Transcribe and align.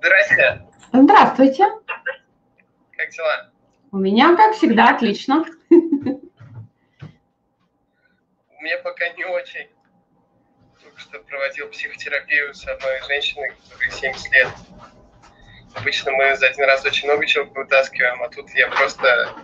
Здрасте. 0.00 0.66
Здравствуйте. 0.94 1.66
Как 2.96 3.10
дела? 3.10 3.50
У 3.92 3.98
меня, 3.98 4.34
как 4.34 4.54
всегда, 4.54 4.94
отлично. 4.94 5.44
Мне 8.60 8.78
пока 8.82 9.10
не 9.10 9.24
очень. 9.26 9.68
Только 10.82 10.98
что 11.00 11.18
проводил 11.20 11.68
психотерапию 11.68 12.54
с 12.54 12.66
одной 12.66 13.02
женщиной, 13.08 13.50
которой 13.50 13.90
70 13.90 14.32
лет. 14.32 14.48
Обычно 15.74 16.12
мы 16.12 16.34
за 16.36 16.46
один 16.46 16.64
раз 16.64 16.82
очень 16.86 17.06
много 17.06 17.26
чего 17.26 17.44
вытаскиваем, 17.44 18.22
а 18.22 18.30
тут 18.30 18.48
я 18.54 18.68
просто 18.68 19.34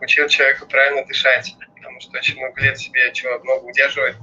учил 0.00 0.28
человека 0.28 0.64
правильно 0.64 1.04
дышать, 1.04 1.54
потому 1.74 2.00
что 2.00 2.16
очень 2.16 2.38
много 2.38 2.58
лет 2.62 2.78
себе 2.78 3.12
чего 3.12 3.38
много 3.40 3.64
удерживать 3.64 4.16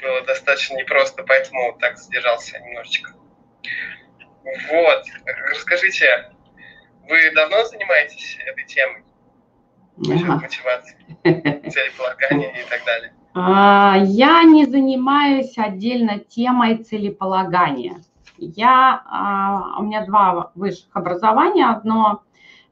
было 0.00 0.20
достаточно 0.22 0.76
непросто, 0.76 1.24
поэтому 1.24 1.76
так 1.80 1.98
задержался 1.98 2.60
немножечко. 2.60 3.12
Вот, 4.44 5.04
расскажите, 5.50 6.30
вы 7.08 7.32
давно 7.34 7.64
занимаетесь 7.64 8.38
этой 8.46 8.64
темой? 8.64 9.04
Ага. 9.96 10.40
Мотивации, 10.42 10.96
целеполагания 11.70 12.50
и 12.50 12.68
так 12.68 12.84
далее. 12.84 13.12
А, 13.36 13.96
я 14.00 14.44
не 14.44 14.64
занимаюсь 14.64 15.58
отдельно 15.58 16.20
темой 16.20 16.76
целеполагания. 16.76 17.96
Я, 18.38 19.02
а, 19.10 19.80
у 19.80 19.82
меня 19.82 20.06
два 20.06 20.52
высших 20.54 20.90
образования. 20.92 21.68
Одно 21.68 22.22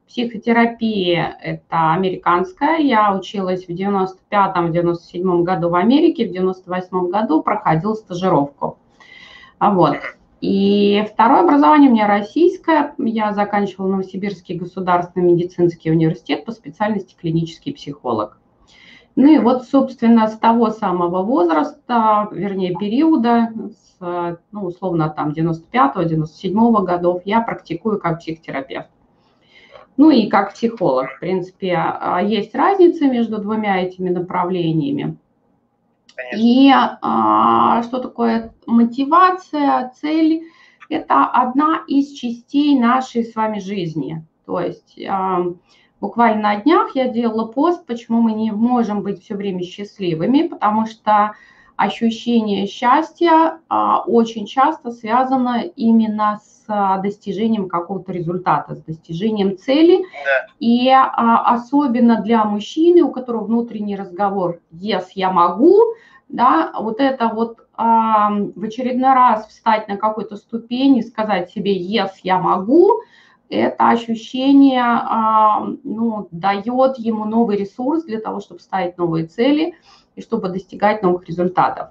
психотерапия, 0.06 1.36
это 1.42 1.94
американская. 1.94 2.78
Я 2.78 3.12
училась 3.12 3.66
в 3.66 3.70
95-97 3.70 5.42
году 5.42 5.68
в 5.68 5.74
Америке, 5.74 6.28
в 6.28 6.32
98 6.32 7.10
году 7.10 7.42
проходила 7.42 7.94
стажировку. 7.94 8.78
Вот. 9.58 9.96
И 10.42 11.06
второе 11.08 11.42
образование 11.42 11.88
у 11.88 11.92
меня 11.92 12.08
российское. 12.08 12.94
Я 12.98 13.32
заканчивала 13.32 13.86
Новосибирский 13.92 14.56
государственный 14.56 15.32
медицинский 15.32 15.92
университет 15.92 16.44
по 16.44 16.50
специальности 16.50 17.14
клинический 17.14 17.72
психолог. 17.72 18.38
Ну 19.14 19.30
и 19.30 19.38
вот, 19.38 19.66
собственно, 19.68 20.26
с 20.26 20.36
того 20.36 20.70
самого 20.70 21.22
возраста, 21.22 22.28
вернее, 22.32 22.74
периода, 22.74 23.52
с, 24.00 24.40
ну, 24.50 24.64
условно, 24.64 25.10
там, 25.10 25.30
95-97 25.30 26.84
годов, 26.84 27.22
я 27.24 27.40
практикую 27.40 28.00
как 28.00 28.18
психотерапевт. 28.18 28.88
Ну 29.96 30.10
и 30.10 30.26
как 30.26 30.54
психолог, 30.54 31.08
в 31.12 31.20
принципе, 31.20 31.76
а, 31.76 32.20
есть 32.20 32.52
разница 32.56 33.06
между 33.06 33.38
двумя 33.38 33.80
этими 33.80 34.08
направлениями. 34.08 35.18
И 36.36 36.70
а, 36.72 37.82
что 37.82 37.98
такое 38.00 38.54
мотивация, 38.66 39.92
цель? 40.00 40.44
Это 40.88 41.24
одна 41.24 41.82
из 41.86 42.12
частей 42.12 42.78
нашей 42.78 43.24
с 43.24 43.34
вами 43.34 43.58
жизни. 43.60 44.24
То 44.44 44.60
есть 44.60 45.00
а, 45.08 45.44
буквально 46.00 46.42
на 46.42 46.56
днях 46.56 46.94
я 46.94 47.08
делала 47.08 47.46
пост, 47.46 47.86
почему 47.86 48.20
мы 48.20 48.32
не 48.32 48.50
можем 48.50 49.02
быть 49.02 49.22
все 49.22 49.34
время 49.34 49.62
счастливыми, 49.62 50.48
потому 50.48 50.86
что 50.86 51.32
ощущение 51.82 52.66
счастья 52.66 53.58
а, 53.68 54.02
очень 54.02 54.46
часто 54.46 54.92
связано 54.92 55.64
именно 55.74 56.38
с 56.40 56.64
а, 56.68 56.98
достижением 56.98 57.68
какого-то 57.68 58.12
результата, 58.12 58.76
с 58.76 58.82
достижением 58.82 59.58
цели. 59.58 59.98
Да. 59.98 60.46
И 60.60 60.88
а, 60.90 61.54
особенно 61.54 62.22
для 62.22 62.44
мужчины, 62.44 63.02
у 63.02 63.10
которого 63.10 63.44
внутренний 63.44 63.96
разговор 63.96 64.60
«yes, 64.72 65.06
я 65.14 65.32
могу», 65.32 65.76
да, 66.28 66.72
вот 66.78 67.00
это 67.00 67.28
вот 67.28 67.58
в 67.76 68.64
очередной 68.64 69.12
раз 69.12 69.46
встать 69.48 69.88
на 69.88 69.96
какой-то 69.96 70.36
ступень 70.36 70.98
и 70.98 71.02
сказать 71.02 71.50
себе 71.50 71.76
«yes, 71.76 72.10
я 72.22 72.38
могу», 72.38 73.02
это 73.48 73.90
ощущение 73.90 74.84
ну, 75.82 76.28
дает 76.30 76.98
ему 76.98 77.24
новый 77.24 77.56
ресурс 77.56 78.04
для 78.04 78.20
того, 78.20 78.40
чтобы 78.40 78.60
ставить 78.60 78.96
новые 78.96 79.26
цели 79.26 79.74
и 80.16 80.22
чтобы 80.22 80.48
достигать 80.48 81.02
новых 81.02 81.26
результатов. 81.28 81.88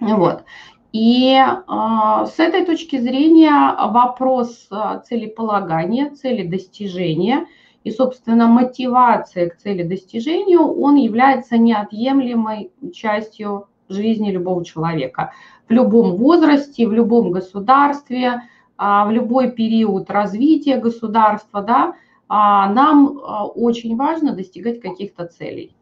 Вот. 0.00 0.44
И 0.92 1.34
э, 1.34 2.26
с 2.26 2.38
этой 2.38 2.66
точки 2.66 2.98
зрения 2.98 3.74
вопрос 3.88 4.68
целеполагания, 5.08 6.10
цели 6.10 6.46
достижения 6.46 7.46
и, 7.84 7.90
собственно, 7.90 8.46
мотивация 8.46 9.48
к 9.48 9.56
цели 9.56 9.82
достижению, 9.82 10.62
он 10.62 10.96
является 10.96 11.56
неотъемлемой 11.56 12.72
частью 12.92 13.68
жизни 13.88 14.30
любого 14.30 14.64
человека. 14.64 15.32
В 15.68 15.72
любом 15.72 16.16
возрасте, 16.16 16.86
в 16.86 16.92
любом 16.92 17.30
государстве, 17.30 18.42
в 18.78 19.08
любой 19.10 19.50
период 19.50 20.10
развития 20.10 20.76
государства, 20.78 21.62
да, 21.62 21.94
нам 22.28 23.20
очень 23.54 23.96
важно 23.96 24.32
достигать 24.34 24.80
каких-то 24.80 25.26
целей. 25.26 25.74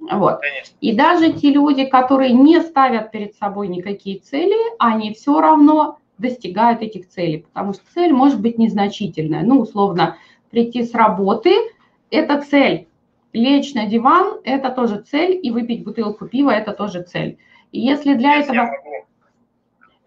Вот. 0.00 0.40
И 0.80 0.94
даже 0.94 1.32
те 1.32 1.50
люди, 1.50 1.84
которые 1.84 2.32
не 2.32 2.60
ставят 2.60 3.10
перед 3.10 3.34
собой 3.36 3.68
никакие 3.68 4.18
цели, 4.18 4.56
они 4.78 5.12
все 5.12 5.40
равно 5.40 5.98
достигают 6.18 6.82
этих 6.82 7.08
целей, 7.08 7.38
потому 7.38 7.74
что 7.74 7.82
цель 7.94 8.12
может 8.12 8.40
быть 8.40 8.58
незначительная. 8.58 9.42
Ну, 9.42 9.60
условно, 9.60 10.16
прийти 10.50 10.84
с 10.84 10.94
работы– 10.94 11.52
это 12.10 12.40
цель. 12.42 12.88
Лечь 13.32 13.74
на 13.74 13.86
диван– 13.86 14.40
это 14.44 14.70
тоже 14.70 15.02
цель, 15.02 15.38
и 15.42 15.50
выпить 15.50 15.84
бутылку 15.84 16.26
пива– 16.26 16.50
это 16.52 16.72
тоже 16.72 17.02
цель. 17.02 17.38
И 17.72 17.80
если 17.80 18.14
для 18.14 18.36
этого 18.36 18.70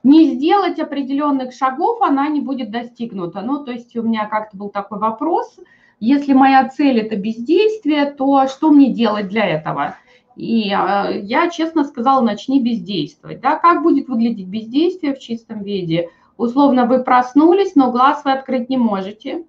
не 0.04 0.36
сделать 0.36 0.80
определенных 0.80 1.54
шагов, 1.54 2.02
она 2.02 2.28
не 2.28 2.42
будет 2.42 2.70
достигнута. 2.72 3.42
Ну, 3.42 3.64
то 3.64 3.72
есть 3.72 3.96
у 3.96 4.04
меня 4.04 4.26
как-то 4.26 4.58
был 4.58 4.70
такой 4.70 5.00
вопрос– 5.00 5.56
если 6.06 6.34
моя 6.34 6.68
цель– 6.68 7.00
это 7.00 7.16
бездействие, 7.16 8.12
то 8.12 8.48
что 8.48 8.72
мне 8.72 8.92
делать 8.92 9.30
для 9.30 9.46
этого? 9.46 9.96
И 10.36 10.70
э, 10.70 11.20
я 11.22 11.50
честно 11.50 11.86
сказала, 11.86 12.22
начни 12.22 12.62
бездействовать. 12.62 13.40
Да? 13.40 13.56
Как 13.56 13.84
будет 13.84 14.10
выглядеть 14.10 14.48
бездействие 14.48 15.16
в 15.16 15.20
чистом 15.20 15.64
виде? 15.64 16.10
Условно, 16.36 16.86
вы 16.86 17.04
проснулись, 17.04 17.76
но 17.76 17.90
глаз 17.90 18.26
вы 18.26 18.34
открыть 18.34 18.70
не 18.70 18.76
можете, 18.76 19.46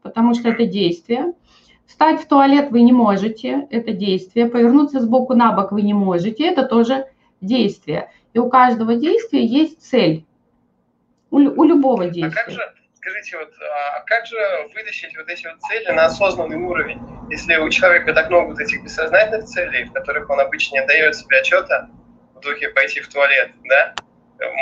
потому 0.00 0.32
что 0.32 0.48
это 0.48 0.64
действие. 0.64 1.34
Встать 1.84 2.22
в 2.22 2.26
туалет 2.26 2.70
вы 2.70 2.80
не 2.82 2.92
можете, 2.92 3.66
это 3.70 3.92
действие. 3.92 4.46
Повернуться 4.46 5.00
сбоку 5.00 5.34
на 5.34 5.52
бок 5.52 5.72
вы 5.72 5.82
не 5.82 5.94
можете, 5.94 6.44
это 6.46 6.62
тоже 6.62 7.06
действие. 7.42 8.10
И 8.32 8.38
у 8.38 8.48
каждого 8.48 8.94
действия 8.94 9.44
есть 9.44 9.82
цель. 9.82 10.24
У, 11.30 11.36
у 11.36 11.64
любого 11.64 12.06
действия. 12.06 12.40
А 12.40 12.46
как 12.46 12.54
же, 12.54 12.60
скажите, 13.08 13.38
вот, 13.38 13.52
а 13.60 14.00
как 14.00 14.26
же 14.26 14.36
вытащить 14.74 15.16
вот 15.16 15.28
эти 15.28 15.46
вот 15.46 15.60
цели 15.62 15.90
на 15.92 16.06
осознанный 16.06 16.56
уровень, 16.56 17.00
если 17.30 17.56
у 17.56 17.70
человека 17.70 18.12
так 18.12 18.28
много 18.28 18.48
вот 18.48 18.60
этих 18.60 18.82
бессознательных 18.82 19.46
целей, 19.46 19.84
в 19.84 19.92
которых 19.92 20.28
он 20.28 20.40
обычно 20.40 20.74
не 20.74 20.80
отдает 20.80 21.16
себе 21.16 21.38
отчета, 21.38 21.88
в 22.34 22.40
духе 22.40 22.68
пойти 22.70 23.00
в 23.00 23.08
туалет, 23.08 23.50
да? 23.64 23.94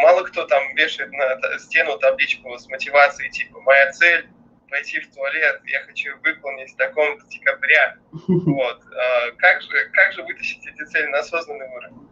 Мало 0.03 0.23
кто 0.23 0.47
там 0.47 0.75
вешает 0.75 1.11
на 1.13 1.59
стену 1.59 1.99
табличку 1.99 2.57
с 2.57 2.67
мотивацией, 2.69 3.31
типа, 3.31 3.61
моя 3.61 3.93
цель 3.93 4.29
пойти 4.71 5.01
в 5.01 5.15
туалет, 5.15 5.61
я 5.67 5.81
хочу 5.83 6.17
выполнить 6.25 6.73
в 6.73 6.77
таком-то 6.77 7.27
декабря. 7.27 7.97
Вот. 8.29 8.81
А 8.97 9.31
как 9.39 9.63
же, 9.63 9.69
как 9.93 10.13
же 10.13 10.23
вытащить 10.23 10.67
эти 10.67 10.85
цели 10.85 11.07
на 11.07 11.19
осознанный 11.19 11.69
уровень? 11.69 12.09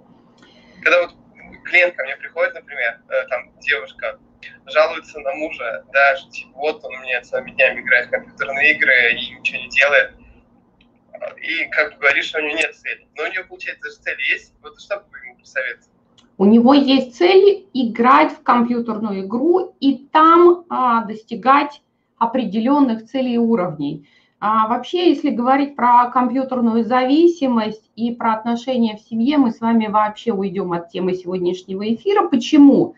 Когда 0.82 1.02
вот 1.02 1.14
клиент 1.64 1.96
ко 1.96 2.04
мне 2.04 2.16
приходит, 2.16 2.54
например, 2.54 3.00
э, 3.08 3.26
там 3.28 3.58
девушка, 3.60 4.18
жалуется 4.66 5.18
на 5.20 5.32
мужа, 5.34 5.84
да, 5.92 6.16
типа, 6.30 6.50
вот 6.54 6.84
он 6.84 6.94
у 6.94 7.02
меня 7.02 7.20
целыми 7.22 7.50
днями 7.52 7.80
играет 7.80 8.08
в 8.08 8.10
компьютерные 8.10 8.72
игры 8.74 9.12
и 9.12 9.34
ничего 9.34 9.58
не 9.58 9.68
делает. 9.68 10.12
И 11.40 11.64
как 11.70 11.92
бы 11.92 12.00
говоришь, 12.00 12.26
что 12.26 12.38
у 12.38 12.42
него 12.42 12.56
нет 12.56 12.74
цели. 12.74 13.06
Но 13.16 13.24
у 13.24 13.32
него, 13.32 13.44
получается, 13.48 13.82
даже 13.84 13.96
цель 13.96 14.20
есть. 14.30 14.52
Вот 14.62 14.80
что 14.80 14.96
бы 14.96 15.18
ему 15.18 15.38
посоветовали? 15.38 15.90
У 16.36 16.44
него 16.44 16.74
есть 16.74 17.16
цель 17.16 17.66
играть 17.72 18.32
в 18.32 18.42
компьютерную 18.42 19.24
игру 19.24 19.76
и 19.80 20.06
там 20.12 20.64
а, 20.68 21.04
достигать 21.04 21.80
определенных 22.18 23.06
целей 23.06 23.34
и 23.34 23.38
уровней. 23.38 24.08
А 24.40 24.68
вообще, 24.68 25.10
если 25.10 25.30
говорить 25.30 25.74
про 25.74 26.10
компьютерную 26.10 26.84
зависимость 26.84 27.90
и 27.96 28.12
про 28.12 28.34
отношения 28.34 28.96
в 28.96 29.00
семье, 29.00 29.38
мы 29.38 29.50
с 29.50 29.60
вами 29.60 29.86
вообще 29.86 30.32
уйдем 30.32 30.72
от 30.72 30.90
темы 30.90 31.14
сегодняшнего 31.14 31.94
эфира. 31.94 32.28
Почему? 32.28 32.94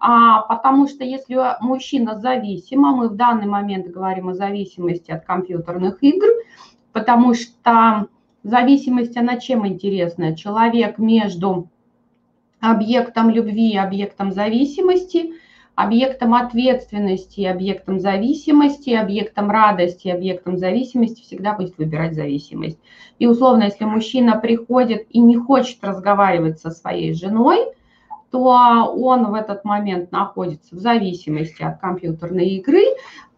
А, 0.00 0.40
потому 0.42 0.88
что 0.88 1.04
если 1.04 1.38
мужчина 1.60 2.18
зависим, 2.18 2.86
а 2.86 2.92
мы 2.92 3.08
в 3.08 3.14
данный 3.14 3.46
момент 3.46 3.86
говорим 3.86 4.30
о 4.30 4.34
зависимости 4.34 5.10
от 5.10 5.24
компьютерных 5.24 6.02
игр, 6.02 6.26
потому 6.92 7.34
что 7.34 8.06
зависимость, 8.42 9.16
она 9.16 9.36
чем 9.36 9.66
интересна? 9.66 10.34
Человек 10.34 10.98
между 10.98 11.68
объектом 12.60 13.30
любви 13.30 13.72
и 13.72 13.76
объектом 13.76 14.32
зависимости, 14.32 15.34
объектом 15.74 16.34
ответственности 16.34 17.42
объектом 17.42 18.00
зависимости, 18.00 18.90
объектом 18.90 19.50
радости 19.50 20.08
объектом 20.08 20.56
зависимости 20.56 21.22
всегда 21.22 21.54
будет 21.54 21.78
выбирать 21.78 22.14
зависимость. 22.14 22.78
И 23.18 23.26
условно, 23.26 23.64
если 23.64 23.84
мужчина 23.84 24.38
приходит 24.38 25.06
и 25.10 25.18
не 25.20 25.36
хочет 25.36 25.82
разговаривать 25.82 26.60
со 26.60 26.70
своей 26.70 27.14
женой– 27.14 27.66
то 28.30 28.94
он 28.96 29.30
в 29.30 29.34
этот 29.34 29.64
момент 29.64 30.12
находится 30.12 30.74
в 30.74 30.78
зависимости 30.78 31.62
от 31.62 31.80
компьютерной 31.80 32.48
игры, 32.50 32.82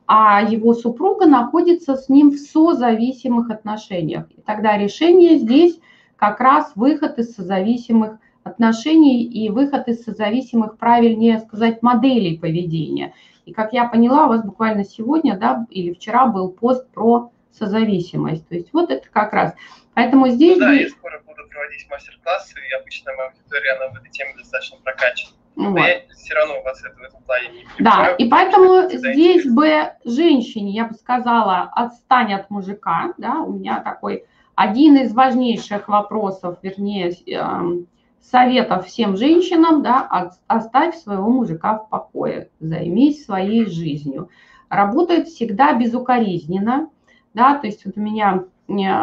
а 0.07 0.43
его 0.43 0.75
супруга 0.75 1.27
находится 1.27 1.97
с 1.97 2.09
ним 2.09 2.31
в 2.31 2.37
созависимых 2.37 3.51
отношениях. 3.51 4.27
И 4.31 4.41
тогда 4.43 4.77
решение 4.77 5.39
здесь 5.39 5.79
как 6.17 6.41
раз 6.41 6.73
выход 6.75 7.19
из 7.19 7.35
созависимых 7.35 8.13
отношений 8.13 8.32
и 8.45 9.49
выход 9.51 9.89
из 9.89 10.05
созависимых, 10.05 10.79
правильнее 10.79 11.41
сказать, 11.41 11.83
моделей 11.83 12.39
поведения. 12.39 13.15
И 13.45 13.53
как 13.53 13.73
я 13.73 13.87
поняла, 13.87 14.27
у 14.27 14.29
вас 14.29 14.45
буквально 14.45 14.85
сегодня 14.85 15.37
да, 15.37 15.67
или 15.71 15.93
вчера 15.93 16.27
был 16.27 16.51
пост 16.51 16.89
про 16.91 17.31
созависимость. 17.51 18.49
То 18.49 18.55
есть 18.55 18.73
вот 18.73 18.91
это 18.91 19.09
как 19.11 19.33
раз. 19.33 19.55
Поэтому 19.95 20.29
здесь... 20.29 20.59
Да, 20.59 20.73
я 20.73 20.89
скоро 20.89 21.21
буду 21.27 21.43
проводить 21.51 21.87
мастер-классы, 21.91 22.55
и 22.69 22.73
обычно 22.81 23.13
моя 23.15 23.29
аудитория, 23.29 23.73
она 23.73 23.93
в 23.93 23.97
этой 24.01 24.11
теме 24.11 24.35
достаточно 24.37 24.79
прокачана. 24.83 25.37
Вот. 25.55 25.79
я 25.79 26.01
все 26.17 26.35
равно 26.35 26.61
у 26.61 26.63
вас 26.63 26.83
это 26.83 26.97
в 26.97 27.03
этом 27.03 27.23
плане 27.25 27.49
не 27.51 27.67
Да, 27.79 28.15
и 28.17 28.27
поэтому 28.27 28.89
здесь 28.89 29.47
бы 29.47 29.93
женщине, 30.05 30.71
я 30.71 30.87
бы 30.87 30.95
сказала, 30.95 31.71
отстань 31.75 32.33
от 32.33 32.49
мужика, 32.49 33.13
да, 33.19 33.41
у 33.41 33.53
меня 33.53 33.81
такой 33.81 34.25
один 34.55 34.97
из 34.97 35.13
важнейших 35.13 35.89
вопросов, 35.89 36.59
вернее, 36.63 37.13
эм, 37.27 37.87
советов 38.23 38.87
всем 38.87 39.17
женщинам, 39.17 39.83
да, 39.83 40.31
оставь 40.47 40.97
своего 40.97 41.29
мужика 41.29 41.79
в 41.79 41.89
покое, 41.89 42.49
займись 42.61 43.25
своей 43.25 43.67
жизнью. 43.67 44.29
Работает 44.69 45.29
всегда 45.29 45.75
безукоризненно, 45.75 46.89
да, 47.35 47.57
то 47.59 47.67
есть 47.67 47.85
вот 47.85 47.97
у 47.97 48.01
меня, 48.01 48.45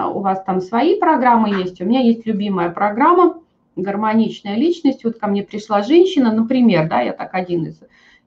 у 0.08 0.20
вас 0.22 0.42
там 0.44 0.62
свои 0.62 1.00
программы 1.00 1.50
есть, 1.50 1.80
у 1.82 1.86
меня 1.86 2.00
есть 2.00 2.26
любимая 2.26 2.72
программа 2.72 3.42
«Гармоничная 3.76 4.56
личность». 4.56 5.04
Вот 5.04 5.20
ко 5.20 5.28
мне 5.28 5.44
пришла 5.44 5.84
женщина, 5.84 6.34
например, 6.34 6.90
да, 6.90 7.02
я 7.02 7.14
так 7.14 7.36
один 7.36 7.66
из, 7.66 7.80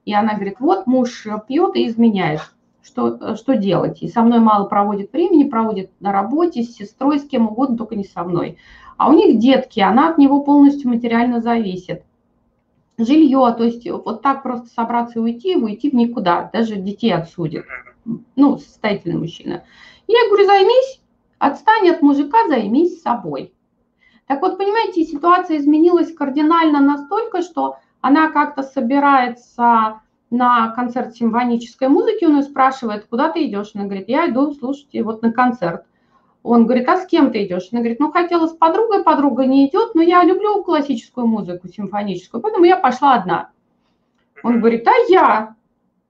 и 0.05 0.13
она 0.13 0.35
говорит, 0.35 0.59
вот 0.59 0.87
муж 0.87 1.27
пьет 1.47 1.75
и 1.75 1.87
изменяет, 1.87 2.41
что, 2.83 3.35
что 3.35 3.55
делать? 3.55 4.01
И 4.03 4.09
со 4.09 4.21
мной 4.21 4.39
мало 4.39 4.65
проводит 4.65 5.13
времени, 5.13 5.49
проводит 5.49 5.91
на 6.01 6.11
работе, 6.11 6.63
с 6.63 6.75
сестрой, 6.75 7.19
с 7.19 7.27
кем 7.27 7.47
угодно, 7.47 7.77
только 7.77 7.95
не 7.95 8.03
со 8.03 8.23
мной. 8.23 8.57
А 8.97 9.09
у 9.09 9.13
них 9.13 9.39
детки, 9.39 9.79
она 9.79 10.09
от 10.09 10.17
него 10.17 10.41
полностью 10.41 10.89
материально 10.89 11.41
зависит. 11.41 12.03
Жилье, 12.97 13.53
то 13.57 13.63
есть 13.63 13.89
вот 13.89 14.21
так 14.21 14.43
просто 14.43 14.67
собраться 14.67 15.19
и 15.19 15.21
уйти, 15.21 15.55
уйти 15.55 15.89
в 15.89 15.93
никуда, 15.93 16.49
даже 16.53 16.75
детей 16.75 17.13
отсудит. 17.13 17.65
Ну, 18.35 18.57
состоятельный 18.57 19.17
мужчина. 19.17 19.63
Я 20.07 20.27
говорю, 20.27 20.45
займись, 20.45 21.01
отстань 21.39 21.89
от 21.89 22.01
мужика, 22.01 22.47
займись 22.47 23.01
собой. 23.01 23.53
Так 24.27 24.41
вот, 24.41 24.57
понимаете, 24.57 25.03
ситуация 25.03 25.57
изменилась 25.57 26.13
кардинально 26.13 26.79
настолько, 26.79 27.41
что 27.41 27.77
она 28.01 28.31
как-то 28.31 28.63
собирается 28.63 30.01
на 30.29 30.71
концерт 30.71 31.15
симфонической 31.15 31.87
музыки, 31.87 32.25
он 32.25 32.37
ее 32.37 32.43
спрашивает, 32.43 33.05
куда 33.05 33.29
ты 33.29 33.45
идешь? 33.45 33.71
Она 33.73 33.85
говорит, 33.85 34.09
я 34.09 34.29
иду 34.29 34.51
слушать 34.53 34.89
вот 35.03 35.21
на 35.21 35.31
концерт. 35.31 35.85
Он 36.43 36.65
говорит, 36.65 36.87
а 36.89 36.97
с 36.97 37.07
кем 37.07 37.31
ты 37.31 37.45
идешь? 37.45 37.69
Она 37.71 37.79
говорит, 37.79 37.99
ну 37.99 38.11
хотела 38.11 38.47
с 38.47 38.51
подругой, 38.51 39.03
подруга 39.03 39.45
не 39.45 39.67
идет, 39.67 39.95
но 39.95 40.01
я 40.01 40.23
люблю 40.23 40.61
классическую 40.61 41.25
музыку, 41.25 41.69
симфоническую, 41.69 42.41
поэтому 42.41 42.65
я 42.65 42.75
пошла 42.77 43.15
одна. 43.15 43.49
Он 44.43 44.59
говорит, 44.59 44.85
а 44.85 44.91
я? 45.07 45.55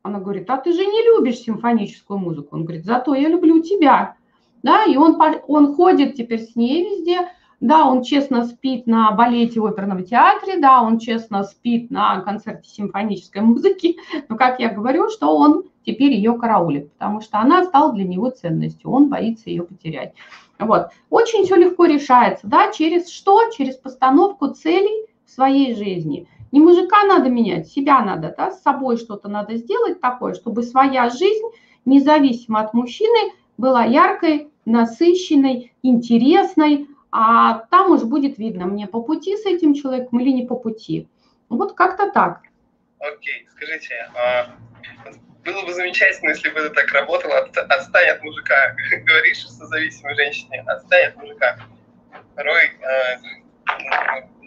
Она 0.01 0.19
говорит, 0.19 0.49
а 0.49 0.57
ты 0.57 0.73
же 0.73 0.85
не 0.85 1.03
любишь 1.03 1.37
симфоническую 1.37 2.17
музыку. 2.17 2.55
Он 2.55 2.63
говорит, 2.63 2.83
зато 2.83 3.13
я 3.13 3.29
люблю 3.29 3.61
тебя. 3.61 4.15
Да, 4.63 4.85
и 4.85 4.97
он, 4.97 5.17
он 5.47 5.75
ходит 5.75 6.15
теперь 6.15 6.41
с 6.41 6.55
ней 6.55 6.83
везде, 6.83 7.29
да, 7.59 7.85
он 7.85 8.01
честно 8.01 8.45
спит 8.45 8.87
на 8.87 9.11
балете 9.11 9.61
оперном 9.61 10.03
театре, 10.03 10.57
да, 10.57 10.81
он 10.81 10.99
честно 10.99 11.43
спит 11.43 11.91
на 11.91 12.21
концерте 12.21 12.69
симфонической 12.69 13.41
музыки, 13.41 13.97
но, 14.29 14.35
как 14.35 14.59
я 14.59 14.69
говорю, 14.69 15.09
что 15.09 15.35
он 15.35 15.63
теперь 15.85 16.13
ее 16.13 16.37
караулит, 16.37 16.91
потому 16.93 17.21
что 17.21 17.39
она 17.39 17.63
стала 17.63 17.93
для 17.93 18.03
него 18.03 18.29
ценностью, 18.29 18.91
он 18.91 19.09
боится 19.09 19.49
ее 19.49 19.63
потерять. 19.63 20.13
Вот. 20.59 20.89
Очень 21.09 21.45
все 21.45 21.55
легко 21.55 21.85
решается, 21.85 22.47
да, 22.47 22.71
через 22.71 23.09
что? 23.09 23.49
Через 23.51 23.75
постановку 23.75 24.47
целей 24.47 25.07
в 25.25 25.31
своей 25.31 25.75
жизни. 25.75 26.27
Не 26.51 26.59
мужика 26.59 27.03
надо 27.05 27.29
менять, 27.29 27.67
себя 27.67 28.03
надо, 28.03 28.33
да, 28.37 28.51
с 28.51 28.61
собой 28.61 28.97
что-то 28.97 29.27
надо 29.27 29.55
сделать 29.55 29.99
такое, 29.99 30.35
чтобы 30.35 30.61
своя 30.61 31.09
жизнь, 31.09 31.45
независимо 31.85 32.61
от 32.61 32.73
мужчины, 32.73 33.33
была 33.57 33.83
яркой, 33.85 34.51
насыщенной, 34.65 35.73
интересной, 35.81 36.87
а 37.11 37.65
там 37.69 37.91
уже 37.91 38.05
будет 38.05 38.37
видно, 38.37 38.65
мне 38.65 38.87
по 38.87 39.01
пути 39.01 39.35
с 39.35 39.45
этим 39.45 39.73
человеком 39.73 40.19
или 40.19 40.31
не 40.31 40.45
по 40.45 40.55
пути. 40.55 41.07
Вот 41.49 41.73
как-то 41.73 42.11
так. 42.11 42.41
Окей, 42.99 43.47
скажите, 43.51 43.95
а 44.15 44.55
было 45.43 45.65
бы 45.65 45.73
замечательно, 45.73 46.29
если 46.29 46.49
бы 46.49 46.59
это 46.59 46.69
так 46.71 46.91
работало, 46.91 47.39
отстань 47.39 48.09
от 48.09 48.21
мужика, 48.23 48.75
говоришь 49.05 49.45
созависимой 49.45 50.15
женщине, 50.15 50.63
отстань 50.67 51.07
от 51.07 51.15
мужика. 51.17 51.59
Порой, 52.35 52.71
э, 52.81 53.17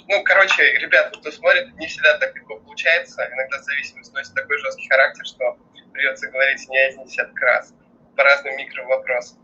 ну, 0.09 0.23
короче, 0.25 0.63
ребята, 0.79 1.19
кто 1.19 1.31
смотрит, 1.31 1.75
не 1.77 1.87
всегда 1.87 2.19
так 2.19 2.35
легко 2.35 2.57
получается, 2.61 3.29
иногда 3.33 3.59
зависимость 3.61 4.13
носит 4.13 4.35
такой 4.35 4.59
жесткий 4.59 4.89
характер, 4.89 5.25
что 5.27 5.59
придется 5.93 6.31
говорить 6.31 6.69
не 6.69 6.79
один 6.79 7.05
десяток 7.05 7.39
раз 7.41 7.75
по 8.17 8.25
разным 8.25 8.57
микровопросам. 8.57 9.39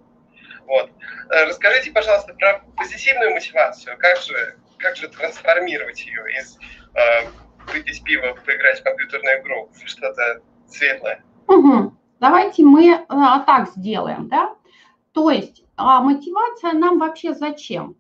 Вот. 0.66 0.90
Э, 1.30 1.44
расскажите, 1.44 1.90
пожалуйста, 1.90 2.34
про 2.34 2.62
позитивную 2.76 3.32
мотивацию. 3.32 3.98
Как 3.98 4.18
же, 4.18 4.56
как 4.78 4.96
же 4.96 5.08
трансформировать 5.08 6.00
ее 6.06 6.22
из 6.38 6.58
э, 6.94 7.26
выпить 7.72 8.02
пиво, 8.04 8.34
поиграть 8.46 8.80
в 8.80 8.84
компьютерную 8.84 9.40
игру 9.40 9.70
что-то 9.84 10.40
светлое? 10.68 11.22
Угу. 11.48 11.92
Давайте 12.20 12.64
мы 12.64 13.04
а, 13.08 13.40
так 13.40 13.70
сделаем, 13.70 14.28
да? 14.28 14.54
То 15.12 15.30
есть 15.30 15.64
а 15.76 16.00
мотивация 16.00 16.72
нам 16.72 16.98
вообще 16.98 17.34
зачем? 17.34 17.96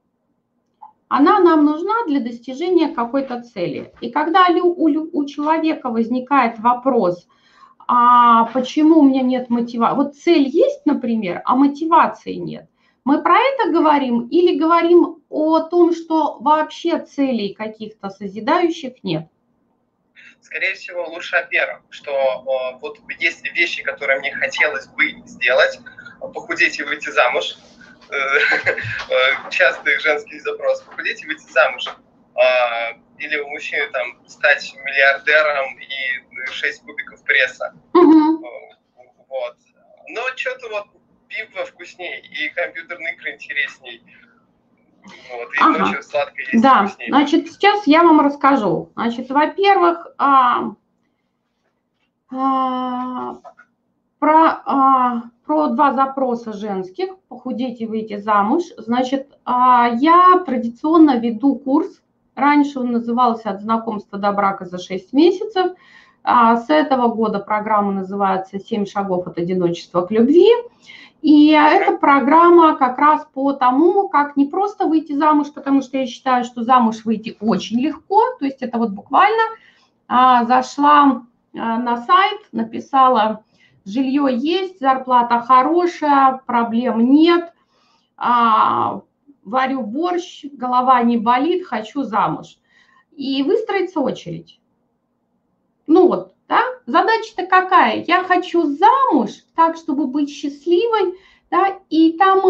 Она 1.08 1.40
нам 1.40 1.64
нужна 1.64 2.06
для 2.06 2.20
достижения 2.20 2.88
какой-то 2.88 3.42
цели. 3.42 3.92
И 4.00 4.10
когда 4.10 4.46
у, 4.48 4.88
у 5.12 5.24
человека 5.26 5.90
возникает 5.90 6.58
вопрос– 6.58 7.26
а 7.94 8.46
почему 8.46 9.00
у 9.00 9.02
меня 9.02 9.22
нет 9.22 9.50
мотивации? 9.50 9.96
Вот 9.96 10.14
цель 10.14 10.48
есть, 10.48 10.86
например, 10.86 11.42
а 11.44 11.56
мотивации 11.56 12.34
нет. 12.34 12.68
Мы 13.04 13.20
про 13.20 13.34
это 13.34 13.72
говорим 13.72 14.28
или 14.28 14.58
говорим 14.58 15.18
о 15.28 15.60
том, 15.60 15.92
что 15.92 16.38
вообще 16.40 17.00
целей 17.00 17.52
каких-то 17.52 18.10
созидающих 18.10 19.02
нет? 19.02 19.28
Скорее 20.42 20.74
всего, 20.74 21.06
лучше 21.06 21.36
о 21.36 21.42
первом, 21.44 21.82
что 21.90 22.12
э, 22.12 22.78
вот 22.80 22.98
есть 23.18 23.44
вещи, 23.44 23.82
которые 23.82 24.18
мне 24.18 24.34
хотелось 24.34 24.88
бы 24.88 25.12
сделать, 25.24 25.78
похудеть 26.20 26.78
и 26.78 26.82
выйти 26.82 27.10
замуж, 27.10 27.56
э, 28.10 28.14
э, 28.16 29.50
частый 29.50 29.98
женский 30.00 30.40
запрос, 30.40 30.82
похудеть 30.82 31.22
и 31.22 31.26
выйти 31.26 31.50
замуж, 31.50 31.84
а, 32.34 32.98
или 33.18 33.36
у 33.38 33.48
мужчины 33.48 33.88
там 33.90 34.26
стать 34.26 34.74
миллиардером 34.74 35.78
и 35.78 36.50
6 36.50 36.82
кубиков 36.82 37.22
пресса. 37.24 37.72
Угу. 37.94 38.44
Вот. 39.28 39.56
Но 40.08 40.36
что-то 40.36 40.68
вот 40.70 40.86
пиво 41.28 41.64
вкуснее 41.66 42.20
и 42.20 42.48
компьютерные 42.50 43.14
игры 43.14 43.32
интересней. 43.32 44.02
Вот, 45.04 45.48
и 45.54 45.58
ага. 45.60 45.78
ночью 45.78 45.96
есть 45.98 46.62
Да, 46.62 46.86
вкуснее. 46.86 47.08
значит, 47.08 47.50
сейчас 47.50 47.86
я 47.86 48.02
вам 48.02 48.20
расскажу. 48.20 48.90
Значит, 48.94 49.30
во-первых, 49.30 50.06
а, 50.18 50.74
а, 52.30 53.34
про, 54.18 54.62
а, 54.64 55.22
про 55.44 55.68
два 55.68 55.92
запроса 55.92 56.52
женских, 56.52 57.18
похудеть 57.28 57.80
и 57.80 57.86
выйти 57.86 58.18
замуж. 58.18 58.64
Значит, 58.76 59.38
а, 59.44 59.88
я 59.88 60.42
традиционно 60.46 61.18
веду 61.18 61.56
курс 61.56 62.02
Раньше 62.34 62.80
он 62.80 62.92
назывался 62.92 63.50
«От 63.50 63.60
знакомства 63.60 64.18
до 64.18 64.32
брака 64.32 64.64
за 64.64 64.78
6 64.78 65.12
месяцев». 65.12 65.72
А 66.24 66.56
с 66.56 66.70
этого 66.70 67.08
года 67.08 67.40
программа 67.40 67.92
называется 67.92 68.58
«Семь 68.58 68.86
шагов 68.86 69.26
от 69.26 69.38
одиночества 69.38 70.02
к 70.02 70.10
любви». 70.10 70.48
И 71.22 71.50
эта 71.50 71.96
программа 71.96 72.76
как 72.76 72.98
раз 72.98 73.24
по 73.32 73.52
тому, 73.52 74.08
как 74.08 74.36
не 74.36 74.44
просто 74.44 74.86
выйти 74.86 75.12
замуж, 75.12 75.52
потому 75.54 75.80
что 75.80 75.98
я 75.98 76.06
считаю, 76.06 76.44
что 76.44 76.64
замуж 76.64 77.04
выйти 77.04 77.36
очень 77.38 77.80
легко, 77.80 78.20
то 78.40 78.44
есть 78.44 78.60
это 78.60 78.76
вот 78.76 78.90
буквально 78.90 79.42
а, 80.08 80.44
зашла 80.44 81.22
а, 81.54 81.78
на 81.78 82.04
сайт, 82.04 82.40
написала, 82.50 83.44
жилье 83.84 84.36
есть, 84.36 84.80
зарплата 84.80 85.40
хорошая, 85.40 86.40
проблем 86.44 87.08
нет, 87.08 87.52
а, 88.16 89.02
варю 89.44 89.82
борщ, 89.82 90.44
голова 90.52 91.00
не 91.04 91.18
болит, 91.18 91.64
хочу 91.64 92.02
замуж. 92.02 92.58
И 93.12 93.44
выстроится 93.44 94.00
очередь. 94.00 94.60
Ну 95.86 96.08
вот, 96.08 96.34
да, 96.52 96.60
задача-то 96.84 97.46
какая? 97.46 98.04
Я 98.06 98.24
хочу 98.24 98.64
замуж 98.64 99.30
так, 99.56 99.76
чтобы 99.76 100.06
быть 100.06 100.28
счастливой, 100.28 101.14
да, 101.50 101.78
и 101.88 102.12
там 102.12 102.40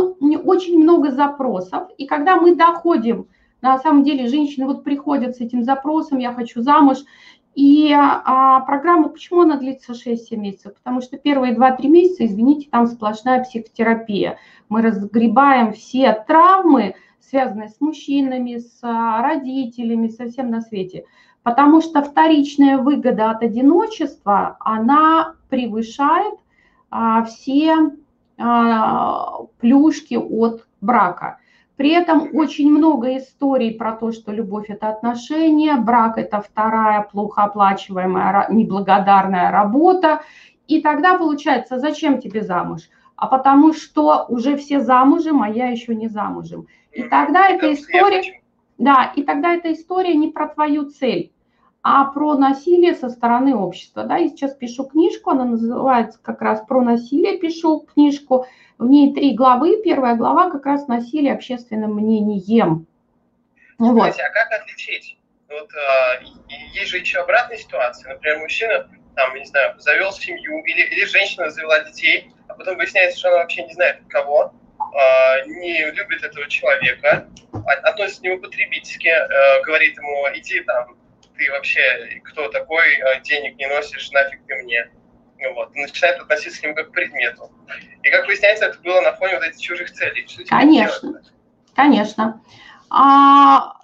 очень 0.44 0.82
много 0.82 1.12
запросов. 1.12 1.84
И 1.98 2.06
когда 2.06 2.36
мы 2.36 2.56
доходим 2.56 3.28
На 3.60 3.78
самом 3.78 4.02
деле 4.02 4.26
женщины 4.26 4.66
вот 4.66 4.82
приходят 4.82 5.36
с 5.36 5.40
этим 5.40 5.62
запросом 5.62 6.18
«я 6.18 6.32
хочу 6.34 6.62
замуж», 6.62 6.98
и 7.54 7.92
а, 7.94 8.60
программа, 8.60 9.08
почему 9.08 9.42
она 9.42 9.56
длится 9.56 9.92
6-7 9.92 10.36
месяцев? 10.36 10.74
Потому 10.74 11.00
что 11.00 11.16
первые 11.16 11.54
2-3 11.54 11.86
месяца, 11.86 12.26
извините, 12.26 12.68
там 12.72 12.86
сплошная 12.88 13.44
психотерапия. 13.44 14.38
Мы 14.68 14.82
разгребаем 14.82 15.74
все 15.74 16.24
травмы, 16.26 16.96
связанные 17.20 17.68
с 17.68 17.80
мужчинами, 17.80 18.56
с 18.56 18.78
а, 18.82 19.22
родителями, 19.22 20.08
со 20.08 20.28
всем 20.28 20.50
на 20.50 20.60
свете. 20.60 21.04
Потому 21.42 21.80
что 21.80 22.02
вторичная 22.02 22.78
выгода 22.78 23.30
от 23.30 23.42
одиночества, 23.42 24.56
она 24.60 25.34
превышает 25.48 26.34
а, 26.90 27.24
все 27.24 27.90
а, 28.38 29.38
плюшки 29.58 30.14
от 30.14 30.66
брака. 30.80 31.38
При 31.76 31.90
этом 31.90 32.28
очень 32.34 32.70
много 32.70 33.16
историй 33.16 33.74
про 33.74 33.92
то, 33.92 34.12
что 34.12 34.30
любовь– 34.30 34.66
это 34.68 34.88
отношения, 34.88 35.74
брак– 35.74 36.16
это 36.16 36.40
вторая 36.40 37.02
плохо 37.10 37.42
оплачиваемая, 37.42 38.46
неблагодарная 38.50 39.50
работа. 39.50 40.22
И 40.68 40.80
тогда 40.80 41.16
получается, 41.16 41.80
зачем 41.80 42.20
тебе 42.20 42.42
замуж? 42.42 42.82
А 43.16 43.26
потому 43.26 43.72
что 43.72 44.26
уже 44.28 44.56
все 44.56 44.80
замужем, 44.80 45.42
а 45.42 45.48
я 45.48 45.68
еще 45.68 45.94
не 45.94 46.08
замужем. 46.08 46.66
И 46.92 47.02
тогда 47.02 47.48
эта 47.48 47.72
история, 47.72 48.42
да, 48.78 49.12
и 49.16 49.22
тогда 49.22 49.54
эта 49.54 49.72
история 49.72 50.14
не 50.14 50.28
про 50.28 50.48
твою 50.48 50.90
цель, 50.90 51.31
а 51.82 52.04
про 52.04 52.34
насилие 52.34 52.94
со 52.94 53.08
стороны 53.08 53.56
общества. 53.56 54.04
Да, 54.04 54.16
я 54.16 54.28
сейчас 54.28 54.54
пишу 54.54 54.84
книжку, 54.84 55.30
она 55.30 55.44
называется 55.44 56.18
как 56.22 56.40
раз 56.40 56.64
про 56.66 56.82
насилие, 56.82 57.38
пишу 57.38 57.80
книжку– 57.80 58.46
в 58.82 58.88
ней 58.88 59.14
три 59.14 59.34
главы. 59.34 59.80
Первая 59.82 60.16
глава 60.16 60.50
как 60.50 60.66
раз 60.66 60.88
насилие 60.88 61.34
общественным 61.34 61.94
мнением. 61.94 62.86
Вот. 63.78 64.14
А 64.18 64.30
как 64.30 64.52
отличить? 64.60 65.16
Вот 65.48 65.68
а, 65.74 66.20
есть 66.74 66.90
же 66.90 66.98
еще 66.98 67.20
обратная 67.20 67.58
ситуация. 67.58 68.14
Например, 68.14 68.38
мужчина, 68.38 68.88
там, 69.14 69.34
не 69.36 69.44
знаю, 69.44 69.78
завел 69.78 70.12
семью, 70.12 70.64
или, 70.64 70.82
или 70.82 71.04
женщина 71.04 71.50
завела 71.50 71.84
детей, 71.84 72.32
а 72.48 72.54
потом 72.54 72.76
выясняется, 72.76 73.18
что 73.18 73.28
она 73.28 73.38
вообще 73.38 73.64
не 73.64 73.74
знает 73.74 73.98
кого, 74.08 74.52
а, 74.78 75.46
не 75.46 75.90
любит 75.90 76.22
этого 76.22 76.48
человека, 76.48 77.28
а, 77.52 77.72
относится 77.88 78.20
к 78.20 78.24
нему 78.24 78.40
потребительски, 78.40 79.08
а, 79.08 79.62
говорит 79.62 79.96
ему, 79.96 80.26
иди 80.34 80.60
там, 80.60 80.96
ты 81.42 81.50
вообще 81.50 81.80
кто 82.24 82.48
такой, 82.48 82.84
а, 83.02 83.20
денег 83.20 83.58
не 83.58 83.66
носишь, 83.66 84.10
нафиг 84.12 84.40
ты 84.46 84.54
мне 84.62 84.90
вот, 85.54 85.74
начинает 85.74 86.20
относиться 86.20 86.60
к 86.60 86.62
нему 86.62 86.74
как 86.74 86.90
к 86.90 86.92
предмету. 86.92 87.50
И 88.02 88.10
как 88.10 88.26
выясняется, 88.26 88.66
это 88.66 88.78
было 88.80 89.00
на 89.00 89.12
фоне 89.12 89.34
вот 89.34 89.44
этих 89.44 89.60
чужих 89.60 89.90
целей. 89.92 90.26
Что 90.28 90.44
конечно, 90.44 91.20
конечно. 91.74 92.40
А, 92.90 93.74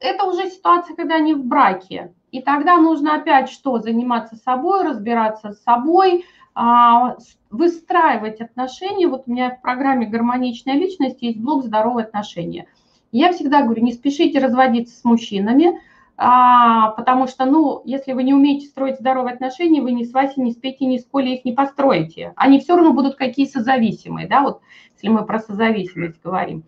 это 0.00 0.24
уже 0.24 0.50
ситуация, 0.50 0.96
когда 0.96 1.16
они 1.16 1.34
в 1.34 1.44
браке. 1.44 2.12
И 2.32 2.42
тогда 2.42 2.76
нужно 2.76 3.14
опять 3.14 3.50
что? 3.50 3.78
Заниматься 3.78 4.36
собой, 4.36 4.84
разбираться 4.84 5.52
с 5.52 5.62
собой, 5.62 6.26
а, 6.54 7.16
выстраивать 7.50 8.40
отношения. 8.40 9.06
Вот 9.06 9.24
у 9.26 9.30
меня 9.30 9.50
в 9.50 9.62
программе 9.62 10.06
«Гармоничная 10.06 10.74
личность» 10.74 11.22
есть 11.22 11.38
блок 11.38 11.64
«Здоровые 11.64 12.04
отношения». 12.04 12.66
Я 13.12 13.32
всегда 13.32 13.62
говорю, 13.62 13.82
не 13.82 13.92
спешите 13.92 14.38
разводиться 14.38 14.98
с 14.98 15.04
мужчинами, 15.04 15.80
а, 16.20 16.90
потому 16.90 17.28
что, 17.28 17.44
ну, 17.44 17.80
если 17.84 18.12
вы 18.12 18.24
не 18.24 18.34
умеете 18.34 18.66
строить 18.66 18.98
здоровые 18.98 19.34
отношения, 19.34 19.80
вы 19.80 19.92
ни 19.92 20.02
с 20.02 20.12
Васей, 20.12 20.42
ни 20.42 20.50
с 20.50 20.56
Петей, 20.56 20.88
ни 20.88 20.98
с 20.98 21.06
Колей 21.06 21.36
их 21.36 21.44
не 21.44 21.52
построите. 21.52 22.32
Они 22.34 22.58
все 22.58 22.74
равно 22.74 22.92
будут 22.92 23.14
какие 23.14 23.46
созависимые, 23.46 24.26
да, 24.26 24.42
вот 24.42 24.60
если 24.94 25.08
мы 25.08 25.24
про 25.24 25.38
созависимость 25.38 26.20
говорим. 26.20 26.64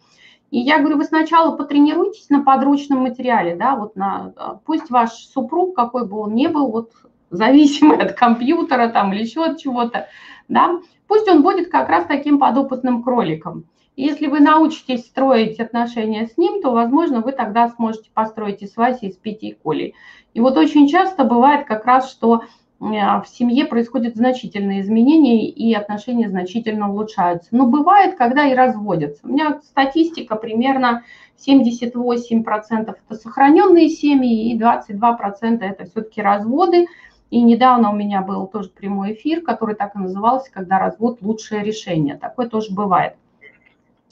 И 0.52 0.60
я 0.60 0.78
говорю, 0.78 0.98
вы 0.98 1.04
сначала 1.04 1.56
потренируйтесь 1.56 2.28
на 2.30 2.44
подручном 2.44 3.00
материале, 3.00 3.56
да, 3.56 3.74
вот 3.74 3.96
на, 3.96 4.32
а, 4.36 4.60
пусть 4.64 4.88
ваш 4.88 5.10
супруг, 5.10 5.74
какой 5.74 6.06
бы 6.06 6.18
он 6.18 6.34
ни 6.36 6.46
был, 6.46 6.70
вот 6.70 6.92
зависимый 7.30 7.98
от 7.98 8.12
компьютера 8.12 8.88
там 8.88 9.12
или 9.12 9.22
еще 9.22 9.44
от 9.44 9.58
чего-то, 9.58 10.06
да, 10.46 10.78
пусть 11.08 11.28
он 11.28 11.42
будет 11.42 11.70
как 11.70 11.88
раз 11.88 12.04
таким 12.06 12.38
подопытным 12.38 13.02
кроликом. 13.02 13.64
Если 13.96 14.28
вы 14.28 14.40
научитесь 14.40 15.06
строить 15.06 15.60
отношения 15.60 16.26
с 16.26 16.38
ним, 16.38 16.62
то, 16.62 16.70
возможно, 16.70 17.20
вы 17.20 17.32
тогда 17.32 17.68
сможете 17.68 18.10
построить 18.14 18.62
и 18.62 18.66
с 18.66 18.76
Васей, 18.76 19.08
и 19.08 19.12
с 19.12 19.16
Петей, 19.16 19.50
и 19.50 19.58
Колей. 19.62 19.94
И 20.32 20.40
вот 20.40 20.56
очень 20.56 20.88
часто 20.88 21.24
бывает 21.24 21.66
как 21.66 21.84
раз, 21.84 22.10
что 22.10 22.42
э, 22.42 22.84
в 22.84 23.24
семье 23.26 23.66
происходят 23.66 24.16
значительные 24.16 24.80
изменения 24.80 25.48
и 25.48 25.74
отношения 25.74 26.28
значительно 26.28 26.90
улучшаются. 26.90 27.48
Но 27.50 27.66
бывает, 27.66 28.16
когда 28.16 28.46
и 28.46 28.54
разводятся. 28.54 29.26
У 29.26 29.28
меня 29.28 29.60
статистика 29.64 30.36
примерно 30.36 31.02
78% 31.46 32.42
это 32.42 33.14
сохраненные 33.14 33.88
семьи 33.88 34.52
и 34.52 34.58
22% 34.58 35.60
это 35.60 35.84
все-таки 35.84 36.22
разводы. 36.22 36.86
И 37.30 37.42
недавно 37.42 37.90
у 37.90 37.94
меня 37.94 38.22
был 38.22 38.46
тоже 38.46 38.70
прямой 38.70 39.14
эфир, 39.14 39.40
который 39.40 39.74
так 39.74 39.94
и 39.94 39.98
назывался, 39.98 40.50
когда 40.52 40.78
развод– 40.78 41.18
лучшее 41.20 41.62
решение. 41.62 42.16
Такое 42.16 42.48
тоже 42.48 42.72
бывает. 42.72 43.14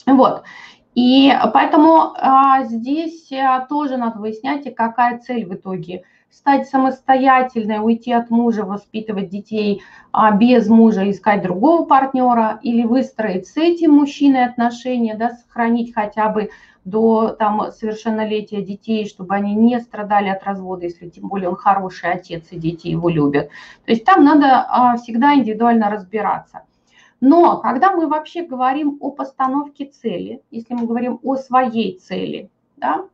Вот. 0.05 0.43
И 0.95 1.31
поэтому 1.53 2.13
а, 2.17 2.63
здесь 2.63 3.31
а, 3.31 3.61
тоже 3.61 3.97
надо 3.97 4.19
выяснять, 4.19 4.73
какая 4.75 5.19
цель 5.19 5.45
в 5.45 5.53
итоге. 5.53 6.03
Стать 6.31 6.67
самостоятельной, 6.67 7.79
уйти 7.83 8.11
от 8.11 8.29
мужа, 8.29 8.63
воспитывать 8.63 9.29
детей 9.29 9.81
а, 10.11 10.31
без 10.31 10.67
мужа, 10.67 11.09
искать 11.09 11.41
другого 11.41 11.85
партнера, 11.85 12.59
или 12.61 12.83
выстроить 12.83 13.47
с 13.47 13.57
этим 13.57 13.93
мужчиной 13.93 14.45
отношения, 14.45 15.15
да, 15.15 15.31
сохранить 15.31 15.93
хотя 15.93 16.29
бы 16.29 16.49
до 16.85 17.29
там, 17.29 17.71
совершеннолетия 17.71 18.61
детей, 18.61 19.07
чтобы 19.07 19.35
они 19.35 19.53
не 19.53 19.79
страдали 19.79 20.29
от 20.29 20.43
развода, 20.43 20.85
если 20.85 21.09
тем 21.09 21.27
более 21.27 21.49
он 21.49 21.55
хороший 21.55 22.11
отец 22.11 22.47
и 22.51 22.57
дети 22.57 22.87
его 22.87 23.09
любят. 23.09 23.49
То 23.85 23.91
есть 23.91 24.05
там 24.05 24.23
надо 24.23 24.65
а, 24.67 24.97
всегда 24.97 25.35
индивидуально 25.35 25.89
разбираться. 25.89 26.61
Но 27.21 27.57
когда 27.57 27.91
мы 27.91 28.07
вообще 28.07 28.43
говорим 28.43 28.97
о 29.01 29.11
постановке 29.11 29.85
цели, 29.85 30.41
если 30.51 30.73
мы 30.73 30.85
говорим 30.85 31.19
о 31.23 31.35
своей 31.35 31.97
цели, 31.99 32.49
да, 32.77 33.05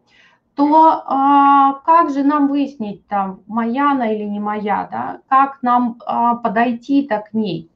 то 0.56 1.04
а, 1.06 1.74
как 1.86 2.12
же 2.12 2.24
нам 2.24 2.48
выяснить, 2.48 3.06
там, 3.08 3.42
моя 3.48 3.92
она 3.92 4.12
или 4.12 4.24
не 4.24 4.40
моя, 4.40 4.88
да, 4.90 5.20
как 5.28 5.62
нам 5.62 5.98
а, 6.06 6.36
подойти-то 6.36 7.26
к 7.30 7.34
ней? 7.34 7.70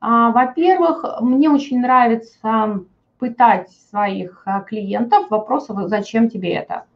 А, 0.00 0.30
во-первых, 0.30 1.04
мне 1.20 1.48
очень 1.48 1.80
нравится 1.80 2.84
пытать 3.18 3.70
своих 3.90 4.42
а, 4.46 4.60
клиентов 4.60 5.30
вопросом, 5.30 5.88
зачем 5.88 6.28
тебе 6.28 6.54
это? 6.54 6.86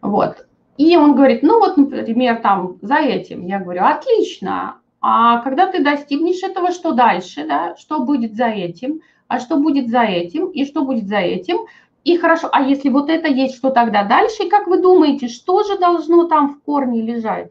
Вот. 0.00 0.46
И 0.78 0.96
он 0.96 1.14
говорит, 1.14 1.42
ну 1.42 1.58
вот, 1.58 1.76
например, 1.76 2.40
там, 2.40 2.78
за 2.80 2.96
этим. 2.96 3.46
Я 3.46 3.58
говорю, 3.58 3.84
отлично, 3.84 4.76
а 5.02 5.42
когда 5.42 5.66
ты 5.66 5.82
достигнешь 5.82 6.44
этого, 6.44 6.70
что 6.70 6.92
дальше, 6.92 7.44
да, 7.44 7.74
что 7.76 8.00
будет 8.00 8.36
за 8.36 8.46
этим, 8.46 9.02
а 9.26 9.40
что 9.40 9.56
будет 9.56 9.88
за 9.88 10.02
этим, 10.02 10.50
и 10.50 10.64
что 10.64 10.84
будет 10.84 11.08
за 11.08 11.18
этим, 11.18 11.66
и 12.04 12.16
хорошо, 12.16 12.48
а 12.52 12.62
если 12.62 12.88
вот 12.88 13.10
это 13.10 13.26
есть, 13.28 13.56
что 13.56 13.70
тогда 13.70 14.04
дальше, 14.04 14.44
и 14.44 14.48
как 14.48 14.68
вы 14.68 14.80
думаете, 14.80 15.28
что 15.28 15.64
же 15.64 15.76
должно 15.76 16.28
там 16.28 16.54
в 16.54 16.62
корне 16.62 17.02
лежать? 17.02 17.50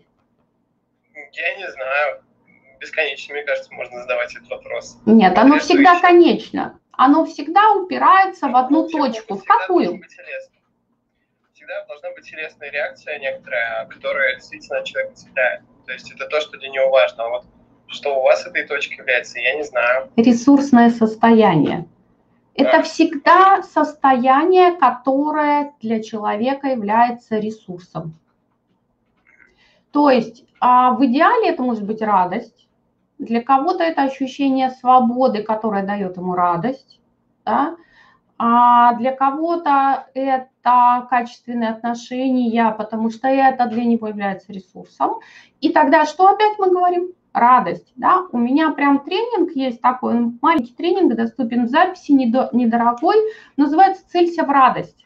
Я 1.14 1.58
не 1.58 1.70
знаю. 1.70 2.24
Бесконечно, 2.80 3.34
мне 3.36 3.44
кажется, 3.44 3.72
можно 3.74 4.02
задавать 4.02 4.34
этот 4.34 4.50
вопрос. 4.50 4.98
Нет, 5.06 5.38
оно 5.38 5.60
всегда 5.60 6.00
конечно. 6.00 6.80
Оно 6.94 7.26
всегда 7.26 7.74
упирается 7.74 8.48
в 8.48 8.56
одну 8.56 8.84
ну, 8.84 8.90
точку. 8.90 9.36
В 9.36 9.44
какую? 9.44 10.02
Всегда 11.54 11.86
должна 11.86 12.12
быть 12.12 12.30
телесная 12.30 12.72
реакция 12.72 13.20
некоторая, 13.20 13.86
которая 13.88 14.36
действительно 14.36 14.84
человека 14.84 15.16
цепляет. 15.16 15.62
То 15.86 15.94
есть 15.94 16.12
это 16.12 16.28
то, 16.28 16.40
что 16.42 16.58
для 16.58 16.70
него 16.70 16.90
важно. 16.90 17.26
А 17.26 17.30
вот 17.30 17.46
что 17.88 18.20
у 18.20 18.24
вас 18.24 18.46
этой 18.46 18.66
точкой 18.66 18.98
является, 18.98 19.40
я 19.40 19.56
не 19.56 19.64
знаю. 19.64 20.10
Ресурсное 20.16 20.90
состояние. 20.90 21.88
Это 22.54 22.78
да. 22.78 22.84
всегда 22.84 23.64
состояние, 23.64 24.74
которое 24.74 25.74
для 25.82 26.02
человека 26.02 26.68
является 26.68 27.38
ресурсом. 27.38 28.18
То 29.92 30.10
есть 30.10 30.46
а 30.62 30.92
в 30.92 31.04
идеале 31.06 31.50
это 31.50 31.64
может 31.64 31.84
быть 31.84 32.04
радость, 32.04 32.68
для 33.18 33.42
кого-то 33.42 33.84
это 33.84 34.04
ощущение 34.04 34.70
свободы, 34.70 35.42
которое 35.42 35.84
дает 35.84 36.18
ему 36.18 36.36
радость, 36.36 37.00
да? 37.44 37.76
А 38.44 38.96
для 38.96 39.12
кого-то 39.12 40.08
это 40.16 41.08
качественные 41.12 41.70
отношения, 41.70 42.72
потому 42.76 43.12
что 43.12 43.28
это 43.28 43.68
для 43.68 43.84
него 43.86 44.08
является 44.08 44.52
ресурсом. 44.52 45.20
И 45.60 45.70
тогда 45.70 46.08
что 46.08 46.28
опять 46.28 46.58
мы 46.58 46.72
говорим? 46.72 47.12
Радость. 47.34 47.94
Да? 47.96 48.24
У 48.32 48.40
меня 48.40 48.72
прям 48.72 49.02
тренинг 49.02 49.52
есть 49.52 49.80
такой, 49.80 50.16
маленький 50.42 50.74
тренинг, 50.74 51.14
доступен 51.14 51.68
в 51.68 51.70
записи, 51.70 52.14
недорогой, 52.14 53.16
называется 53.58 54.10
«Целься 54.10 54.44
в 54.44 54.50
радость». 54.50 55.06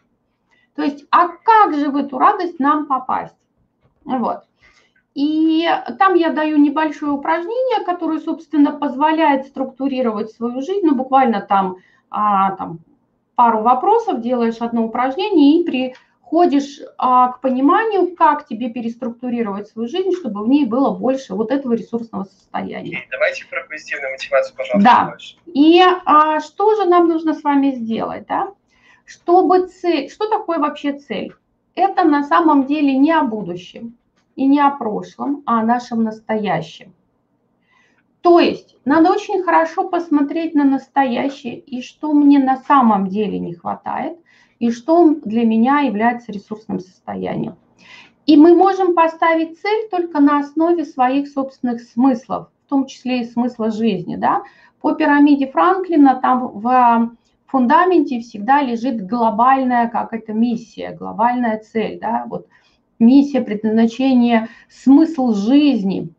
То 0.77 0.83
есть, 0.83 1.05
а 1.11 1.27
как 1.27 1.75
же 1.75 1.89
в 1.89 1.97
эту 1.97 2.17
радость 2.17 2.61
нам 2.61 2.85
попасть? 2.85 3.35
Вот. 4.05 4.45
И 5.13 5.67
там 5.99 6.13
я 6.13 6.31
даю 6.31 6.55
небольшое 6.55 7.11
упражнение, 7.11 7.83
которое, 7.83 8.19
собственно, 8.19 8.71
позволяет 8.71 9.47
структурировать 9.47 10.31
свою 10.31 10.61
жизнь, 10.61 10.85
ну, 10.85 10.95
буквально 10.95 11.41
там, 11.41 11.75
а, 12.09 12.51
там 12.55 12.79
пару 13.35 13.61
вопросов, 13.61 14.21
делаешь 14.21 14.57
одно 14.59 14.85
упражнение 14.85 15.61
и 15.61 15.65
приходишь 15.65 16.79
а, 16.97 17.29
к 17.29 17.41
пониманию, 17.41 18.15
как 18.15 18.47
тебе 18.47 18.69
переструктурировать 18.69 19.67
свою 19.67 19.87
жизнь, 19.87 20.11
чтобы 20.13 20.43
в 20.43 20.47
ней 20.47 20.65
было 20.65 20.91
больше 20.91 21.33
вот 21.35 21.51
этого 21.51 21.73
ресурсного 21.73 22.25
состояния. 22.25 22.99
Давайте 23.11 23.45
про 23.47 23.63
позитивную 23.63 24.11
мотивацию, 24.13 24.55
пожалуйста, 24.55 24.89
Да. 24.89 25.05
больше. 25.09 25.35
И 25.45 25.81
а, 26.05 26.39
что 26.39 26.75
же 26.75 26.85
нам 26.85 27.07
нужно 27.07 27.33
с 27.33 27.43
вами 27.43 27.71
сделать, 27.71 28.25
да? 28.27 28.51
Чтобы 29.05 29.67
цель, 29.67 30.09
что 30.09 30.27
такое 30.27 30.57
вообще 30.57 30.93
цель? 30.93 31.33
Это 31.75 32.03
на 32.03 32.23
самом 32.23 32.65
деле 32.65 32.97
не 32.97 33.11
о 33.11 33.23
будущем 33.23 33.95
и 34.35 34.45
не 34.45 34.59
о 34.59 34.71
прошлом, 34.71 35.43
а 35.45 35.59
о 35.59 35.63
нашем 35.63 36.03
настоящем. 36.03 36.93
То 38.25 38.39
есть 38.39 38.75
надо 38.85 39.11
очень 39.11 39.43
хорошо 39.43 39.87
посмотреть 39.87 40.55
на 40.55 40.63
настоящее 40.63 41.59
и 41.59 41.83
что 41.83 42.11
мне 42.11 42.39
на 42.39 42.57
самом 42.57 43.05
деле 43.05 43.37
не 43.37 43.53
хватает, 43.53 44.17
и 44.57 44.71
что 44.71 45.13
для 45.13 45.45
меня 45.45 45.81
является 45.81 46.31
ресурсным 46.31 46.79
состоянием. 46.79 47.55
И 48.25 48.35
мы 48.35 48.55
можем 48.55 48.95
поставить 48.95 49.61
цель 49.61 49.89
только 49.91 50.19
на 50.19 50.39
основе 50.39 50.85
своих 50.85 51.27
собственных 51.27 51.81
смыслов, 51.81 52.47
в 52.65 52.69
том 52.69 52.87
числе 52.87 53.21
и 53.21 53.25
смысла 53.25 53.69
жизни. 53.69 54.15
Да? 54.15 54.41
По 54.81 54.93
пирамиде 54.95 55.45
Франклина 55.45 56.19
там 56.19 56.47
в 56.47 57.11
фундаменте 57.45 58.21
всегда 58.21 58.63
лежит 58.63 59.05
глобальная 59.05 59.87
как 59.87 60.13
это 60.13 60.33
миссия, 60.33 60.97
глобальная 60.97 61.59
цель. 61.59 61.99
Да? 61.99 62.25
Вот 62.27 62.47
миссия, 62.97 63.41
предназначение, 63.41 64.47
смысл 64.67 65.33
жизни. 65.33 66.09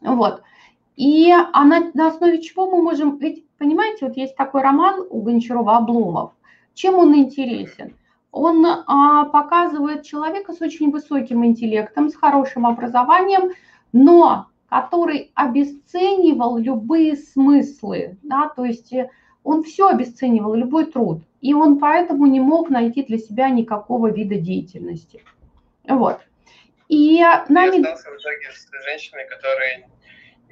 Вот. 0.00 0.42
И 1.02 1.32
она, 1.52 1.90
на 1.94 2.08
основе 2.10 2.40
чего 2.40 2.70
мы 2.70 2.80
можем... 2.80 3.18
Ведь, 3.18 3.44
понимаете, 3.58 4.06
вот 4.06 4.16
есть 4.16 4.36
такой 4.36 4.62
роман 4.62 5.04
у 5.10 5.20
Гончарова 5.20 5.78
«Обломов». 5.78 6.30
Чем 6.74 6.94
он 6.94 7.16
интересен? 7.16 7.96
Он 8.30 8.64
а, 8.64 9.24
показывает 9.24 10.04
человека 10.04 10.52
с 10.52 10.62
очень 10.62 10.92
высоким 10.92 11.44
интеллектом, 11.44 12.08
с 12.08 12.14
хорошим 12.14 12.66
образованием, 12.66 13.50
но 13.92 14.46
который 14.68 15.32
обесценивал 15.34 16.56
любые 16.56 17.16
смыслы, 17.16 18.16
да, 18.22 18.48
то 18.54 18.64
есть 18.64 18.92
э, 18.92 19.10
он 19.42 19.64
все 19.64 19.88
обесценивал, 19.88 20.54
любой 20.54 20.86
труд, 20.86 21.24
и 21.40 21.52
он 21.52 21.80
поэтому 21.80 22.26
не 22.26 22.38
мог 22.38 22.70
найти 22.70 23.02
для 23.02 23.18
себя 23.18 23.50
никакого 23.50 24.06
вида 24.12 24.36
деятельности. 24.36 25.24
Вот. 25.88 26.20
И 26.88 27.20
нами... 27.48 27.82
Я 27.82 27.92
остался 27.92 28.10
в 28.10 28.20
итоге 28.20 28.52
с 28.54 28.84
женщиной, 28.84 29.26
которая 29.28 29.88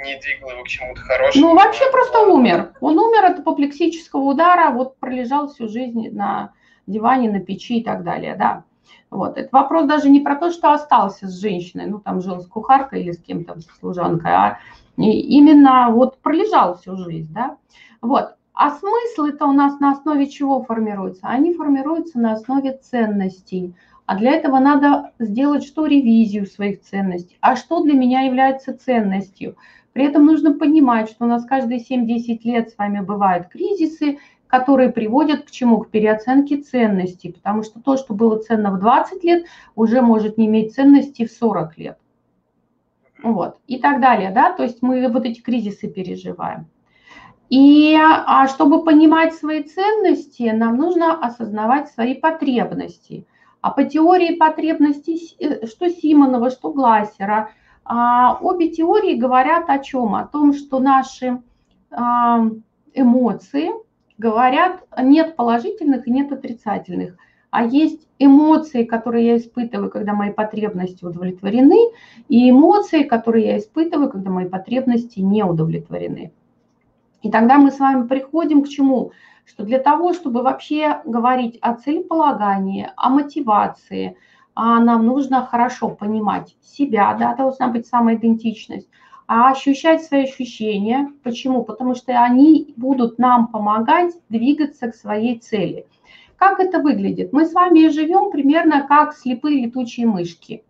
не 0.04 0.18
двигала 0.18 0.52
его 0.52 0.62
к 0.62 0.68
чему-то 0.68 1.00
хорошему. 1.00 1.48
Ну, 1.48 1.54
вообще 1.54 1.90
просто 1.90 2.20
умер. 2.20 2.72
Он 2.80 2.98
умер 2.98 3.24
от 3.24 3.38
апоплексического 3.40 4.22
удара, 4.22 4.70
вот 4.70 4.98
пролежал 4.98 5.48
всю 5.48 5.68
жизнь 5.68 6.10
на 6.10 6.52
диване, 6.86 7.30
на 7.30 7.40
печи 7.40 7.78
и 7.78 7.84
так 7.84 8.02
далее, 8.02 8.36
да. 8.36 8.64
Вот. 9.10 9.38
Это 9.38 9.48
вопрос 9.52 9.86
даже 9.86 10.08
не 10.08 10.20
про 10.20 10.36
то, 10.36 10.50
что 10.50 10.72
остался 10.72 11.26
с 11.26 11.40
женщиной, 11.40 11.86
ну, 11.86 11.98
там 11.98 12.20
жил 12.20 12.40
с 12.40 12.46
кухаркой 12.46 13.02
или 13.02 13.12
с 13.12 13.18
кем-то, 13.18 13.60
с 13.60 13.66
служанкой, 13.78 14.32
а 14.32 14.58
именно 14.96 15.90
вот 15.90 16.18
пролежал 16.18 16.76
всю 16.76 16.96
жизнь, 16.96 17.32
да. 17.32 17.56
Вот. 18.00 18.34
А 18.52 18.70
смыслы-то 18.70 19.46
у 19.46 19.52
нас 19.52 19.80
на 19.80 19.92
основе 19.92 20.28
чего 20.28 20.62
формируются? 20.62 21.28
Они 21.28 21.54
формируются 21.54 22.18
на 22.18 22.32
основе 22.32 22.76
ценностей. 22.76 23.74
А 24.06 24.16
для 24.16 24.32
этого 24.32 24.58
надо 24.58 25.12
сделать 25.18 25.64
что? 25.64 25.86
Ревизию 25.86 26.44
своих 26.44 26.82
ценностей. 26.82 27.38
А 27.40 27.56
что 27.56 27.82
для 27.82 27.94
меня 27.94 28.22
является 28.22 28.76
ценностью? 28.76 29.56
При 29.92 30.04
этом 30.04 30.26
нужно 30.26 30.54
понимать, 30.54 31.10
что 31.10 31.24
у 31.24 31.28
нас 31.28 31.44
каждые 31.44 31.80
7-10 31.80 32.40
лет 32.44 32.70
с 32.70 32.78
вами 32.78 33.00
бывают 33.00 33.48
кризисы, 33.48 34.18
которые 34.46 34.90
приводят 34.90 35.44
к 35.44 35.50
чему? 35.50 35.78
К 35.78 35.90
переоценке 35.90 36.58
ценностей, 36.58 37.32
потому 37.32 37.62
что 37.62 37.80
то, 37.80 37.96
что 37.96 38.14
было 38.14 38.38
ценно 38.38 38.70
в 38.72 38.80
20 38.80 39.24
лет, 39.24 39.46
уже 39.74 40.02
может 40.02 40.38
не 40.38 40.46
иметь 40.46 40.74
ценности 40.74 41.24
в 41.24 41.32
40 41.32 41.78
лет. 41.78 41.98
Вот, 43.22 43.58
и 43.66 43.78
так 43.78 44.00
далее, 44.00 44.30
да, 44.30 44.52
то 44.52 44.62
есть 44.62 44.80
мы 44.80 45.06
вот 45.08 45.24
эти 45.24 45.40
кризисы 45.40 45.88
переживаем. 45.88 46.66
И 47.50 47.96
а 48.00 48.46
чтобы 48.46 48.84
понимать 48.84 49.34
свои 49.34 49.64
ценности, 49.64 50.50
нам 50.50 50.76
нужно 50.76 51.18
осознавать 51.18 51.90
свои 51.90 52.14
потребности. 52.14 53.26
А 53.60 53.70
по 53.72 53.84
теории 53.84 54.36
потребностей, 54.36 55.36
э, 55.38 55.66
что 55.66 55.90
Симонова, 55.90 56.50
что 56.50 56.72
Глассера, 56.72 57.50
обе 57.90 58.70
теории 58.70 59.14
говорят 59.14 59.68
о 59.68 59.78
чем? 59.78 60.14
О 60.14 60.24
том, 60.24 60.52
что 60.52 60.78
наши 60.78 61.42
а, 61.90 62.46
эмоции 62.94 63.70
говорят, 64.16 64.84
нет 64.96 65.34
положительных 65.34 66.06
и 66.06 66.10
нет 66.10 66.30
отрицательных, 66.30 67.16
а 67.50 67.64
есть 67.64 68.06
эмоции, 68.18 68.84
которые 68.84 69.26
я 69.26 69.36
испытываю, 69.38 69.90
когда 69.90 70.12
мои 70.12 70.30
потребности 70.30 71.04
удовлетворены, 71.04 71.90
и 72.28 72.50
эмоции, 72.50 73.02
которые 73.02 73.46
я 73.46 73.58
испытываю, 73.58 74.10
когда 74.10 74.30
мои 74.30 74.46
потребности 74.46 75.18
не 75.20 75.42
удовлетворены. 75.42 76.32
И 77.22 77.30
тогда 77.30 77.58
мы 77.58 77.70
с 77.70 77.78
вами 77.80 78.06
приходим 78.06 78.62
к 78.62 78.68
чему? 78.68 79.12
Что 79.44 79.64
для 79.64 79.80
того, 79.80 80.12
чтобы 80.12 80.42
вообще 80.42 81.00
говорить 81.04 81.58
о 81.60 81.74
целеполагании, 81.74 82.88
о 82.94 83.08
мотивации– 83.08 84.16
а 84.62 84.78
нам 84.78 85.06
нужно 85.06 85.46
хорошо 85.46 85.88
понимать 85.88 86.54
себя, 86.60 87.14
да, 87.14 87.34
должна 87.34 87.68
быть 87.68 87.86
самоидентичность, 87.86 88.90
а 89.26 89.52
ощущать 89.52 90.04
свои 90.04 90.24
ощущения. 90.24 91.10
Почему? 91.22 91.64
Потому 91.64 91.94
что 91.94 92.12
они 92.22 92.74
будут 92.76 93.18
нам 93.18 93.46
помогать 93.46 94.12
двигаться 94.28 94.90
к 94.90 94.94
своей 94.94 95.38
цели. 95.38 95.86
Как 96.36 96.60
это 96.60 96.80
выглядит? 96.80 97.32
Мы 97.32 97.46
с 97.46 97.54
вами 97.54 97.88
живем 97.88 98.30
примерно 98.30 98.86
как 98.86 99.14
слепые 99.14 99.64
летучие 99.64 100.06
мышки. 100.06 100.62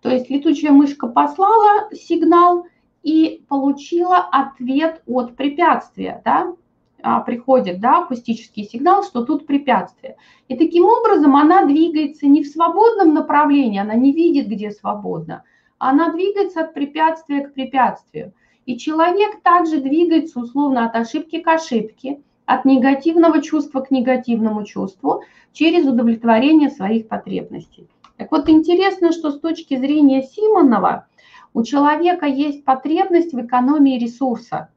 То 0.00 0.08
есть 0.08 0.30
летучая 0.30 0.72
мышка 0.72 1.06
послала 1.06 1.90
сигнал 1.92 2.66
и 3.02 3.44
получила 3.48 4.16
ответ 4.16 5.02
от 5.06 5.36
препятствия, 5.36 6.22
да? 6.24 6.54
А, 7.02 7.20
приходит 7.20 7.80
да, 7.80 8.02
акустический 8.02 8.64
сигнал, 8.64 9.04
что 9.04 9.24
тут 9.24 9.46
препятствие. 9.46 10.16
И 10.48 10.56
таким 10.56 10.86
образом 10.86 11.36
она 11.36 11.64
двигается 11.64 12.26
не 12.26 12.42
в 12.42 12.48
свободном 12.48 13.14
направлении, 13.14 13.80
она 13.80 13.94
не 13.94 14.12
видит, 14.12 14.48
где 14.48 14.70
свободно, 14.70 15.44
она 15.78 16.10
двигается 16.10 16.62
от 16.62 16.74
препятствия 16.74 17.42
к 17.42 17.52
препятствию. 17.52 18.32
И 18.64 18.78
человек 18.78 19.42
также 19.42 19.80
двигается 19.80 20.40
условно 20.40 20.86
от 20.86 20.96
ошибки 20.96 21.38
к 21.38 21.46
ошибке, 21.46 22.20
от 22.46 22.64
негативного 22.64 23.42
чувства 23.42 23.80
к 23.80 23.90
негативному 23.90 24.64
чувству 24.64 25.22
через 25.52 25.86
удовлетворение 25.86 26.70
своих 26.70 27.08
потребностей. 27.08 27.88
Так 28.16 28.32
вот, 28.32 28.48
интересно, 28.48 29.12
что 29.12 29.30
с 29.30 29.38
точки 29.38 29.76
зрения 29.76 30.22
Симонова 30.22 31.06
у 31.52 31.62
человека 31.62 32.26
есть 32.26 32.64
потребность 32.64 33.32
в 33.32 33.44
экономии 33.44 33.98
ресурса. 33.98 34.70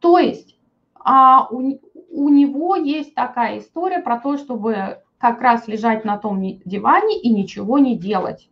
То 0.00 0.18
есть 0.18 0.55
а 1.08 1.46
у, 1.52 1.78
у 2.10 2.28
него 2.28 2.74
есть 2.74 3.14
такая 3.14 3.60
история 3.60 4.00
про 4.00 4.18
то, 4.18 4.36
чтобы 4.36 4.98
как 5.18 5.40
раз 5.40 5.68
лежать 5.68 6.04
на 6.04 6.18
том 6.18 6.42
диване 6.64 7.20
и 7.20 7.30
ничего 7.30 7.78
не 7.78 7.96
делать. 7.96 8.50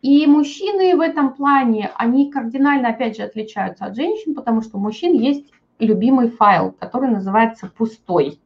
И 0.00 0.28
мужчины 0.28 0.94
в 0.94 1.00
этом 1.00 1.34
плане, 1.34 1.90
они 1.96 2.30
кардинально, 2.30 2.90
опять 2.90 3.16
же, 3.16 3.24
отличаются 3.24 3.86
от 3.86 3.96
женщин, 3.96 4.36
потому 4.36 4.62
что 4.62 4.76
у 4.76 4.80
мужчин 4.80 5.14
есть 5.14 5.50
любимый 5.80 6.30
файл, 6.30 6.70
который 6.70 7.10
называется 7.10 7.66
пустой. 7.66 8.38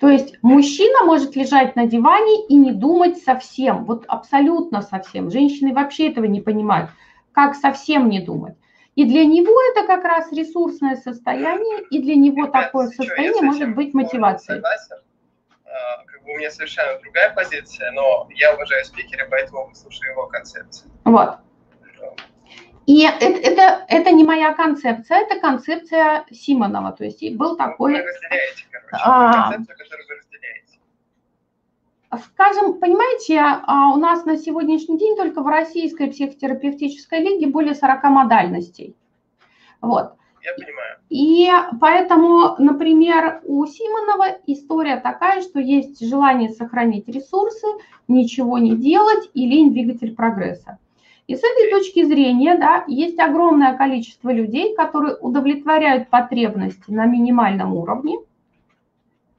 То 0.00 0.08
есть 0.08 0.38
мужчина 0.40 1.04
может 1.04 1.36
лежать 1.36 1.76
на 1.76 1.86
диване 1.86 2.46
и 2.46 2.54
не 2.54 2.72
думать 2.72 3.18
совсем, 3.18 3.84
вот 3.84 4.06
абсолютно 4.08 4.80
совсем. 4.80 5.30
Женщины 5.30 5.74
вообще 5.74 6.08
этого 6.08 6.24
не 6.24 6.40
понимают, 6.40 6.88
как 7.32 7.54
совсем 7.56 8.08
не 8.08 8.20
думать. 8.20 8.54
И 8.98 9.04
для 9.04 9.24
него 9.24 9.56
это 9.70 9.86
как 9.86 10.02
раз 10.02 10.32
ресурсное 10.32 10.96
состояние, 10.96 11.84
и 11.88 12.02
для 12.02 12.16
него 12.16 12.46
Ребята, 12.46 12.64
такое 12.64 12.88
состояние 12.88 13.42
может 13.42 13.72
быть 13.76 13.94
мотивацией. 13.94 14.60
А, 14.60 16.04
как 16.04 16.24
бы 16.24 16.32
у 16.32 16.36
меня 16.36 16.50
совершенно 16.50 16.98
другая 16.98 17.32
позиция, 17.32 17.92
но 17.92 18.26
я 18.34 18.52
уважаю 18.54 18.84
спикера, 18.84 19.28
поэтому 19.30 19.72
слушаю 19.72 20.10
его 20.10 20.26
концепцию. 20.26 20.90
Вот. 21.04 21.36
И 22.86 23.06
это, 23.06 23.24
это, 23.24 23.84
это 23.86 24.10
не 24.10 24.24
моя 24.24 24.52
концепция, 24.52 25.18
это 25.18 25.38
концепция 25.38 26.24
Симонова. 26.32 26.90
То 26.90 27.04
есть 27.04 27.22
был 27.36 27.56
такой... 27.56 27.92
Вы 27.92 28.02
разделяете, 28.02 28.64
короче, 28.68 29.04
а, 29.04 29.52
концепцию, 29.52 29.78
которую 29.78 30.08
вы 30.08 30.14
Скажем, 32.16 32.78
понимаете, 32.80 33.38
а, 33.38 33.92
у 33.92 33.96
нас 33.96 34.24
на 34.24 34.38
сегодняшний 34.38 34.98
день 34.98 35.14
только 35.16 35.42
в 35.42 35.46
Российской 35.46 36.10
психотерапевтической 36.10 37.20
лиге 37.20 37.48
более 37.48 37.74
40 37.74 38.04
модальностей. 38.04 38.96
Вот. 39.82 40.12
Я 40.42 40.54
понимаю. 40.54 40.96
И 41.10 41.50
поэтому, 41.80 42.54
например, 42.58 43.42
у 43.44 43.66
Симонова 43.66 44.38
история 44.46 44.96
такая, 44.96 45.42
что 45.42 45.60
есть 45.60 46.00
желание 46.06 46.48
сохранить 46.50 47.08
ресурсы, 47.08 47.66
ничего 48.08 48.58
не 48.58 48.74
делать 48.76 49.28
и 49.34 49.46
лень 49.46 49.72
двигатель 49.72 50.14
прогресса. 50.14 50.78
И 51.26 51.34
с 51.34 51.40
этой 51.40 51.70
точки 51.70 52.04
зрения, 52.04 52.56
да, 52.56 52.84
есть 52.88 53.18
огромное 53.18 53.76
количество 53.76 54.30
людей, 54.30 54.74
которые 54.74 55.16
удовлетворяют 55.16 56.08
потребности 56.08 56.90
на 56.90 57.04
минимальном 57.04 57.74
уровне, 57.74 58.18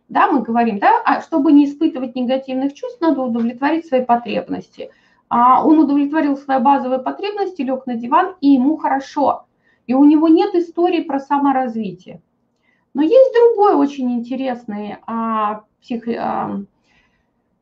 да, 0.10 0.32
мы 0.32 0.41
говорим, 0.41 0.80
да, 0.80 1.02
а 1.06 1.22
чтобы 1.22 1.52
не 1.52 1.65
испытывать 1.65 2.15
негативных 2.15 2.74
чувств, 2.74 3.00
надо 3.00 3.22
удовлетворить 3.22 3.88
свои 3.88 4.04
потребности. 4.04 4.89
А 5.30 5.65
он 5.65 5.80
удовлетворил 5.80 6.36
свои 6.36 6.60
базовые 6.60 7.00
потребности, 7.00 7.62
лег 7.62 7.86
на 7.86 7.95
диван, 7.95 8.36
и 8.41 8.50
ему 8.50 8.78
хорошо. 8.78 9.45
И 9.86 9.93
у 9.93 10.04
него 10.04 10.28
нет 10.28 10.56
истории 10.56 11.02
про 11.02 11.19
саморазвитие. 11.19 12.22
Но 12.95 13.04
есть 13.04 13.34
другой 13.36 13.76
очень 13.76 14.12
интересный 14.12 14.98
а, 15.06 15.63
псих, 15.80 16.08
а, 16.08 16.62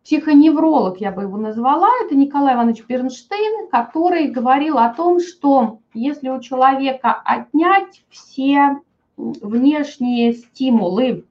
психоневролог, 0.05 1.01
я 1.01 1.11
бы 1.11 1.23
его 1.23 1.37
назвала, 1.37 1.89
это 2.05 2.15
Николай 2.15 2.55
Иванович 2.55 2.85
Бернштейн, 2.87 3.67
который 3.67 4.27
говорил 4.27 4.77
о 4.77 4.93
том, 4.93 5.19
что 5.19 5.79
если 5.93 6.29
у 6.29 6.39
человека 6.39 7.21
отнять 7.25 8.05
все 8.09 8.79
внешние 9.17 10.31
стимулы, 10.31 11.25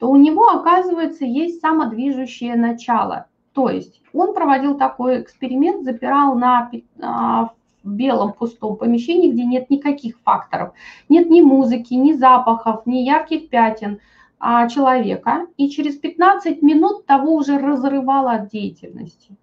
то 0.00 0.10
у 0.10 0.16
него, 0.16 0.48
оказывается, 0.48 1.26
есть 1.26 1.60
самодвижущее 1.60 2.56
начало. 2.56 3.26
То 3.52 3.68
есть 3.68 4.00
он 4.14 4.32
проводил 4.32 4.78
такой 4.78 5.20
эксперимент, 5.20 5.84
запирал 5.84 6.34
на 6.36 6.70
а, 7.02 7.50
в 7.84 7.90
белом 7.92 8.32
пустом 8.32 8.76
помещении, 8.76 9.30
где 9.30 9.44
нет 9.44 9.68
никаких 9.68 10.18
факторов. 10.24 10.72
Нет 11.10 11.28
ни 11.28 11.42
музыки, 11.42 11.92
ни 11.92 12.14
запахов, 12.14 12.86
ни 12.86 13.00
ярких 13.00 13.50
пятен 13.50 14.00
а, 14.38 14.68
человека. 14.68 15.46
И 15.58 15.68
через 15.68 15.96
15 15.96 16.62
минут 16.62 17.04
того 17.04 17.34
уже 17.34 17.58
разрывало 17.58 18.32
от 18.32 18.48
деятельности. 18.48 19.36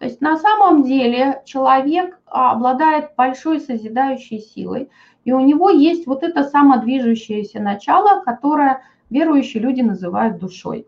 То 0.00 0.06
есть 0.06 0.20
на 0.20 0.36
самом 0.36 0.82
деле 0.82 1.42
человек 1.44 2.18
обладает 2.26 3.10
большой 3.16 3.60
созидающей 3.60 4.40
силой, 4.40 4.90
и 5.24 5.30
у 5.30 5.38
него 5.38 5.70
есть 5.70 6.08
вот 6.08 6.24
это 6.24 6.42
самодвижущееся 6.42 7.60
начало, 7.60 8.20
которое 8.24 8.82
верующие 9.12 9.62
люди 9.62 9.82
называют 9.82 10.38
душой. 10.38 10.86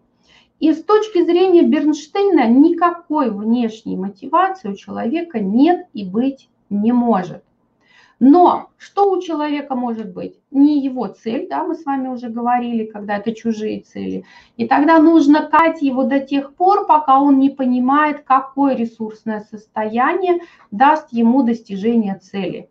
И 0.60 0.72
с 0.72 0.82
точки 0.82 1.24
зрения 1.24 1.62
Бернштейна 1.62 2.48
никакой 2.48 3.30
внешней 3.30 3.96
мотивации 3.96 4.70
у 4.70 4.76
человека 4.76 5.40
нет 5.40 5.86
и 5.92 6.04
быть 6.04 6.48
не 6.70 6.92
может. 6.92 7.44
Но 8.20 8.70
что 8.78 9.10
у 9.10 9.20
человека 9.20 9.74
может 9.74 10.14
быть? 10.14 10.40
Не 10.50 10.80
его 10.80 11.08
цель, 11.08 11.48
да, 11.50 11.64
мы 11.64 11.74
с 11.74 11.84
вами 11.84 12.08
уже 12.08 12.28
говорили, 12.28 12.84
когда 12.84 13.16
это 13.16 13.34
чужие 13.34 13.80
цели. 13.80 14.24
И 14.56 14.66
тогда 14.66 14.98
нужно 14.98 15.46
кать 15.46 15.82
его 15.82 16.04
до 16.04 16.20
тех 16.20 16.54
пор, 16.54 16.86
пока 16.86 17.20
он 17.20 17.38
не 17.38 17.50
понимает, 17.50 18.22
какое 18.24 18.76
ресурсное 18.76 19.40
состояние 19.50 20.38
даст 20.70 21.08
ему 21.12 21.42
достижение 21.42 22.14
цели. 22.14 22.70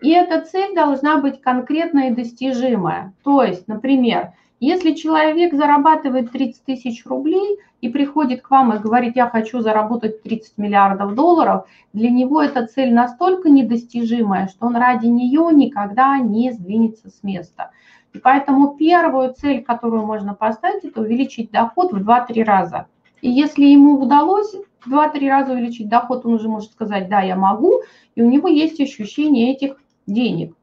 И 0.00 0.10
эта 0.10 0.40
цель 0.40 0.74
должна 0.74 1.18
быть 1.18 1.40
конкретная 1.40 2.10
и 2.10 2.14
достижимая. 2.14 3.12
То 3.22 3.42
есть, 3.42 3.68
например, 3.68 4.32
если 4.60 4.94
человек 4.94 5.54
зарабатывает 5.54 6.32
30 6.32 6.64
тысяч 6.64 7.06
рублей 7.06 7.58
и 7.80 7.88
приходит 7.88 8.42
к 8.42 8.50
вам 8.50 8.72
и 8.72 8.78
говорит, 8.78 9.14
я 9.14 9.28
хочу 9.28 9.60
заработать 9.60 10.22
30 10.22 10.58
миллиардов 10.58 11.14
долларов, 11.14 11.66
для 11.92 12.10
него 12.10 12.42
эта 12.42 12.66
цель 12.66 12.92
настолько 12.92 13.50
недостижимая, 13.50 14.48
что 14.48 14.66
он 14.66 14.76
ради 14.76 15.06
нее 15.06 15.48
никогда 15.52 16.18
не 16.18 16.52
сдвинется 16.52 17.08
с 17.10 17.22
места. 17.22 17.70
И 18.12 18.18
поэтому 18.18 18.74
первую 18.74 19.32
цель, 19.34 19.62
которую 19.62 20.04
можно 20.04 20.34
поставить, 20.34 20.84
это 20.84 21.02
увеличить 21.02 21.50
доход 21.50 21.92
в 21.92 21.98
2-3 21.98 22.42
раза. 22.42 22.86
И 23.20 23.30
если 23.30 23.64
ему 23.64 24.00
удалось 24.00 24.54
в 24.80 24.92
2-3 24.92 25.28
раза 25.28 25.52
увеличить 25.52 25.88
доход, 25.88 26.26
он 26.26 26.34
уже 26.34 26.48
может 26.48 26.72
сказать, 26.72 27.08
да, 27.08 27.20
я 27.20 27.36
могу, 27.36 27.82
и 28.16 28.22
у 28.22 28.28
него 28.28 28.48
есть 28.48 28.80
ощущение 28.80 29.52
этих 29.52 29.76
денег. 30.06 30.56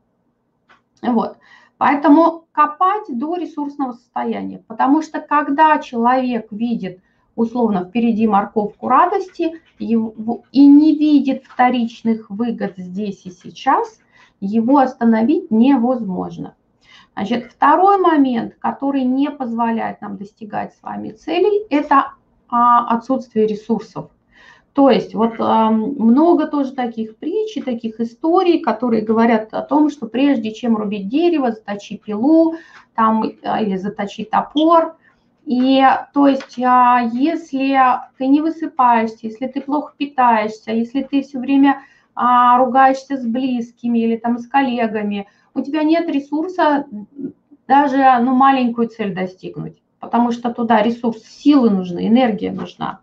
Вот. 1.02 1.38
Поэтому 1.86 2.48
копать 2.52 3.04
до 3.10 3.36
ресурсного 3.36 3.92
состояния, 3.92 4.58
потому 4.58 5.04
что 5.04 5.20
когда 5.20 5.78
человек 5.78 6.48
видит 6.50 7.00
условно 7.36 7.86
впереди 7.86 8.26
морковку 8.26 8.88
радости 8.88 9.62
и 9.78 9.96
не 9.96 10.98
видит 10.98 11.44
вторичных 11.46 12.32
выгод 12.32 12.74
здесь 12.78 13.28
и 13.28 13.30
сейчас, 13.30 14.00
его 14.40 14.80
остановить 14.80 15.52
невозможно. 15.52 16.56
Значит, 17.14 17.52
второй 17.52 18.00
момент, 18.00 18.56
который 18.58 19.04
не 19.04 19.30
позволяет 19.30 20.02
нам 20.02 20.18
достигать 20.18 20.74
с 20.74 20.82
вами 20.82 21.12
целей, 21.12 21.68
это 21.70 22.14
а, 22.50 22.96
отсутствие 22.96 23.46
ресурсов. 23.46 24.10
То 24.76 24.90
есть 24.90 25.16
вот 25.16 25.40
много 25.40 26.48
тоже 26.48 26.74
таких 26.74 27.16
притч 27.16 27.58
таких 27.64 28.02
историй, 28.02 28.60
которые 28.60 29.04
говорят 29.04 29.54
о 29.54 29.62
том, 29.62 29.90
что 29.90 30.06
прежде 30.06 30.54
чем 30.54 30.76
рубить 30.76 31.08
дерево, 31.08 31.52
заточи 31.52 31.96
пилу 31.96 32.56
там, 32.94 33.24
а, 33.44 33.62
или 33.62 33.78
заточи 33.78 34.26
топор. 34.26 34.98
И 35.46 35.82
то 36.14 36.28
есть 36.28 36.60
а, 36.62 37.10
если 37.14 37.80
ты 38.18 38.28
не 38.28 38.42
высыпаешься, 38.42 39.20
если 39.22 39.48
ты 39.48 39.62
плохо 39.62 39.94
питаешься, 39.98 40.72
если 40.72 41.04
ты 41.04 41.22
все 41.22 41.40
время 41.40 41.82
а, 42.14 42.58
ругаешься 42.58 43.16
с 43.16 43.26
близкими 43.26 44.00
или 44.00 44.18
там 44.18 44.40
с 44.40 44.46
коллегами, 44.46 45.30
у 45.54 45.62
тебя 45.62 45.84
нет 45.84 46.10
ресурса 46.10 46.86
даже 47.66 48.04
ну, 48.22 48.34
маленькую 48.34 48.90
цель 48.90 49.16
достигнуть, 49.16 49.82
потому 50.02 50.34
что 50.34 50.54
туда 50.54 50.82
ресурс 50.82 51.24
силы 51.24 51.70
нужны, 51.70 52.08
энергия 52.08 52.52
нужна. 52.52 53.00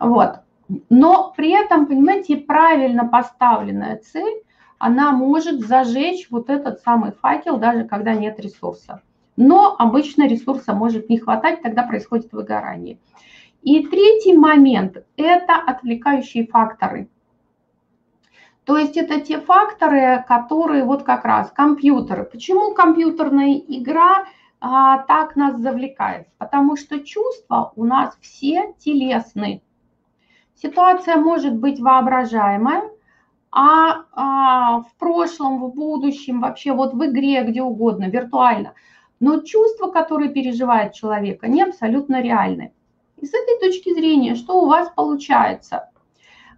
Вот. 0.00 0.40
Но 0.88 1.32
при 1.36 1.50
этом, 1.50 1.86
понимаете, 1.86 2.36
правильно 2.36 3.06
поставленная 3.06 3.98
цель, 3.98 4.42
она 4.78 5.12
может 5.12 5.60
зажечь 5.60 6.28
вот 6.30 6.50
этот 6.50 6.80
самый 6.80 7.12
факел, 7.12 7.58
даже 7.58 7.84
когда 7.84 8.14
нет 8.14 8.38
ресурса. 8.40 9.02
Но 9.36 9.76
обычно 9.78 10.26
ресурса 10.26 10.74
может 10.74 11.08
не 11.08 11.18
хватать, 11.18 11.62
тогда 11.62 11.82
происходит 11.82 12.32
выгорание. 12.32 12.98
И 13.62 13.86
третий 13.86 14.36
момент– 14.36 15.04
это 15.16 15.54
отвлекающие 15.56 16.46
факторы. 16.46 17.08
То 18.64 18.76
есть 18.76 18.96
это 18.96 19.20
те 19.20 19.38
факторы, 19.38 20.24
которые 20.26 20.84
вот 20.84 21.04
как 21.04 21.24
раз 21.24 21.52
компьютеры. 21.52 22.24
Почему 22.24 22.74
компьютерная 22.74 23.54
игра 23.54 24.26
а, 24.60 24.98
так 24.98 25.36
нас 25.36 25.56
завлекает? 25.58 26.26
Потому 26.38 26.76
что 26.76 26.98
чувства 26.98 27.72
у 27.76 27.84
нас 27.84 28.18
все 28.20 28.74
телесные. 28.78 29.62
Ситуация 30.60 31.16
может 31.16 31.54
быть 31.54 31.80
воображаемая, 31.80 32.90
а, 33.50 34.04
а 34.12 34.80
в 34.80 34.96
прошлом, 34.98 35.60
в 35.60 35.74
будущем, 35.74 36.40
вообще 36.40 36.72
вот 36.72 36.94
в 36.94 37.04
игре, 37.06 37.42
где 37.44 37.62
угодно, 37.62 38.08
виртуально. 38.08 38.74
Но 39.20 39.40
чувства, 39.40 39.90
которые 39.90 40.30
переживает 40.30 40.94
человек, 40.94 41.42
они 41.42 41.62
абсолютно 41.62 42.22
реальны. 42.22 42.72
И 43.16 43.26
с 43.26 43.32
этой 43.32 43.58
точки 43.60 43.94
зрения, 43.94 44.34
что 44.34 44.60
у 44.62 44.66
вас 44.66 44.90
получается? 44.94 45.90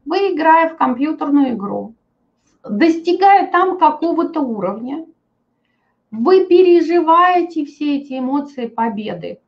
Вы, 0.05 0.35
играя 0.35 0.69
в 0.69 0.77
компьютерную 0.77 1.55
игру, 1.55 1.95
достигая 2.69 3.51
там 3.51 3.79
какого-то 3.79 4.41
уровня, 4.41 5.07
вы 6.11 6.47
переживаете 6.47 7.65
все 7.65 7.99
эти 7.99 8.19
эмоции 8.19 8.67
победы 8.67 9.41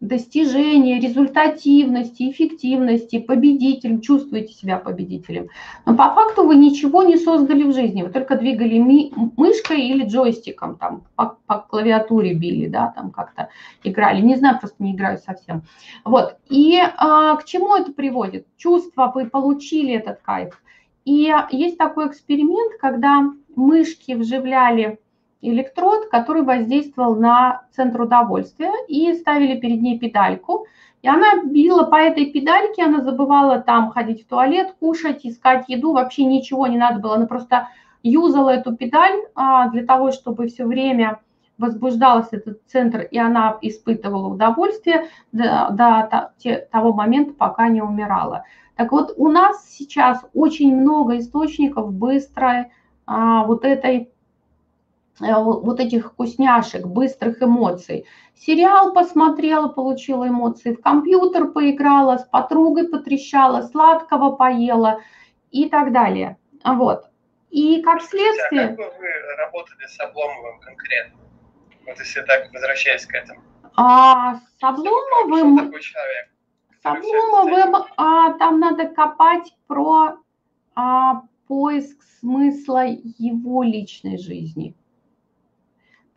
достижения, 0.00 0.98
результативности, 0.98 2.30
эффективности, 2.30 3.18
победителем, 3.18 4.00
чувствуете 4.00 4.54
себя 4.54 4.78
победителем. 4.78 5.48
Но 5.84 5.94
по 5.94 6.14
факту 6.14 6.44
вы 6.46 6.56
ничего 6.56 7.02
не 7.02 7.18
создали 7.18 7.64
в 7.64 7.74
жизни, 7.74 8.02
вы 8.02 8.08
только 8.08 8.36
двигали 8.36 8.78
ми 8.78 9.12
мышкой 9.36 9.82
или 9.82 10.06
джойстиком, 10.06 10.76
там 10.76 11.02
по, 11.16 11.36
по 11.46 11.58
клавиатуре 11.58 12.32
били, 12.32 12.66
да, 12.66 12.92
там 12.96 13.10
как-то 13.10 13.50
играли. 13.84 14.22
Не 14.22 14.36
знаю, 14.36 14.58
просто 14.58 14.82
не 14.82 14.92
играю 14.92 15.18
совсем. 15.18 15.62
Вот, 16.04 16.36
и 16.48 16.78
а, 16.78 17.36
к 17.36 17.44
чему 17.44 17.76
это 17.76 17.92
приводит? 17.92 18.46
Чувство, 18.56 19.12
вы 19.14 19.26
получили 19.26 19.92
этот 19.94 20.20
кайф. 20.22 20.62
И 21.04 21.32
есть 21.50 21.76
такой 21.76 22.08
эксперимент, 22.08 22.80
когда 22.80 23.30
мышки 23.54 24.12
вживляли 24.12 24.98
электрод, 25.42 26.08
который 26.10 26.42
воздействовал 26.42 27.16
на 27.16 27.62
центр 27.72 28.02
удовольствия, 28.02 28.72
и 28.88 29.14
ставили 29.14 29.58
перед 29.58 29.80
ней 29.80 29.98
педальку. 29.98 30.66
И 31.02 31.08
она 31.08 31.42
била 31.44 31.84
по 31.84 31.96
этой 31.96 32.26
педальке, 32.26 32.84
она 32.84 33.02
забывала 33.02 33.58
там 33.60 33.90
ходить 33.90 34.24
в 34.24 34.28
туалет, 34.28 34.74
кушать, 34.80 35.24
искать 35.24 35.64
еду, 35.68 35.92
вообще 35.92 36.24
ничего 36.24 36.66
не 36.66 36.76
надо 36.76 37.00
было. 37.00 37.14
Она 37.14 37.26
просто 37.26 37.68
юзала 38.02 38.50
эту 38.50 38.76
педаль 38.76 39.18
а, 39.34 39.68
для 39.68 39.84
того, 39.84 40.12
чтобы 40.12 40.48
все 40.48 40.66
время 40.66 41.20
возбуждался 41.56 42.36
этот 42.36 42.60
центр, 42.66 43.00
и 43.00 43.18
она 43.18 43.58
испытывала 43.60 44.28
удовольствие 44.28 45.08
до, 45.32 45.68
до 45.70 46.32
того 46.70 46.92
момента, 46.92 47.34
пока 47.34 47.68
не 47.68 47.82
умирала. 47.82 48.44
Так 48.76 48.92
вот, 48.92 49.12
у 49.18 49.28
нас 49.28 49.68
сейчас 49.68 50.24
очень 50.32 50.74
много 50.74 51.18
источников 51.18 51.92
быстрой 51.92 52.72
а, 53.06 53.44
вот 53.44 53.64
этой 53.64 54.10
вот 55.20 55.80
этих 55.80 56.12
вкусняшек, 56.12 56.86
быстрых 56.86 57.42
эмоций. 57.42 58.06
Сериал 58.34 58.94
посмотрела, 58.94 59.68
получила 59.68 60.28
эмоции, 60.28 60.74
в 60.74 60.80
компьютер 60.80 61.48
поиграла, 61.48 62.16
с 62.16 62.24
подругой 62.24 62.88
потрещала, 62.88 63.62
сладкого 63.62 64.34
поела 64.34 65.00
и 65.50 65.68
так 65.68 65.92
далее. 65.92 66.38
Вот. 66.64 67.04
И 67.50 67.82
как 67.82 68.00
следствие... 68.00 68.62
А 68.62 68.68
как 68.68 68.76
бы 68.76 68.84
вы 68.84 69.08
работали 69.36 69.86
с 69.86 70.00
Обломовым 70.00 70.60
конкретно? 70.60 71.20
Вот 71.86 71.98
если 71.98 72.22
так, 72.22 72.52
возвращаясь 72.52 73.04
к 73.04 73.14
этому. 73.14 73.42
А, 73.76 74.36
с 74.36 74.62
Обломовым... 74.62 75.72
С 76.82 76.86
Обломовым 76.86 77.84
а, 77.98 78.32
там 78.38 78.58
надо 78.58 78.86
копать 78.88 79.54
про 79.66 80.16
а, 80.74 81.22
поиск 81.46 81.98
смысла 82.20 82.84
его 82.86 83.62
личной 83.62 84.16
жизни. 84.16 84.74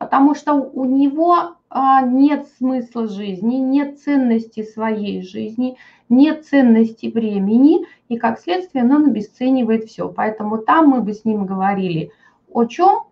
Потому 0.03 0.35
что 0.35 0.55
у 0.55 0.83
него 0.83 1.55
а, 1.69 2.01
нет 2.01 2.49
смысла 2.57 3.07
жизни, 3.07 3.55
нет 3.55 4.01
ценности 4.01 4.61
своей 4.61 5.21
жизни, 5.21 5.77
нет 6.09 6.45
ценности 6.45 7.05
времени, 7.05 7.85
и 8.09 8.17
как 8.17 8.37
следствие 8.37 8.83
он 8.83 9.05
обесценивает 9.05 9.85
все. 9.85 10.09
Поэтому 10.09 10.57
там 10.57 10.89
мы 10.89 11.01
бы 11.01 11.13
с 11.13 11.23
ним 11.23 11.45
говорили 11.45 12.11
о 12.51 12.65
чем? 12.65 13.03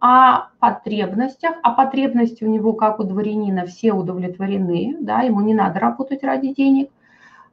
О 0.00 0.48
потребностях. 0.58 1.54
А 1.62 1.70
потребности 1.70 2.42
у 2.42 2.48
него, 2.48 2.72
как 2.72 2.98
у 2.98 3.04
дворянина, 3.04 3.64
все 3.64 3.92
удовлетворены, 3.92 4.96
да, 4.98 5.20
ему 5.20 5.42
не 5.42 5.54
надо 5.54 5.78
работать 5.78 6.24
ради 6.24 6.52
денег. 6.52 6.90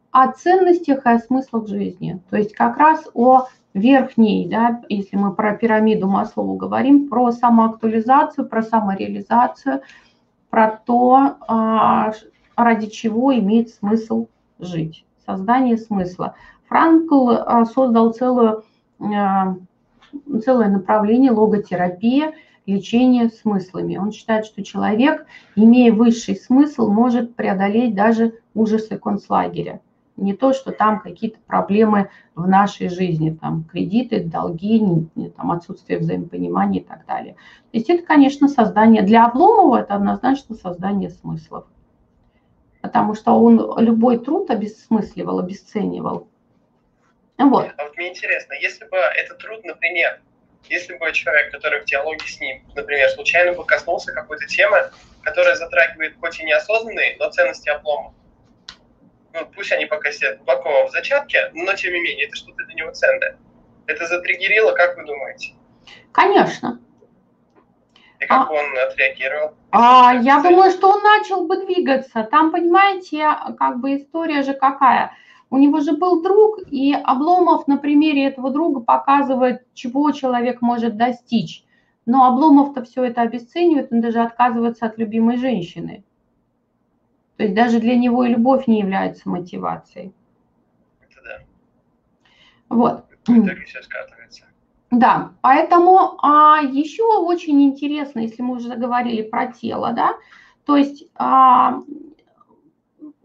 О 0.09 0.31
ценностях 0.31 1.05
и 1.05 1.09
о 1.09 1.19
смыслах 1.19 1.67
жизни. 1.67 2.19
То 2.31 2.37
есть 2.37 2.53
как 2.53 2.77
раз 2.77 3.07
о 3.13 3.45
верхней, 3.73 4.47
да, 4.47 4.81
если 4.89 5.17
мы 5.17 5.33
про 5.33 5.55
пирамиду 5.55 6.07
Маслову 6.07 6.55
говорим, 6.55 7.09
про 7.09 7.31
самоактуализацию, 7.31 8.47
про 8.47 8.61
самореализацию, 8.61 9.81
про 10.49 10.81
то, 10.85 11.37
а, 11.47 12.11
ради 12.55 12.87
чего 12.87 13.35
имеет 13.35 13.69
смысл 13.69 14.27
жить, 14.59 15.05
создание 15.25 15.77
смысла. 15.77 16.35
Франкл 16.67 17.31
а, 17.31 17.65
создал 17.65 18.13
целую, 18.13 18.63
а, 18.99 19.55
целое 20.43 20.69
направление 20.69 21.31
логотерапия, 21.31 22.33
лечение 22.65 23.29
смыслами. 23.29 23.97
Он 23.97 24.11
считает, 24.11 24.45
что 24.45 24.63
человек, 24.63 25.25
имея 25.55 25.91
высший 25.91 26.35
смысл, 26.35 26.89
может 26.89 27.35
преодолеть 27.35 27.95
даже 27.95 28.39
ужасы 28.53 28.97
концлагеря. 28.97 29.81
Не 30.15 30.35
то, 30.35 30.53
что 30.53 30.71
там 30.71 30.99
какие-то 30.99 31.39
проблемы 31.47 32.09
в 32.35 32.47
нашей 32.47 32.89
жизни, 32.89 33.31
там 33.31 33.63
кредиты, 33.63 34.23
долги, 34.23 35.07
там 35.35 35.51
отсутствие 35.51 35.97
взаимопонимания 35.99 36.81
и 36.81 36.83
так 36.83 37.05
далее. 37.07 37.33
То 37.33 37.77
есть 37.77 37.89
это, 37.89 38.03
конечно, 38.03 38.47
создание, 38.47 39.01
для 39.01 39.25
Обломова 39.25 39.81
это 39.81 39.95
однозначно 39.95 40.55
создание 40.55 41.09
смыслов. 41.09 41.65
Потому 42.81 43.15
что 43.15 43.31
он 43.31 43.79
любой 43.79 44.19
труд 44.19 44.51
обесмысливал, 44.51 45.39
обесценивал. 45.39 46.27
Вот. 47.37 47.71
А 47.77 47.83
вот 47.83 47.97
мне 47.97 48.09
интересно, 48.09 48.53
если 48.53 48.85
бы 48.85 48.97
этот 48.97 49.39
труд, 49.39 49.63
например, 49.63 50.21
если 50.69 50.95
бы 50.97 51.11
человек, 51.11 51.51
который 51.51 51.81
в 51.81 51.85
диалоге 51.85 52.25
с 52.25 52.39
ним, 52.39 52.61
например, 52.75 53.09
случайно 53.09 53.53
бы 53.53 53.65
коснулся 53.65 54.13
какой-то 54.13 54.45
темы, 54.45 54.91
которая 55.21 55.55
затрагивает 55.55 56.15
хоть 56.19 56.39
и 56.39 56.45
неосознанные, 56.45 57.17
но 57.19 57.29
ценности 57.31 57.69
обломов, 57.69 58.13
ну, 59.33 59.47
пусть 59.55 59.71
они 59.71 59.85
пока 59.85 60.11
сидят 60.11 60.37
глубоко 60.37 60.85
в 60.85 60.91
зачатке, 60.91 61.51
но 61.53 61.73
тем 61.73 61.93
не 61.93 61.99
менее, 61.99 62.27
это 62.27 62.35
что-то 62.35 62.63
для 62.65 62.75
него 62.75 62.91
ценное. 62.91 63.37
Это 63.87 64.05
затриггерило, 64.05 64.71
как 64.73 64.95
вы 64.95 65.05
думаете? 65.05 65.53
Конечно. 66.11 66.79
И 68.19 68.25
как 68.25 68.49
а, 68.49 68.53
он 68.53 68.77
отреагировал? 68.77 69.55
А, 69.71 70.13
я 70.21 70.41
думаю, 70.41 70.71
что 70.71 70.89
он 70.89 71.03
начал 71.03 71.47
бы 71.47 71.65
двигаться. 71.65 72.23
Там, 72.23 72.51
понимаете, 72.51 73.27
как 73.57 73.79
бы 73.79 73.97
история 73.97 74.43
же 74.43 74.53
какая. 74.53 75.11
У 75.49 75.57
него 75.57 75.81
же 75.81 75.93
был 75.93 76.21
друг, 76.21 76.59
и 76.71 76.93
Обломов 76.93 77.67
на 77.67 77.77
примере 77.77 78.27
этого 78.27 78.49
друга 78.51 78.79
показывает, 78.79 79.63
чего 79.73 80.11
человек 80.11 80.61
может 80.61 80.95
достичь. 80.95 81.63
Но 82.05 82.27
Обломов-то 82.27 82.83
все 82.83 83.03
это 83.03 83.21
обесценивает, 83.21 83.91
он 83.91 84.01
даже 84.01 84.21
отказывается 84.21 84.85
от 84.85 84.97
любимой 84.97 85.37
женщины. 85.37 86.03
То 87.37 87.43
есть 87.43 87.55
даже 87.55 87.79
для 87.79 87.95
него 87.95 88.23
и 88.23 88.29
любовь 88.29 88.67
не 88.67 88.79
является 88.79 89.27
мотивацией. 89.27 90.13
Это 91.01 91.21
да. 91.23 91.39
Вот. 92.69 93.05
В 93.27 93.65
все 93.65 93.81
скатывается. 93.81 94.45
Да, 94.91 95.31
поэтому 95.41 96.19
а, 96.21 96.59
еще 96.61 97.03
очень 97.03 97.63
интересно, 97.63 98.19
если 98.19 98.43
мы 98.43 98.57
уже 98.57 98.67
заговорили 98.67 99.23
про 99.23 99.47
тело, 99.47 99.91
да, 99.91 100.13
то 100.65 100.77
есть, 100.77 101.05
а, 101.15 101.81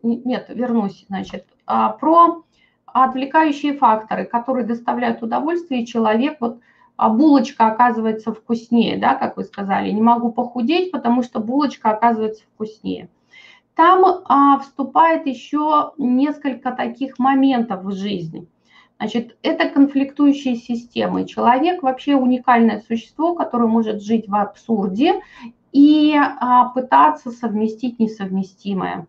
нет, 0.03 0.47
вернусь, 0.49 1.05
значит, 1.09 1.47
а, 1.67 1.91
про 1.91 2.43
отвлекающие 2.87 3.75
факторы, 3.75 4.25
которые 4.25 4.65
доставляют 4.65 5.23
удовольствие, 5.23 5.83
и 5.83 5.87
человек, 5.87 6.39
вот 6.41 6.61
а 6.97 7.11
булочка 7.11 7.69
оказывается 7.69 8.33
вкуснее, 8.33 8.99
да, 8.99 9.15
как 9.15 9.37
вы 9.37 9.45
сказали, 9.45 9.91
не 9.91 10.03
могу 10.03 10.33
похудеть, 10.33 10.91
потому 10.91 11.23
что 11.23 11.39
булочка 11.39 11.91
оказывается 11.91 12.43
вкуснее. 12.55 13.09
Там 13.79 14.05
а, 14.25 14.59
вступает 14.59 15.29
еще 15.29 15.93
несколько 15.99 16.73
таких 16.73 17.21
моментов 17.21 17.85
в 17.85 17.93
жизни. 17.93 18.49
Значит, 18.99 19.37
это 19.43 19.69
конфликтующие 19.69 20.57
системы. 20.57 21.27
Человек 21.27 21.85
вообще 21.85 22.17
уникальное 22.17 22.83
существо, 22.89 23.37
которое 23.37 23.69
может 23.69 24.03
жить 24.03 24.27
в 24.27 24.35
абсурде 24.35 25.21
и 25.71 26.13
а, 26.17 26.71
пытаться 26.71 27.31
совместить 27.31 28.01
несовместимое. 28.01 29.07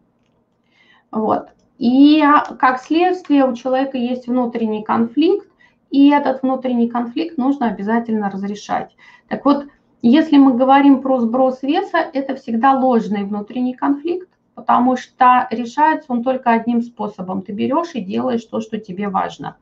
Вот. 1.12 1.48
И 1.80 2.24
как 2.60 2.80
следствие 2.80 3.48
у 3.50 3.56
человека 3.56 3.98
есть 3.98 4.28
внутренний 4.28 4.84
конфликт, 4.84 5.48
и 5.90 6.10
этот 6.10 6.44
внутренний 6.44 6.90
конфликт 6.90 7.40
нужно 7.40 7.70
обязательно 7.70 8.30
разрешать. 8.30 8.96
Так 9.30 9.46
вот, 9.46 9.66
если 10.04 10.38
мы 10.38 10.54
говорим 10.54 11.02
про 11.02 11.22
сброс 11.22 11.64
веса, 11.64 11.98
это 12.14 12.36
всегда 12.36 12.74
ложный 12.74 13.24
внутренний 13.24 13.74
конфликт, 13.74 14.30
потому 14.60 14.98
что 14.98 15.48
решается 15.52 16.12
он 16.12 16.24
только 16.24 16.52
одним 16.52 16.82
способом. 16.82 17.42
Ты 17.42 17.54
берешь 17.54 17.92
и 17.94 18.02
делаешь 18.02 18.44
то, 18.44 18.60
что 18.60 18.78
тебе 18.78 19.08
важно. 19.08 19.56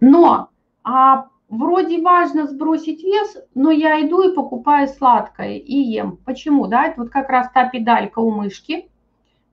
Но 0.00 0.50
а, 0.84 1.26
вроде 1.48 2.00
важно 2.00 2.46
сбросить 2.46 3.02
вес, 3.02 3.36
но 3.54 3.70
я 3.70 4.00
иду 4.06 4.22
и 4.22 4.34
покупаю 4.34 4.88
сладкое 4.88 5.56
и 5.56 5.76
ем. 5.76 6.18
Почему? 6.24 6.66
Да, 6.68 6.86
это 6.86 7.02
вот 7.02 7.10
как 7.10 7.28
раз 7.28 7.50
та 7.52 7.68
педалька 7.68 8.20
у 8.20 8.30
мышки, 8.30 8.88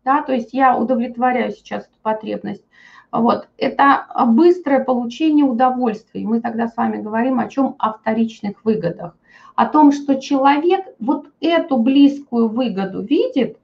да, 0.06 0.22
то 0.22 0.32
есть 0.32 0.54
я 0.54 0.78
удовлетворяю 0.78 1.52
сейчас 1.52 1.84
эту 1.84 1.98
потребность. 2.02 2.64
Вот, 3.12 3.48
это 3.58 4.06
быстрое 4.28 4.84
получение 4.84 5.44
удовольствия. 5.44 6.22
И 6.22 6.26
мы 6.26 6.40
тогда 6.40 6.68
с 6.68 6.78
вами 6.78 7.02
говорим 7.02 7.40
о 7.40 7.48
чем? 7.48 7.76
О 7.80 7.94
вторичных 7.94 8.64
выгодах. 8.64 9.18
О 9.56 9.66
том, 9.66 9.92
что 9.92 10.22
человек 10.22 10.86
вот 11.00 11.28
эту 11.42 11.78
близкую 11.78 12.48
выгоду 12.48 13.02
видит, 13.02 13.58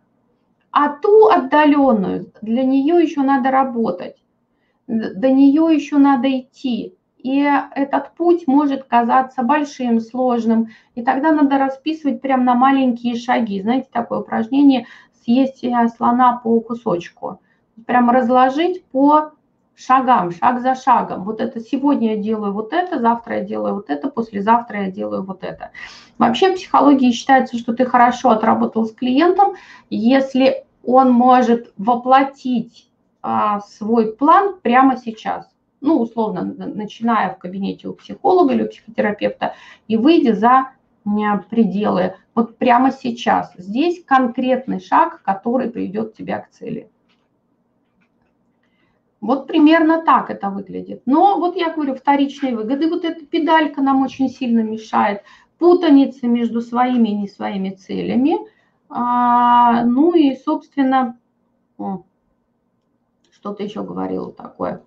а 0.73 0.89
ту 0.89 1.27
отдаленную, 1.27 2.33
для 2.41 2.63
нее 2.63 3.01
еще 3.01 3.21
надо 3.21 3.51
работать, 3.51 4.17
до 4.87 5.31
нее 5.31 5.67
еще 5.71 5.97
надо 5.97 6.27
идти. 6.39 6.97
И 7.19 7.39
этот 7.75 8.15
путь 8.15 8.47
может 8.47 8.83
казаться 8.83 9.43
большим, 9.43 10.01
сложным. 10.01 10.69
И 10.95 11.03
тогда 11.03 11.31
надо 11.31 11.57
расписывать 11.57 12.21
прям 12.21 12.43
на 12.43 12.55
маленькие 12.55 13.15
шаги. 13.15 13.61
Знаете, 13.61 13.87
такое 13.93 14.19
упражнение 14.19 14.87
съесть 15.23 15.63
слона 15.95 16.41
по 16.43 16.59
кусочку. 16.59 17.39
Прям 17.85 18.09
разложить 18.09 18.83
по 18.87 19.31
шагам, 19.75 20.31
шаг 20.31 20.61
за 20.61 20.75
шагом. 20.75 21.23
Вот 21.23 21.41
это 21.41 21.59
сегодня 21.59 22.15
я 22.15 22.21
делаю 22.21 22.53
вот 22.53 22.73
это, 22.73 22.99
завтра 22.99 23.37
я 23.37 23.43
делаю 23.43 23.75
вот 23.75 23.89
это, 23.89 24.09
послезавтра 24.09 24.85
я 24.85 24.91
делаю 24.91 25.23
вот 25.23 25.43
это. 25.43 25.71
Вообще 26.17 26.51
в 26.51 26.55
психологии 26.55 27.11
считается, 27.11 27.57
что 27.57 27.73
ты 27.73 27.85
хорошо 27.85 28.29
отработал 28.29 28.85
с 28.85 28.93
клиентом, 28.93 29.55
если 29.89 30.65
он 30.83 31.11
может 31.11 31.73
воплотить 31.77 32.89
а, 33.21 33.61
свой 33.61 34.13
план 34.13 34.59
прямо 34.61 34.97
сейчас. 34.97 35.49
Ну, 35.81 35.99
условно, 35.99 36.43
начиная 36.43 37.33
в 37.33 37.39
кабинете 37.39 37.89
у 37.89 37.93
психолога 37.93 38.53
или 38.53 38.63
у 38.63 38.69
психотерапевта 38.69 39.55
и 39.87 39.97
выйдя 39.97 40.33
за 40.33 40.69
пределы. 41.49 42.15
Вот 42.35 42.57
прямо 42.57 42.91
сейчас. 42.91 43.51
Здесь 43.57 44.03
конкретный 44.05 44.79
шаг, 44.79 45.21
который 45.23 45.69
приведет 45.69 46.15
тебя 46.15 46.39
к 46.39 46.49
цели. 46.51 46.89
Вот 49.23 49.47
примерно 49.47 50.03
так 50.03 50.29
это 50.29 50.49
выглядит. 50.49 51.03
Но 51.05 51.39
вот 51.39 51.55
я 51.55 51.73
говорю, 51.73 51.95
вторичные 51.95 52.57
выгоды, 52.57 52.89
вот 52.89 53.05
эта 53.05 53.25
педалька 53.25 53.81
нам 53.81 54.03
очень 54.03 54.27
сильно 54.27 54.59
мешает. 54.59 55.21
Путаница 55.57 56.27
между 56.27 56.59
своими 56.59 57.07
и 57.07 57.15
не 57.15 57.27
своими 57.29 57.69
целями. 57.69 58.35
А, 58.89 59.85
ну 59.85 60.13
и, 60.13 60.35
собственно, 60.35 61.17
что-то 63.31 63.63
еще 63.63 63.81
говорила 63.83 64.29
такое 64.33 64.83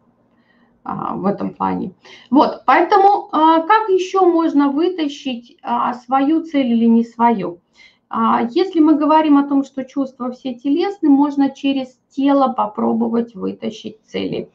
а, 0.85 1.16
в 1.16 1.25
этом 1.25 1.55
плане. 1.55 1.94
Вот, 2.31 2.64
поэтому 2.66 3.31
а, 3.33 3.62
как 3.62 3.88
еще 3.88 4.20
можно 4.20 4.68
вытащить 4.68 5.57
а, 5.62 5.94
свою 5.94 6.42
цель 6.42 6.72
или 6.72 6.85
не 6.85 7.05
свою? 7.05 7.62
А, 8.08 8.42
если 8.50 8.80
мы 8.80 8.94
говорим 8.96 9.36
о 9.36 9.48
том, 9.48 9.64
что 9.64 9.84
чувства 9.84 10.30
все 10.30 10.54
телесны, 10.54 11.08
можно 11.08 11.50
через 11.50 11.98
тело 12.10 12.52
попробовать 12.52 13.34
вытащить 13.34 13.98
цели. 14.04 14.48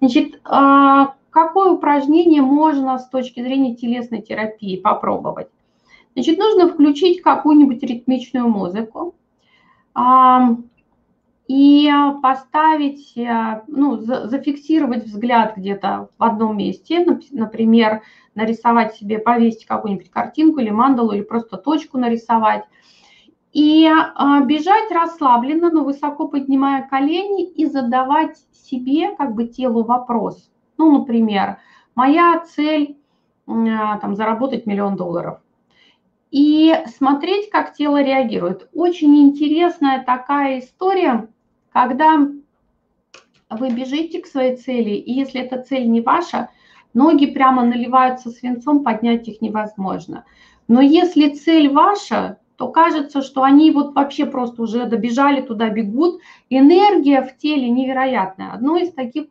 Значит, 0.00 0.40
а, 0.44 1.14
какое 1.30 1.72
упражнение 1.72 2.42
можно 2.42 2.98
с 2.98 3.08
точки 3.08 3.40
зрения 3.42 3.74
телесной 3.74 4.22
терапии 4.22 4.76
попробовать? 4.76 5.48
Значит, 6.14 6.38
нужно 6.38 6.68
включить 6.68 7.22
какую-нибудь 7.22 7.82
ритмичную 7.82 8.48
музыку 8.48 9.14
и 11.46 11.90
поставить, 12.22 13.16
э, 13.16 13.62
ну, 13.66 13.96
зафиксировать 13.96 15.04
взгляд 15.04 15.56
где-то 15.56 16.08
в 16.18 16.22
одном 16.22 16.56
месте, 16.56 17.06
например, 17.32 18.02
нарисовать 18.34 18.94
себе, 18.94 19.18
повесить 19.18 19.66
какую-нибудь 19.66 20.10
картинку 20.10 20.60
или 20.60 20.70
мандалу, 20.70 21.12
или 21.12 21.22
просто 21.22 21.56
точку 21.56 21.98
нарисовать, 21.98 22.64
и 23.52 23.86
а, 23.86 24.40
бежать 24.40 24.90
расслабленно, 24.90 25.70
но 25.70 25.84
высоко 25.84 26.26
поднимая 26.26 26.88
колени 26.88 27.48
и 27.48 27.66
задавать 27.66 28.36
себе, 28.50 29.14
как 29.14 29.34
бы 29.34 29.46
телу 29.46 29.84
вопрос. 29.84 30.50
Ну, 30.76 30.98
например, 30.98 31.58
моя 31.94 32.40
цель 32.40 32.98
а, 33.46 33.98
там, 33.98 34.16
заработать 34.16 34.66
миллион 34.66 34.96
долларов. 34.96 35.38
И 36.32 36.74
смотреть, 36.96 37.48
как 37.48 37.74
тело 37.74 38.02
реагирует. 38.02 38.68
Очень 38.74 39.16
интересная 39.18 40.02
такая 40.02 40.58
история, 40.58 41.28
когда 41.74 42.28
вы 43.50 43.70
бежите 43.70 44.20
к 44.20 44.26
своей 44.26 44.56
цели, 44.56 44.90
и 44.90 45.12
если 45.12 45.40
эта 45.40 45.60
цель 45.60 45.90
не 45.90 46.00
ваша, 46.00 46.48
ноги 46.94 47.26
прямо 47.26 47.64
наливаются 47.64 48.30
свинцом, 48.30 48.84
поднять 48.84 49.26
их 49.26 49.40
невозможно. 49.40 50.24
Но 50.68 50.80
если 50.80 51.34
цель 51.34 51.68
ваша, 51.68 52.38
то 52.56 52.68
кажется, 52.68 53.22
что 53.22 53.42
они 53.42 53.72
вот 53.72 53.92
вообще 53.92 54.24
просто 54.24 54.62
уже 54.62 54.86
добежали 54.86 55.40
туда, 55.40 55.68
бегут. 55.68 56.20
Энергия 56.48 57.22
в 57.22 57.36
теле 57.36 57.68
невероятная. 57.68 58.52
Одно 58.52 58.76
из 58.76 58.92
таких 58.92 59.26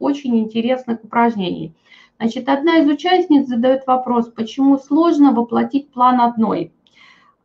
очень 0.00 0.40
интересных 0.40 1.04
упражнений. 1.04 1.72
Значит, 2.18 2.48
одна 2.48 2.78
из 2.78 2.88
участниц 2.88 3.46
задает 3.46 3.86
вопрос, 3.86 4.28
почему 4.28 4.76
сложно 4.78 5.30
воплотить 5.30 5.92
план 5.92 6.20
одной. 6.20 6.72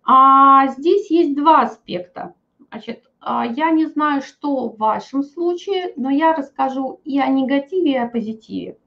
А 0.04 0.68
здесь 0.70 1.12
есть 1.12 1.36
два 1.36 1.62
аспекта. 1.62 2.34
Значит, 2.72 3.04
я 3.24 3.72
не 3.72 3.86
знаю, 3.86 4.22
что 4.22 4.70
в 4.70 4.78
вашем 4.78 5.24
случае, 5.24 5.94
но 5.96 6.10
я 6.10 6.34
расскажу 6.34 7.00
и 7.04 7.20
о 7.20 7.28
негативе, 7.28 7.92
и 7.92 7.98
о 7.98 8.08
позитиве. 8.08 8.78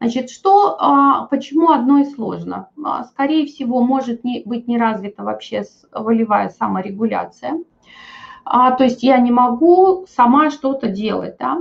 Значит, 0.00 0.30
что, 0.30 0.76
а, 0.78 1.26
почему 1.26 1.70
одно 1.70 1.98
и 1.98 2.04
сложно? 2.04 2.68
А, 2.84 3.04
скорее 3.04 3.46
всего, 3.46 3.82
может 3.82 4.24
не, 4.24 4.42
быть 4.44 4.68
не 4.68 4.76
развита 4.76 5.22
вообще 5.22 5.64
волевая 5.92 6.50
саморегуляция. 6.50 7.62
А, 8.44 8.72
то 8.72 8.84
есть 8.84 9.02
я 9.02 9.18
не 9.18 9.30
могу 9.30 10.06
сама 10.06 10.50
что-то 10.50 10.88
делать. 10.88 11.36
Да? 11.38 11.58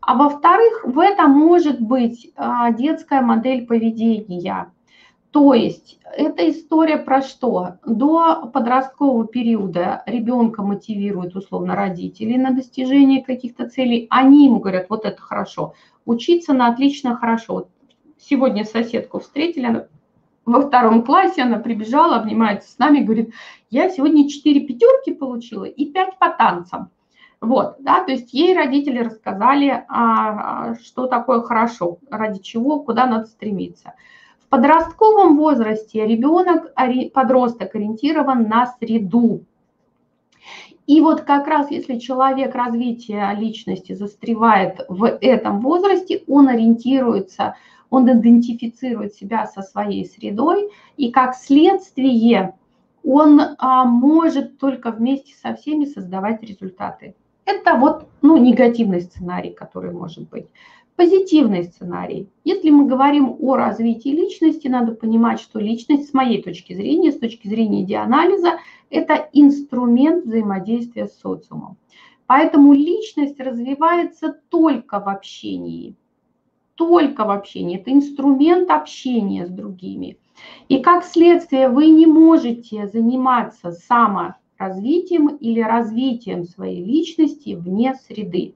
А 0.00 0.14
во-вторых, 0.14 0.84
в 0.84 0.98
этом 0.98 1.30
может 1.30 1.80
быть 1.80 2.32
детская 2.76 3.22
модель 3.22 3.66
поведения. 3.66 4.72
То 5.36 5.52
есть 5.52 5.98
эта 6.16 6.50
история 6.50 6.96
про 6.96 7.20
что? 7.20 7.74
До 7.84 8.46
подросткового 8.46 9.26
периода 9.26 10.02
ребенка 10.06 10.62
мотивируют 10.62 11.36
условно 11.36 11.76
родители 11.76 12.38
на 12.38 12.52
достижение 12.52 13.22
каких-то 13.22 13.68
целей. 13.68 14.06
Они 14.08 14.46
ему 14.46 14.60
говорят, 14.60 14.86
вот 14.88 15.04
это 15.04 15.20
хорошо. 15.20 15.74
Учиться 16.06 16.54
на 16.54 16.68
отлично 16.68 17.16
хорошо 17.16 17.68
сегодня 18.18 18.64
соседку 18.64 19.18
встретили, 19.18 19.66
она 19.66 19.86
во 20.46 20.62
втором 20.62 21.02
классе, 21.02 21.42
она 21.42 21.58
прибежала, 21.58 22.16
обнимается 22.16 22.72
с 22.72 22.78
нами, 22.78 23.00
говорит, 23.00 23.34
я 23.68 23.90
сегодня 23.90 24.30
4 24.30 24.60
пятерки 24.60 25.12
получила 25.12 25.64
и 25.64 25.84
5 25.84 26.18
по 26.18 26.30
танцам. 26.30 26.88
Вот, 27.42 27.76
да, 27.80 28.02
то 28.02 28.12
есть 28.12 28.32
ей 28.32 28.56
родители 28.56 29.00
рассказали, 29.00 29.84
а, 29.88 30.76
что 30.76 31.08
такое 31.08 31.42
хорошо, 31.42 31.98
ради 32.10 32.40
чего, 32.40 32.80
куда 32.80 33.04
надо 33.04 33.26
стремиться. 33.26 33.92
Подростковом 34.48 35.36
возрасте 35.36 36.06
ребенок, 36.06 36.72
подросток 37.12 37.74
ориентирован 37.74 38.48
на 38.48 38.66
среду. 38.78 39.44
И 40.86 41.00
вот 41.00 41.22
как 41.22 41.48
раз 41.48 41.70
если 41.70 41.98
человек 41.98 42.54
развития 42.54 43.32
личности 43.36 43.92
застревает 43.92 44.84
в 44.88 45.04
этом 45.20 45.60
возрасте, 45.60 46.22
он 46.28 46.48
ориентируется 46.48 47.56
он 47.90 48.10
идентифицирует 48.10 49.14
себя 49.14 49.46
со 49.46 49.62
своей 49.62 50.04
средой, 50.04 50.70
и 50.96 51.10
как 51.10 51.34
следствие 51.34 52.54
он 53.04 53.40
а, 53.58 53.84
может 53.84 54.58
только 54.58 54.90
вместе 54.90 55.34
со 55.34 55.54
всеми 55.54 55.84
создавать 55.84 56.42
результаты. 56.42 57.14
Это 57.44 57.76
вот 57.76 58.08
ну, 58.22 58.36
негативный 58.36 59.00
сценарий, 59.00 59.50
который 59.50 59.92
может 59.92 60.28
быть. 60.28 60.46
Позитивный 60.96 61.64
сценарий. 61.64 62.28
Если 62.44 62.70
мы 62.70 62.86
говорим 62.86 63.36
о 63.38 63.56
развитии 63.56 64.08
личности, 64.08 64.66
надо 64.66 64.92
понимать, 64.92 65.40
что 65.40 65.60
личность 65.60 66.08
с 66.08 66.14
моей 66.14 66.42
точки 66.42 66.72
зрения, 66.72 67.12
с 67.12 67.18
точки 67.18 67.48
зрения 67.48 67.84
дианализа, 67.84 68.58
это 68.88 69.28
инструмент 69.32 70.24
взаимодействия 70.24 71.06
с 71.06 71.18
социумом. 71.18 71.76
Поэтому 72.26 72.72
личность 72.72 73.38
развивается 73.38 74.34
только 74.50 74.98
в 75.00 75.08
общении– 75.08 75.94
только 76.76 77.24
в 77.24 77.30
общении, 77.30 77.78
это 77.78 77.90
инструмент 77.90 78.70
общения 78.70 79.46
с 79.46 79.50
другими. 79.50 80.18
И 80.68 80.78
как 80.78 81.04
следствие 81.04 81.68
вы 81.68 81.88
не 81.88 82.06
можете 82.06 82.86
заниматься 82.86 83.72
саморазвитием 83.72 85.28
или 85.28 85.60
развитием 85.60 86.44
своей 86.44 86.84
личности 86.84 87.54
вне 87.54 87.94
среды. 87.94 88.54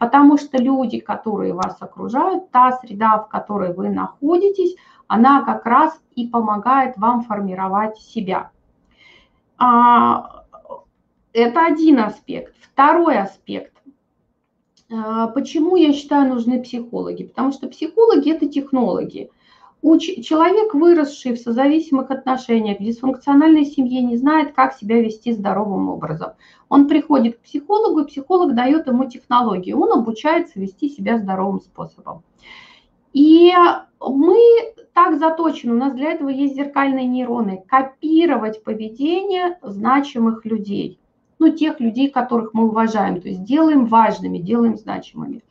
Потому 0.00 0.38
что 0.38 0.56
люди, 0.56 0.98
которые 0.98 1.52
вас 1.52 1.76
окружают, 1.78 2.50
та 2.50 2.72
среда, 2.72 3.18
в 3.18 3.28
которой 3.28 3.74
вы 3.74 3.90
находитесь, 3.90 4.74
она 5.08 5.42
как 5.42 5.66
раз 5.66 6.00
и 6.14 6.26
помогает 6.26 6.96
вам 6.96 7.22
формировать 7.22 7.98
себя. 7.98 8.50
А, 9.58 10.46
это 11.34 11.66
один 11.66 11.98
аспект. 11.98 12.54
Второй 12.62 13.18
аспект. 13.18 13.74
А, 14.90 15.26
почему 15.26 15.76
я 15.76 15.92
считаю 15.92 16.30
нужны 16.30 16.62
психологи? 16.62 17.24
Потому 17.24 17.52
что 17.52 17.68
психологи– 17.68 18.30
это 18.34 18.48
технологи. 18.48 19.30
Человек, 19.82 20.74
выросший 20.74 21.34
в 21.34 21.38
созависимых 21.38 22.10
отношениях, 22.10 22.78
в 22.78 22.82
дисфункциональной 22.82 23.64
семье, 23.64 24.02
не 24.02 24.16
знает, 24.16 24.52
как 24.52 24.74
себя 24.74 25.00
вести 25.00 25.32
здоровым 25.32 25.88
образом. 25.88 26.32
Он 26.68 26.86
приходит 26.86 27.38
к 27.38 27.40
психологу, 27.40 28.00
и 28.00 28.06
психолог 28.06 28.54
дает 28.54 28.86
ему 28.86 29.08
технологии. 29.08 29.72
Он 29.72 29.92
обучается 29.92 30.60
вести 30.60 30.88
себя 30.88 31.18
здоровым 31.18 31.60
способом. 31.60 32.22
И 33.12 33.52
мы 34.00 34.38
так 34.92 35.18
заточены, 35.18 35.72
у 35.72 35.78
нас 35.78 35.94
для 35.94 36.12
этого 36.12 36.28
есть 36.28 36.54
зеркальные 36.54 37.06
нейроны, 37.06 37.64
копировать 37.66 38.62
поведение 38.62 39.58
значимых 39.62 40.44
людей 40.44 41.00
ну, 41.40 41.50
тех 41.50 41.80
людей, 41.80 42.10
которых 42.10 42.54
мы 42.54 42.68
уважаем, 42.68 43.20
то 43.20 43.28
есть 43.28 43.42
делаем 43.42 43.86
важными, 43.86 44.38
делаем 44.38 44.76
значимыми. 44.76 45.42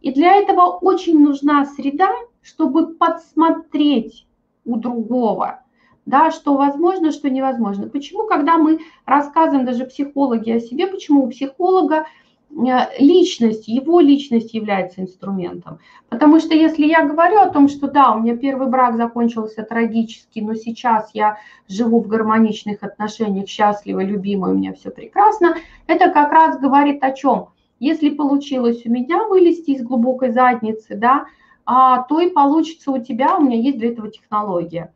И 0.00 0.12
для 0.12 0.36
этого 0.36 0.62
очень 0.62 1.18
нужна 1.22 1.64
среда, 1.64 2.08
чтобы 2.42 2.94
подсмотреть 2.94 4.26
у 4.64 4.76
другого, 4.76 5.62
да, 6.06 6.30
что 6.30 6.54
возможно, 6.54 7.10
что 7.10 7.28
невозможно. 7.28 7.88
Почему, 7.88 8.26
когда 8.26 8.58
мы 8.58 8.80
рассказываем 9.04 9.66
даже 9.66 9.84
психологи 9.84 10.50
о 10.50 10.60
себе, 10.60 10.86
почему 10.86 11.24
у 11.24 11.30
психолога 11.30 12.06
Э, 12.50 12.98
личность, 12.98 13.68
его 13.68 14.00
личность 14.00 14.54
является 14.54 15.02
инструментом. 15.02 15.78
Потому 16.08 16.40
что 16.40 16.54
если 16.54 16.86
я 16.86 17.04
говорю 17.04 17.38
о 17.40 17.50
том, 17.50 17.68
что 17.68 17.88
да, 17.88 18.12
у 18.12 18.20
меня 18.20 18.36
первый 18.36 18.68
брак 18.68 18.96
закончился 18.96 19.62
трагически, 19.62 20.40
но 20.40 20.54
сейчас 20.54 21.10
я 21.12 21.38
живу 21.68 22.00
в 22.00 22.08
гармоничных 22.08 22.82
отношениях, 22.82 23.48
счастлива, 23.48 24.00
любимая, 24.00 24.52
у 24.52 24.56
меня 24.56 24.72
все 24.72 24.90
прекрасно, 24.90 25.56
это 25.86 26.10
как 26.10 26.32
раз 26.32 26.58
говорит 26.58 27.02
о 27.04 27.12
чем? 27.12 27.48
Если 27.78 28.10
получилось 28.10 28.82
у 28.84 28.90
меня 28.90 29.24
вылезти 29.24 29.70
из 29.72 29.82
глубокой 29.82 30.30
задницы, 30.30 30.96
да, 30.96 31.26
а, 31.64 32.02
то 32.02 32.20
и 32.20 32.30
получится 32.30 32.90
у 32.90 33.02
тебя, 33.02 33.36
у 33.36 33.42
меня 33.42 33.56
есть 33.56 33.78
для 33.78 33.90
этого 33.90 34.10
технология. 34.10 34.92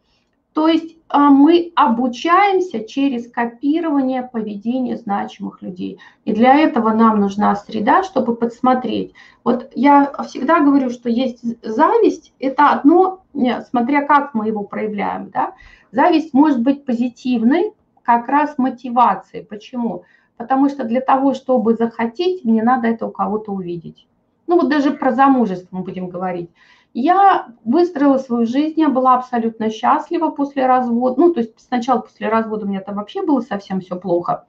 То 0.53 0.68
есть 0.68 0.97
а, 1.09 1.31
мы 1.31 1.73
обучаемся 1.77 2.85
через 2.85 3.31
копирование 3.31 4.23
поведения 4.23 4.97
значимых 4.97 5.63
людей. 5.63 5.98
И 6.25 6.33
для 6.33 6.59
этого 6.59 6.92
нам 6.92 7.21
нужна 7.21 7.54
среда, 7.56 8.02
чтобы 8.02 8.35
подсмотреть. 8.35 9.15
Вот 9.44 9.71
я 9.75 10.13
всегда 10.27 10.61
говорю, 10.61 10.90
что 10.90 11.09
есть 11.09 11.42
зависть, 11.63 12.33
это 12.38 12.71
одно, 12.71 13.23
смотря 13.71 14.02
как 14.06 14.35
мы 14.35 14.48
его 14.48 14.65
проявляем. 14.65 15.31
Да? 15.31 15.54
Зависть 15.90 16.35
может 16.35 16.61
быть 16.61 16.85
позитивной, 16.85 17.73
как 18.02 18.29
раз 18.29 18.59
мотивацией. 18.59 19.44
Почему? 19.44 20.04
Потому 20.43 20.69
что 20.69 20.85
для 20.85 21.01
того, 21.01 21.35
чтобы 21.35 21.75
захотеть, 21.75 22.45
мне 22.45 22.63
надо 22.63 22.88
это 22.88 23.07
у 23.07 23.11
кого-то 23.11 23.53
увидеть. 23.53 24.07
Ну 24.47 24.61
вот 24.61 24.69
даже 24.69 24.90
про 24.90 25.13
замужество 25.13 25.77
мы 25.77 25.85
будем 25.85 26.09
говорить. 26.09 26.51
Я 26.95 27.47
выстроила 27.65 28.19
свою 28.19 28.45
жизнь, 28.45 28.81
я 28.81 28.90
была 28.90 29.15
абсолютно 29.15 29.71
счастлива 29.71 30.29
после 30.29 30.67
развода. 30.67 31.19
Ну, 31.19 31.33
то 31.33 31.40
есть 31.40 31.59
сначала 31.59 32.01
после 32.01 32.29
развода 32.29 32.67
у 32.67 32.69
меня 32.69 32.81
там 32.81 32.97
вообще 32.97 33.23
было 33.23 33.40
совсем 33.40 33.81
все 33.81 33.97
плохо. 33.97 34.45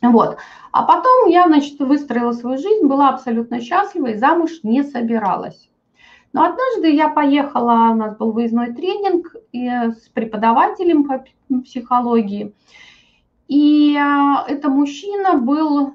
Вот. 0.00 0.38
А 0.72 0.82
потом 0.82 1.28
я, 1.28 1.46
значит, 1.46 1.78
выстроила 1.78 2.32
свою 2.32 2.58
жизнь, 2.58 2.86
была 2.86 3.10
абсолютно 3.10 3.60
счастлива 3.60 4.08
и 4.08 4.16
замуж 4.16 4.60
не 4.64 4.82
собиралась. 4.82 5.70
Но 6.32 6.44
однажды 6.44 6.90
я 6.90 7.08
поехала, 7.08 7.90
у 7.92 7.94
нас 7.94 8.16
был 8.16 8.32
выездной 8.32 8.72
тренинг 8.72 9.36
с 9.52 10.08
преподавателем 10.08 11.04
по 11.04 11.24
психологии, 11.62 12.54
и 13.52 13.94
а, 13.98 14.46
это 14.48 14.70
мужчина 14.70 15.34
был, 15.34 15.92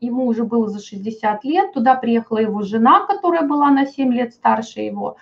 ему 0.00 0.26
уже 0.26 0.44
было 0.44 0.68
за 0.68 0.78
60 0.80 1.44
лет, 1.44 1.72
туда 1.72 1.96
приехала 1.96 2.38
его 2.38 2.62
жена, 2.62 3.06
которая 3.06 3.42
была 3.42 3.72
на 3.72 3.86
7 3.86 4.12
лет 4.12 4.34
старше 4.34 4.78
его. 4.78 5.16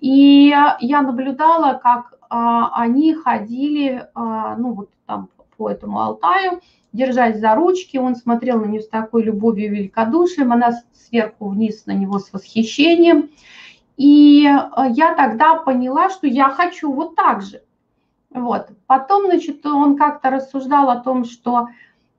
И 0.00 0.46
я 0.80 1.02
наблюдала, 1.02 1.74
как 1.74 2.14
а, 2.30 2.70
они 2.80 3.12
ходили, 3.12 4.06
а, 4.14 4.56
ну 4.56 4.72
вот 4.72 4.88
там 5.04 5.28
по 5.58 5.68
этому 5.68 6.00
Алтаю, 6.00 6.60
держась 6.94 7.40
за 7.40 7.54
ручки, 7.54 7.98
он 7.98 8.16
смотрел 8.16 8.60
на 8.60 8.64
нее 8.64 8.80
с 8.80 8.88
такой 8.88 9.22
любовью 9.22 9.66
и 9.66 9.76
великодушием, 9.76 10.50
она 10.50 10.80
сверху 10.94 11.50
вниз 11.50 11.84
на 11.84 11.92
него 11.92 12.18
с 12.20 12.32
восхищением. 12.32 13.28
И 13.98 14.44
я 14.44 15.14
тогда 15.14 15.56
поняла, 15.56 16.08
что 16.08 16.26
я 16.26 16.48
хочу 16.48 16.90
вот 16.90 17.16
так 17.16 17.42
же. 17.42 17.60
Вот. 18.30 18.68
Потом, 18.86 19.26
значит, 19.26 19.64
он 19.64 19.96
как-то 19.96 20.30
рассуждал 20.30 20.90
о 20.90 21.00
том, 21.00 21.24
что 21.24 21.68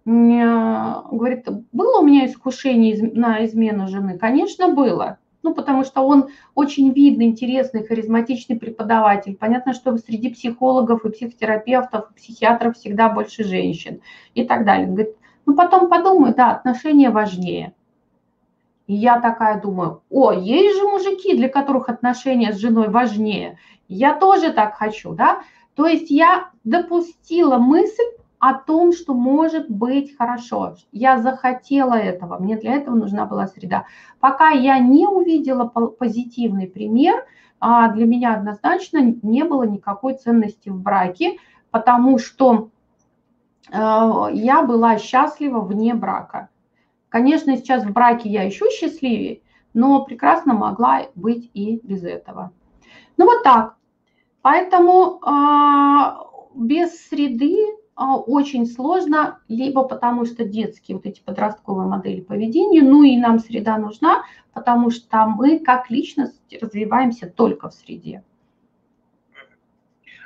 говорит, 0.06 1.46
было 1.74 2.00
у 2.00 2.06
меня 2.06 2.28
искушение 2.28 3.12
на 3.14 3.46
измену 3.46 3.88
жены? 3.88 4.18
Конечно, 4.18 4.70
было. 4.70 5.18
Ну, 5.44 5.54
потому 5.54 5.84
что 5.84 6.02
он 6.02 6.30
очень 6.56 6.92
видный, 6.92 7.26
интересный, 7.26 7.86
харизматичный 7.86 8.58
преподаватель. 8.58 9.36
Понятно, 9.36 9.74
что 9.74 9.96
среди 9.98 10.30
психологов 10.30 11.06
и 11.06 11.10
психотерапевтов, 11.10 12.10
и 12.10 12.14
психиатров 12.16 12.78
всегда 12.78 13.10
больше 13.10 13.44
женщин 13.44 14.02
и 14.34 14.46
так 14.46 14.66
далее. 14.66 14.88
Говорит, 14.88 15.16
ну, 15.46 15.56
потом 15.56 15.90
подумай, 15.90 16.34
да, 16.34 16.52
отношения 16.52 17.10
важнее. 17.10 17.74
И 18.88 18.94
я 18.94 19.20
такая 19.20 19.62
думаю, 19.62 20.02
о, 20.10 20.32
есть 20.32 20.78
же 20.78 20.88
мужики, 20.88 21.36
для 21.36 21.50
которых 21.50 21.90
отношения 21.90 22.54
с 22.54 22.58
женой 22.58 22.90
важнее. 22.90 23.58
Я 23.90 24.14
тоже 24.16 24.52
так 24.52 24.76
хочу, 24.76 25.14
да? 25.14 25.42
То 25.78 25.86
есть 25.86 26.10
я 26.10 26.50
допустила 26.64 27.60
мысль 27.60 28.04
о 28.40 28.56
том, 28.56 28.94
что 28.94 29.14
может 29.14 29.70
быть 29.70 30.18
хорошо. 30.18 30.76
Я 30.92 31.20
захотела 31.20 31.94
этого, 31.94 32.40
мне 32.40 32.58
для 32.58 32.74
этого 32.74 32.96
нужна 32.96 33.26
была 33.28 33.46
среда. 33.46 33.86
Пока 34.20 34.50
я 34.50 34.80
не 34.80 35.06
увидела 35.06 35.66
позитивный 35.68 36.68
пример, 36.68 37.24
а, 37.60 37.90
для 37.90 38.08
меня 38.08 38.34
однозначно 38.34 39.18
не 39.22 39.44
было 39.44 39.64
никакой 39.64 40.16
ценности 40.16 40.70
в 40.70 40.82
браке, 40.82 41.38
потому 41.70 42.18
что 42.18 42.70
а, 43.72 44.30
я 44.34 44.64
была 44.64 44.98
счастлива 44.98 45.62
вне 45.62 45.94
брака. 45.94 46.50
Конечно, 47.10 47.56
сейчас 47.56 47.84
в 47.84 47.94
браке 47.94 48.30
я 48.30 48.42
еще 48.42 48.72
счастливее, 48.72 49.42
но 49.76 50.04
прекрасно 50.04 50.56
могла 50.56 51.04
быть 51.14 51.52
и 51.54 51.80
без 51.84 52.04
этого. 52.04 52.52
Ну 53.18 53.26
вот 53.26 53.44
так. 53.44 53.77
Поэтому 54.42 55.20
а, 55.24 56.26
без 56.56 57.08
среды 57.08 57.56
а, 57.96 58.18
очень 58.18 58.66
сложно, 58.66 59.40
либо 59.48 59.84
потому 59.84 60.26
что 60.26 60.46
детские 60.46 60.98
вот 60.98 61.06
эти 61.06 61.22
подростковые 61.22 61.88
модели 61.88 62.22
поведения, 62.22 62.82
ну 62.82 63.04
и 63.04 63.18
нам 63.18 63.40
среда 63.40 63.78
нужна, 63.78 64.24
потому 64.54 64.92
что 64.92 65.26
мы 65.26 65.60
как 65.60 65.90
личность 65.90 66.40
развиваемся 66.62 67.30
только 67.30 67.70
в 67.70 67.74
среде. 67.74 68.24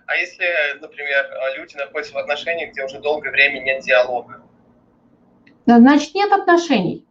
А 0.05 0.16
если, 0.16 0.45
например, 0.82 1.26
люди 1.57 1.78
находятся 1.78 2.14
в 2.14 2.18
отношениях, 2.18 2.72
где 2.72 2.84
уже 2.84 2.99
долгое 2.99 3.32
время 3.32 3.62
нет 3.62 3.82
диалога? 3.84 4.41
Значит, 5.66 6.14
нет 6.16 6.32
отношений. 6.34 7.05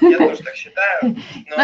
Я 0.00 0.18
тоже 0.18 0.42
так 0.44 0.54
считаю, 0.54 1.16
но 1.48 1.56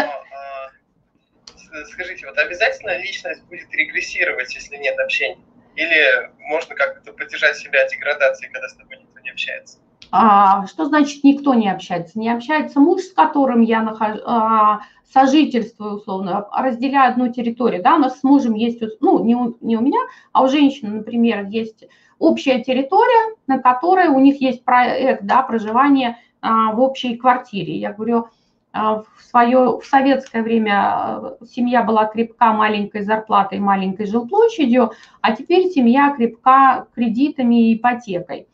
скажите, 1.91 2.25
вот 2.25 2.37
обязательно 2.37 2.97
личность 2.97 3.43
будет 3.45 3.71
регрессировать, 3.73 4.53
если 4.55 4.77
нет 4.77 4.97
общения? 4.99 5.37
Или 5.75 6.31
можно 6.39 6.75
как-то 6.75 7.13
поддержать 7.13 7.57
себя 7.57 7.87
деградации, 7.87 8.47
когда 8.47 8.67
с 8.67 8.75
тобой 8.75 8.97
никто 8.97 9.19
не 9.19 9.29
общается? 9.29 9.77
А, 10.11 10.65
что 10.67 10.85
значит 10.85 11.23
никто 11.23 11.53
не 11.53 11.69
общается? 11.69 12.17
Не 12.19 12.31
общается 12.31 12.79
муж, 12.79 13.01
с 13.01 13.13
которым 13.13 13.61
я 13.61 13.83
нахожу, 13.83 14.21
а, 14.25 14.81
сожительствую, 15.13 15.95
условно, 15.95 16.47
разделяю 16.51 17.11
одну 17.11 17.31
территорию. 17.31 17.81
Да? 17.81 17.95
У 17.95 17.99
нас 17.99 18.19
с 18.19 18.23
мужем 18.23 18.55
есть, 18.55 18.81
ну, 19.01 19.23
не 19.23 19.35
у, 19.35 19.55
не 19.61 19.77
у 19.77 19.81
меня, 19.81 19.99
а 20.33 20.43
у 20.43 20.47
женщины, 20.47 20.97
например, 20.97 21.45
есть 21.45 21.85
общая 22.17 22.63
территория, 22.63 23.35
на 23.47 23.59
которой 23.59 24.07
у 24.07 24.19
них 24.19 24.41
есть 24.41 24.63
проект 24.63 25.23
да, 25.23 25.41
проживания 25.41 26.17
а, 26.41 26.73
в 26.73 26.81
общей 26.81 27.15
квартире. 27.15 27.75
Я 27.75 27.93
говорю, 27.93 28.17
а, 28.17 28.29
в, 28.73 29.05
свое, 29.21 29.79
в 29.79 29.85
советское 29.85 30.43
время 30.43 30.73
а, 30.73 31.37
семья 31.45 31.83
была 31.83 32.05
крепка 32.05 32.53
маленькой 32.53 33.01
зарплатой, 33.01 33.59
маленькой 33.59 34.05
жилплощадью, 34.05 34.91
а 35.21 35.35
теперь 35.35 35.69
семья 35.69 36.13
крепка 36.15 36.87
кредитами 36.93 37.69
и 37.69 37.75
ипотекой. 37.75 38.47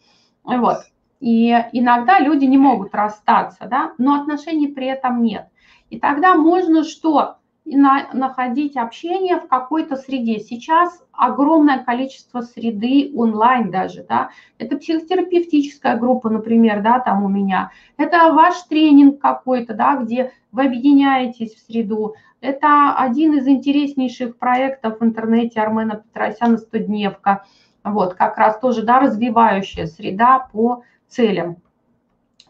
Вот. 0.44 0.78
И 1.20 1.50
иногда 1.74 2.20
люди 2.20 2.46
не 2.46 2.58
могут 2.58 2.94
расстаться, 2.94 3.68
да, 3.68 3.94
но 3.98 4.22
отношений 4.22 4.68
при 4.68 4.88
этом 4.88 5.22
нет. 5.22 5.48
И 5.90 6.00
тогда 6.00 6.36
можно 6.36 6.84
что? 6.84 7.38
На, 7.66 8.08
находить 8.14 8.78
общение 8.78 9.40
в 9.40 9.48
какой-то 9.48 9.96
среде. 9.96 10.40
Сейчас 10.40 11.04
огромное 11.12 11.84
количество 11.84 12.42
среды 12.42 13.12
онлайн 13.16 13.72
даже, 13.72 14.06
да, 14.08 14.30
это 14.58 14.78
психотерапевтическая 14.78 15.98
группа, 15.98 16.30
например, 16.30 16.82
да, 16.82 17.00
там 17.00 17.24
у 17.24 17.28
меня, 17.28 17.72
это 17.98 18.32
ваш 18.34 18.62
тренинг 18.64 19.20
какой-то, 19.20 19.74
да, 19.74 19.96
где 19.98 20.32
вы 20.52 20.66
объединяетесь 20.66 21.56
в 21.56 21.60
среду, 21.60 22.16
это 22.42 22.96
один 22.96 23.34
из 23.38 23.48
интереснейших 23.48 24.38
проектов 24.38 25.00
в 25.00 25.04
интернете 25.04 25.60
Армена 25.60 25.96
Петросяна 25.96 26.58
«Стодневка», 26.58 27.46
вот, 27.84 28.16
как 28.16 28.38
раз 28.38 28.60
тоже, 28.60 28.84
да, 28.84 29.00
развивающая 29.00 29.86
среда 29.86 30.48
по 30.52 30.84
целям. 31.08 31.58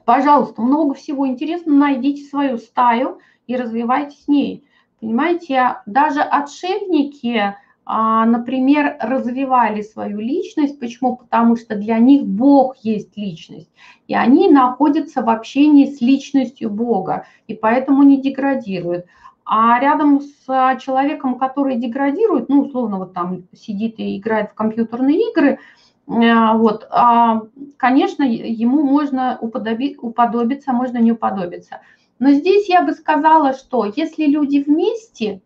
Пожалуйста, 0.06 0.62
много 0.62 0.94
всего 0.94 1.28
интересного, 1.28 1.78
найдите 1.78 2.24
свою 2.24 2.58
стаю 2.58 3.20
и 3.48 3.56
развивайте 3.56 4.16
с 4.18 4.28
ней. 4.28 4.64
Понимаете, 5.06 5.76
даже 5.86 6.22
отшельники, 6.22 7.56
а, 7.86 8.26
например, 8.26 8.98
развивали 9.00 9.84
свою 9.84 10.20
личность. 10.20 10.80
Почему? 10.80 11.18
Потому 11.18 11.58
что 11.58 11.76
для 11.76 12.00
них 12.00 12.26
Бог 12.26 12.78
есть 12.78 13.16
личность. 13.16 13.70
И 14.08 14.16
они 14.16 14.50
находятся 14.50 15.22
в 15.22 15.30
общении 15.30 15.86
с 15.86 16.02
личностью 16.02 16.72
Бога, 16.72 17.28
и 17.46 17.54
поэтому 17.54 18.02
не 18.02 18.20
деградируют. 18.20 19.06
А 19.46 19.80
рядом 19.80 20.22
с 20.22 20.80
человеком, 20.82 21.38
который 21.38 21.76
деградирует, 21.76 22.50
ну, 22.50 22.62
условно, 22.62 22.98
вот 22.98 23.14
там 23.14 23.44
сидит 23.54 24.00
и 24.00 24.18
играет 24.18 24.50
в 24.50 24.54
компьютерные 24.56 25.30
игры, 25.30 25.60
э, 26.08 26.58
вот, 26.58 26.88
а, 26.90 27.44
конечно, 27.78 28.24
ему 28.24 28.82
можно 28.82 29.38
уподобиться, 29.40 30.74
можно 30.74 30.98
не 30.98 31.12
уподобиться. 31.12 31.82
Но 32.20 32.32
здесь 32.32 32.70
я 32.70 32.82
бы 32.82 32.94
сказала, 32.94 33.54
что 33.54 33.92
если 33.96 34.26
люди 34.26 34.60
вместе, 34.60 35.42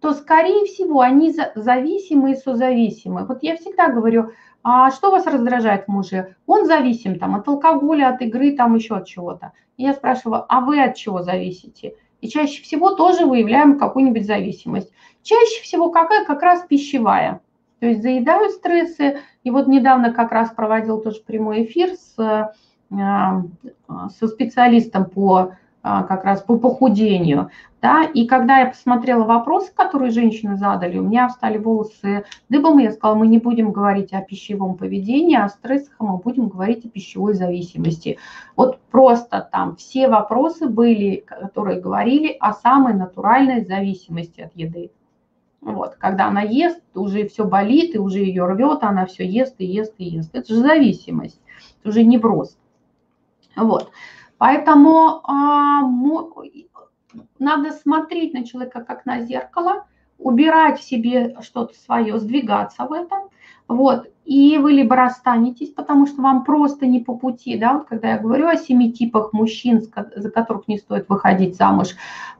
то, 0.00 0.14
скорее 0.14 0.64
всего, 0.64 1.00
они 1.00 1.34
зависимы 1.54 2.32
и 2.32 2.36
созависимы. 2.36 3.26
Вот 3.26 3.42
я 3.42 3.56
всегда 3.56 3.88
говорю, 3.88 4.30
а 4.62 4.90
что 4.90 5.10
вас 5.10 5.26
раздражает 5.26 5.84
в 5.84 5.88
муже? 5.88 6.36
Он 6.46 6.66
зависим 6.66 7.18
там, 7.18 7.34
от 7.34 7.46
алкоголя, 7.48 8.08
от 8.08 8.22
игры, 8.22 8.56
там 8.56 8.74
еще 8.74 8.96
от 8.96 9.06
чего-то. 9.06 9.52
Я 9.76 9.92
спрашиваю, 9.92 10.44
а 10.48 10.60
вы 10.60 10.82
от 10.82 10.96
чего 10.96 11.22
зависите? 11.22 11.94
И 12.20 12.28
чаще 12.28 12.62
всего 12.62 12.94
тоже 12.94 13.24
выявляем 13.24 13.78
какую-нибудь 13.78 14.26
зависимость. 14.26 14.92
Чаще 15.22 15.62
всего 15.62 15.90
какая? 15.90 16.24
Как 16.24 16.42
раз 16.42 16.64
пищевая. 16.66 17.40
То 17.78 17.86
есть 17.86 18.02
заедаю 18.02 18.50
стрессы. 18.50 19.20
И 19.42 19.50
вот 19.50 19.68
недавно 19.68 20.12
как 20.12 20.32
раз 20.32 20.50
проводил 20.50 21.00
тоже 21.00 21.22
прямой 21.26 21.64
эфир 21.64 21.94
с, 21.94 22.52
э, 22.90 22.98
со 24.18 24.28
специалистом 24.28 25.06
по 25.06 25.38
а, 25.38 25.56
как 25.82 26.24
раз 26.24 26.42
по 26.42 26.58
похудению. 26.58 27.50
Да? 27.80 28.04
И 28.04 28.26
когда 28.26 28.58
я 28.58 28.66
посмотрела 28.66 29.24
вопросы, 29.24 29.72
которые 29.74 30.10
женщины 30.10 30.56
задали, 30.56 30.98
у 30.98 31.02
меня 31.02 31.28
встали 31.28 31.56
волосы 31.56 32.24
дыбом, 32.50 32.78
и 32.78 32.84
я 32.84 32.92
сказала, 32.92 33.16
мы 33.16 33.26
не 33.26 33.38
будем 33.38 33.72
говорить 33.72 34.12
о 34.12 34.20
пищевом 34.20 34.76
поведении, 34.76 35.36
о 35.36 35.48
стрессах, 35.48 35.94
а 35.98 36.04
мы 36.04 36.18
будем 36.18 36.48
говорить 36.48 36.84
о 36.84 36.88
пищевой 36.88 37.32
зависимости. 37.34 38.18
Вот 38.56 38.80
просто 38.90 39.48
там 39.50 39.76
все 39.76 40.08
вопросы 40.08 40.68
были, 40.68 41.24
которые 41.26 41.80
говорили 41.80 42.36
о 42.38 42.52
самой 42.52 42.94
натуральной 42.94 43.64
зависимости 43.64 44.42
от 44.42 44.54
еды. 44.54 44.90
Вот, 45.62 45.96
когда 45.96 46.28
она 46.28 46.40
ест, 46.40 46.80
уже 46.94 47.28
все 47.28 47.44
болит, 47.44 47.94
и 47.94 47.98
уже 47.98 48.20
ее 48.20 48.46
рвет, 48.46 48.82
она 48.82 49.04
все 49.04 49.26
ест 49.26 49.56
и 49.58 49.66
ест 49.66 49.94
и 49.98 50.04
ест. 50.04 50.30
Это 50.34 50.54
же 50.54 50.60
зависимость, 50.60 51.40
это 51.80 51.90
уже 51.90 52.02
невроз. 52.02 52.56
Вот. 53.56 53.90
Поэтому 54.40 55.20
а, 55.24 55.82
надо 57.38 57.72
смотреть 57.72 58.32
на 58.32 58.46
человека 58.46 58.82
как 58.82 59.04
на 59.04 59.20
зеркало, 59.20 59.84
убирать 60.16 60.80
в 60.80 60.82
себе 60.82 61.36
что-то 61.42 61.74
свое, 61.74 62.18
сдвигаться 62.18 62.86
в 62.86 62.92
этом. 62.94 63.28
Вот, 63.68 64.06
и 64.24 64.56
вы 64.56 64.72
либо 64.72 64.96
расстанетесь, 64.96 65.68
потому 65.68 66.06
что 66.06 66.22
вам 66.22 66.44
просто 66.44 66.86
не 66.86 67.00
по 67.00 67.14
пути, 67.18 67.58
да, 67.58 67.74
вот 67.74 67.84
когда 67.84 68.12
я 68.12 68.18
говорю 68.18 68.46
о 68.48 68.56
семи 68.56 68.90
типах 68.90 69.34
мужчин, 69.34 69.82
за 70.16 70.30
которых 70.30 70.68
не 70.68 70.78
стоит 70.78 71.10
выходить 71.10 71.56
замуж, 71.56 71.88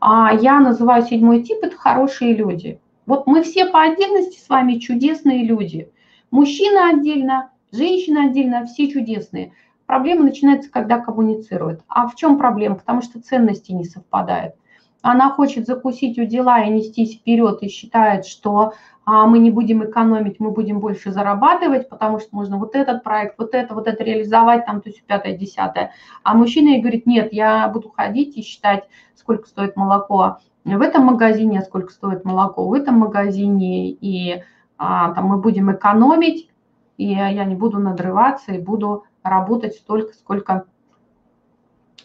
а 0.00 0.32
я 0.32 0.58
называю 0.58 1.02
седьмой 1.02 1.42
тип– 1.42 1.58
это 1.62 1.76
хорошие 1.76 2.34
люди. 2.34 2.80
Вот 3.04 3.26
мы 3.26 3.42
все 3.42 3.66
по 3.66 3.82
отдельности 3.82 4.40
с 4.40 4.48
вами 4.48 4.78
чудесные 4.78 5.44
люди. 5.44 5.92
Мужчина 6.30 6.88
отдельно, 6.88 7.50
женщина 7.72 8.24
отдельно, 8.24 8.64
все 8.64 8.90
чудесные. 8.90 9.52
Проблема 9.90 10.22
начинается, 10.22 10.70
когда 10.70 11.00
коммуницируют. 11.00 11.80
А 11.88 12.06
в 12.06 12.14
чем 12.14 12.38
проблема? 12.38 12.76
Потому 12.76 13.02
что 13.02 13.20
ценности 13.20 13.72
не 13.72 13.82
совпадают. 13.82 14.54
Она 15.02 15.30
хочет 15.30 15.66
закусить 15.66 16.16
у 16.16 16.24
дела 16.24 16.62
и 16.62 16.70
нестись 16.70 17.16
вперед 17.16 17.58
и 17.60 17.68
считает, 17.68 18.24
что 18.24 18.74
а, 19.04 19.26
мы 19.26 19.40
не 19.40 19.50
будем 19.50 19.82
экономить, 19.82 20.38
мы 20.38 20.52
будем 20.52 20.78
больше 20.78 21.10
зарабатывать, 21.10 21.88
потому 21.88 22.20
что 22.20 22.28
можно 22.30 22.56
вот 22.56 22.76
этот 22.76 23.02
проект, 23.02 23.36
вот 23.36 23.52
это, 23.52 23.74
вот 23.74 23.88
это 23.88 24.04
реализовать, 24.04 24.64
там, 24.64 24.80
то 24.80 24.90
есть 24.90 25.02
пятое, 25.02 25.36
десятое. 25.36 25.90
А 26.22 26.34
мужчина 26.34 26.68
ей 26.68 26.80
говорит, 26.80 27.06
нет, 27.06 27.32
я 27.32 27.66
буду 27.66 27.88
ходить 27.88 28.36
и 28.36 28.42
считать, 28.42 28.84
сколько 29.16 29.48
стоит 29.48 29.74
молоко 29.74 30.38
в 30.64 30.80
этом 30.82 31.02
магазине, 31.02 31.58
а 31.58 31.62
сколько 31.62 31.90
стоит 31.90 32.24
молоко 32.24 32.64
в 32.68 32.74
этом 32.74 32.94
магазине, 32.96 33.90
и 33.90 34.44
а, 34.78 35.12
там 35.14 35.24
мы 35.24 35.38
будем 35.38 35.72
экономить, 35.72 36.48
и 36.96 37.06
я 37.08 37.44
не 37.44 37.56
буду 37.56 37.80
надрываться, 37.80 38.52
и 38.52 38.60
буду 38.60 39.04
работать 39.22 39.74
столько, 39.74 40.14
сколько, 40.14 40.64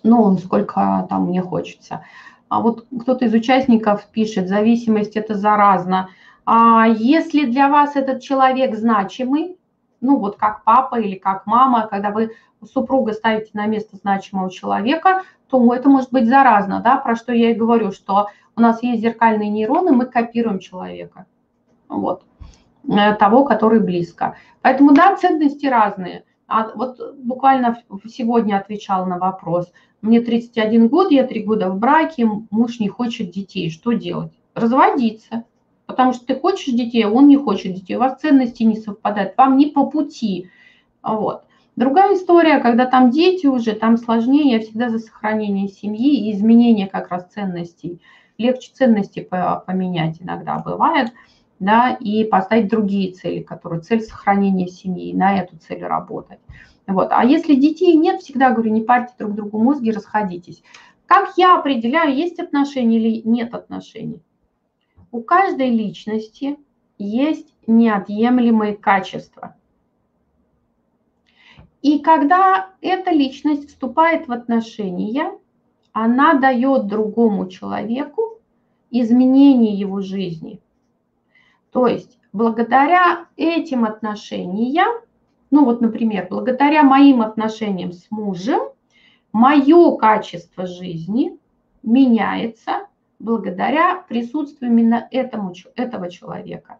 ну, 0.04 0.38
сколько 0.38 1.06
там 1.10 1.28
мне 1.28 1.42
хочется. 1.42 2.04
А 2.50 2.62
вот 2.62 2.86
кто-то 3.02 3.26
из 3.26 3.34
участников 3.34 4.06
пишет, 4.08 4.48
зависимость 4.48 5.16
это 5.16 5.36
заразно. 5.36 6.10
А 6.46 6.86
если 6.88 7.46
для 7.46 7.70
вас 7.70 7.96
этот 7.96 8.22
человек 8.22 8.76
значимый, 8.76 9.58
ну 10.02 10.18
вот 10.18 10.38
как 10.38 10.64
папа 10.64 11.00
или 11.00 11.16
как 11.16 11.48
мама, 11.48 11.88
когда 11.88 12.12
вы 12.12 12.32
супруга 12.64 13.14
ставите 13.14 13.50
на 13.54 13.66
место 13.66 13.98
значимого 13.98 14.52
человека, 14.52 15.24
то 15.50 15.74
это 15.74 15.90
может 15.90 16.12
быть 16.12 16.28
заразно, 16.28 16.82
да, 16.82 16.98
про 16.98 17.16
что 17.16 17.34
я 17.34 17.52
и 17.52 17.56
говорю, 17.56 17.92
что 17.92 18.30
у 18.56 18.62
нас 18.62 18.82
есть 18.84 19.02
зеркальные 19.02 19.50
нейроны, 19.50 19.92
мы 19.92 20.06
копируем 20.06 20.60
человека, 20.60 21.26
вот, 21.88 22.24
э, 22.88 23.14
того, 23.16 23.44
который 23.44 23.80
близко. 23.80 24.36
Поэтому, 24.62 24.94
да, 24.94 25.16
ценности 25.16 25.66
разные. 25.66 26.24
А 26.48 26.72
вот 26.76 27.00
буквально 27.18 27.82
сегодня 28.08 28.58
отвечала 28.58 29.06
на 29.06 29.18
вопрос. 29.18 29.72
Мне 30.02 30.22
31 30.22 30.88
год, 30.90 31.12
я 31.12 31.26
3 31.26 31.44
года 31.44 31.70
в 31.70 31.80
браке, 31.80 32.28
муж 32.52 32.80
не 32.80 32.88
хочет 32.88 33.32
детей. 33.32 33.70
Что 33.72 33.94
делать? 33.94 34.32
Разводиться. 34.54 35.46
Потому 35.88 36.14
что 36.14 36.26
ты 36.26 36.36
хочешь 36.36 36.74
детей, 36.74 37.04
а 37.04 37.10
он 37.10 37.28
не 37.28 37.38
хочет 37.38 37.74
детей. 37.74 37.96
У 37.96 38.00
вас 38.00 38.20
ценности 38.20 38.64
не 38.64 38.78
совпадают, 38.78 39.36
вам 39.38 39.58
не 39.58 39.68
по 39.68 39.86
пути. 39.86 40.50
Вот. 41.02 41.44
Другая 41.76 42.16
история, 42.16 42.60
когда 42.60 42.86
там 42.86 43.12
дети 43.12 43.48
уже, 43.48 43.74
там 43.74 43.98
сложнее, 43.98 44.54
я 44.54 44.60
всегда 44.60 44.90
за 44.90 45.00
сохранение 45.00 45.68
семьи 45.68 46.28
и 46.28 46.32
изменение 46.32 46.88
как 46.88 47.10
раз 47.10 47.28
ценностей. 47.34 48.02
Легче 48.38 48.72
ценности 48.74 49.28
поменять 49.66 50.22
иногда 50.22 50.60
бывает– 50.60 51.12
да, 51.60 51.92
и 52.00 52.24
поставить 52.26 52.70
другие 52.70 53.14
цели, 53.14 53.42
которые 53.42 53.82
цель 53.82 54.02
сохранения 54.02 54.68
семьи, 54.68 55.14
на 55.14 55.40
эту 55.40 55.58
цель 55.58 55.84
работать. 55.84 56.40
Вот. 56.88 57.10
А 57.12 57.24
если 57.24 57.56
детей 57.56 57.96
нет, 57.96 58.22
всегда 58.22 58.52
говорю, 58.52 58.72
не 58.72 58.82
парьте 58.82 59.14
друг 59.18 59.34
другу 59.34 59.60
мозги, 59.60 59.92
расходитесь. 59.92 60.64
Как 61.06 61.34
я 61.38 61.58
определяю, 61.58 62.16
есть 62.16 62.40
отношения 62.40 62.98
или 62.98 63.22
нет 63.28 63.54
отношений? 63.54 64.22
У 65.12 65.22
каждой 65.22 65.70
личности 65.70 66.58
есть 66.98 67.54
неотъемлемые 67.68 68.76
качества. 68.76 69.56
И 71.82 72.00
когда 72.00 72.70
эта 72.82 73.12
личность 73.12 73.70
вступает 73.70 74.28
в 74.28 74.32
отношения, 74.32 75.32
она 75.94 76.34
дает 76.34 76.88
другому 76.88 77.48
человеку 77.48 78.40
изменение 78.92 79.74
его 79.74 80.02
жизни– 80.02 80.60
то 81.76 81.88
есть 81.88 82.18
благодаря 82.32 83.26
этим 83.36 83.84
отношениям, 83.84 84.88
ну 85.52 85.66
вот, 85.66 85.82
например, 85.82 86.28
благодаря 86.30 86.84
моим 86.84 87.22
отношениям 87.22 87.92
с 87.92 88.10
мужем, 88.10 88.62
мое 89.34 89.98
качество 89.98 90.68
жизни 90.68 91.38
меняется 91.84 92.88
благодаря 93.20 94.06
присутствию 94.08 94.72
именно 94.72 95.10
этому, 95.12 95.54
этого 95.76 96.10
человека. 96.10 96.78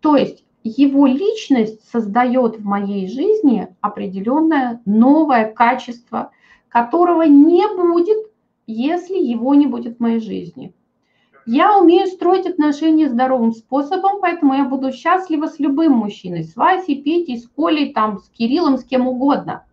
То 0.00 0.16
есть 0.16 0.44
его 0.64 1.06
личность 1.06 1.88
создает 1.88 2.58
в 2.58 2.64
моей 2.64 3.06
жизни 3.06 3.68
определенное 3.80 4.82
новое 4.86 5.52
качество, 5.52 6.32
которого 6.68 7.22
не 7.22 7.64
будет, 7.76 8.26
если 8.66 9.18
его 9.18 9.54
не 9.54 9.68
будет 9.68 9.98
в 9.98 10.00
моей 10.00 10.18
жизни. 10.18 10.74
Я 11.48 11.78
умею 11.78 12.08
строить 12.08 12.44
отношения 12.44 13.08
здоровым 13.08 13.52
способом, 13.52 14.20
поэтому 14.20 14.54
я 14.54 14.64
буду 14.64 14.90
счастлива 14.90 15.46
с 15.46 15.60
любым 15.60 15.92
мужчиной, 15.92 16.42
с 16.42 16.56
Васей, 16.56 17.00
Петей, 17.00 17.38
с 17.38 17.46
Колей, 17.46 17.92
там, 17.92 18.18
с 18.18 18.28
Кириллом, 18.30 18.78
с 18.78 18.84
кем 18.84 19.06
угодно. 19.06 19.64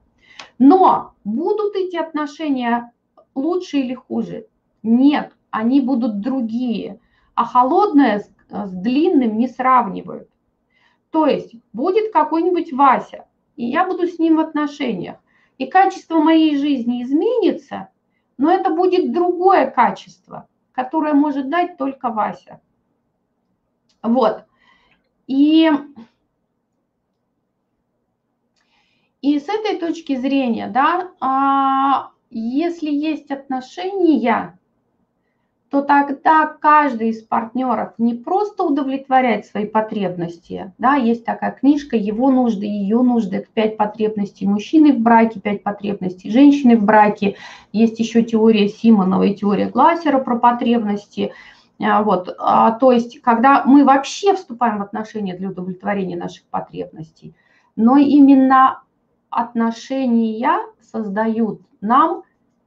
Но 0.60 1.14
будут 1.24 1.76
эти 1.76 1.96
отношения 1.96 2.94
лучше 3.34 3.78
или 3.78 3.96
хуже? 3.96 4.46
Нет, 4.84 5.34
они 5.50 5.82
будут 5.82 6.20
другие. 6.20 7.00
А 7.34 7.44
холодное 7.44 8.20
с, 8.20 8.30
с 8.52 8.72
длинным 8.72 9.40
не 9.40 9.48
сравнивают. 9.48 10.30
То 11.10 11.26
есть 11.26 11.56
будет 11.74 12.14
какой-нибудь 12.14 12.72
Вася, 12.72 13.26
и 13.56 13.66
я 13.66 13.88
буду 13.88 14.06
с 14.06 14.20
ним 14.20 14.36
в 14.36 14.42
отношениях. 14.42 15.18
И 15.58 15.66
качество 15.66 16.20
моей 16.20 16.56
жизни 16.56 17.02
изменится, 17.02 17.90
но 18.38 18.52
это 18.52 18.70
будет 18.70 19.12
другое 19.12 19.72
качество– 19.72 20.48
которое 20.74 21.14
может 21.14 21.50
дать 21.50 21.78
только 21.78 22.10
Вася. 22.10 22.60
Вот. 24.02 24.44
И, 25.28 25.72
и 29.22 29.40
с 29.40 29.48
этой 29.48 29.78
точки 29.78 30.18
зрения, 30.18 30.68
да, 30.68 31.12
а, 31.22 32.12
если 32.30 32.90
есть 32.90 33.32
отношения, 33.32 34.60
то 35.74 35.82
тогда 35.82 36.46
каждый 36.46 37.10
из 37.10 37.24
партнеров 37.24 37.94
не 37.98 38.14
просто 38.14 38.64
удовлетворяет 38.64 39.48
свои 39.48 39.66
потребности, 39.66 40.72
да, 40.78 40.94
есть 40.94 41.26
такая 41.26 41.50
книжка 41.50 41.96
«Его 41.98 42.30
нужды, 42.30 42.68
ее 42.68 43.02
нужды», 43.02 43.38
это 43.38 43.48
пять 43.52 43.76
потребностей 43.76 44.46
мужчины 44.46 44.94
в 44.94 45.00
браке, 45.00 45.40
пять 45.40 45.64
потребностей 45.64 46.30
женщины 46.30 46.78
в 46.78 46.84
браке, 46.84 47.38
есть 47.72 47.98
еще 47.98 48.22
теория 48.22 48.70
Симонова 48.70 49.24
и 49.24 49.34
теория 49.34 49.68
Глассера 49.68 50.20
про 50.20 50.38
потребности, 50.38 51.34
а, 51.82 52.04
вот, 52.04 52.30
а, 52.38 52.74
то 52.74 52.92
есть, 52.92 53.20
когда 53.22 53.64
мы 53.66 53.84
вообще 53.84 54.36
вступаем 54.36 54.78
в 54.78 54.84
отношения 54.84 55.36
для 55.36 55.50
удовлетворения 55.50 56.16
наших 56.16 56.44
потребностей, 56.52 57.34
но 57.76 57.98
именно 57.98 58.84
отношения 59.32 60.60
создают 60.92 61.62
нам 61.82 62.22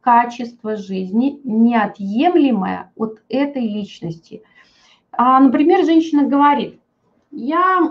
качество 0.07 0.77
жизни, 0.77 1.41
неотъемлемое 1.43 2.93
от 2.95 3.23
этой 3.29 3.63
личности. 3.63 4.45
А, 5.11 5.41
например, 5.41 5.85
женщина 5.85 6.23
говорит, 6.29 6.79
я 7.33 7.91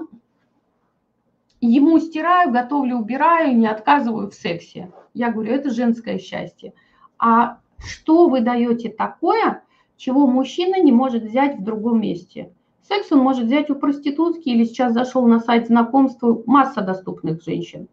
ему 1.60 2.00
стираю, 2.00 2.54
готовлю, 2.54 3.00
убираю, 3.00 3.58
не 3.58 3.68
отказываю 3.68 4.32
в 4.32 4.34
сексе. 4.34 4.94
Я 5.14 5.30
говорю, 5.30 5.52
это 5.52 5.72
женское 5.72 6.18
счастье. 6.18 6.74
А 7.20 7.60
что 7.80 8.30
вы 8.30 8.40
даете 8.40 8.88
такое, 8.88 9.64
чего 9.98 10.26
мужчина 10.26 10.82
не 10.82 10.94
может 10.94 11.24
взять 11.24 11.60
в 11.60 11.64
другом 11.66 12.00
месте? 12.00 12.54
Секс 12.88 13.12
он 13.12 13.20
может 13.20 13.48
взять 13.48 13.70
у 13.70 13.76
проститутки 13.76 14.48
или 14.48 14.64
сейчас 14.64 14.94
зашел 14.94 15.28
на 15.28 15.42
сайт 15.42 15.68
знакомства, 15.68 16.42
масса 16.46 16.80
доступных 16.80 17.44
женщин. 17.44 17.90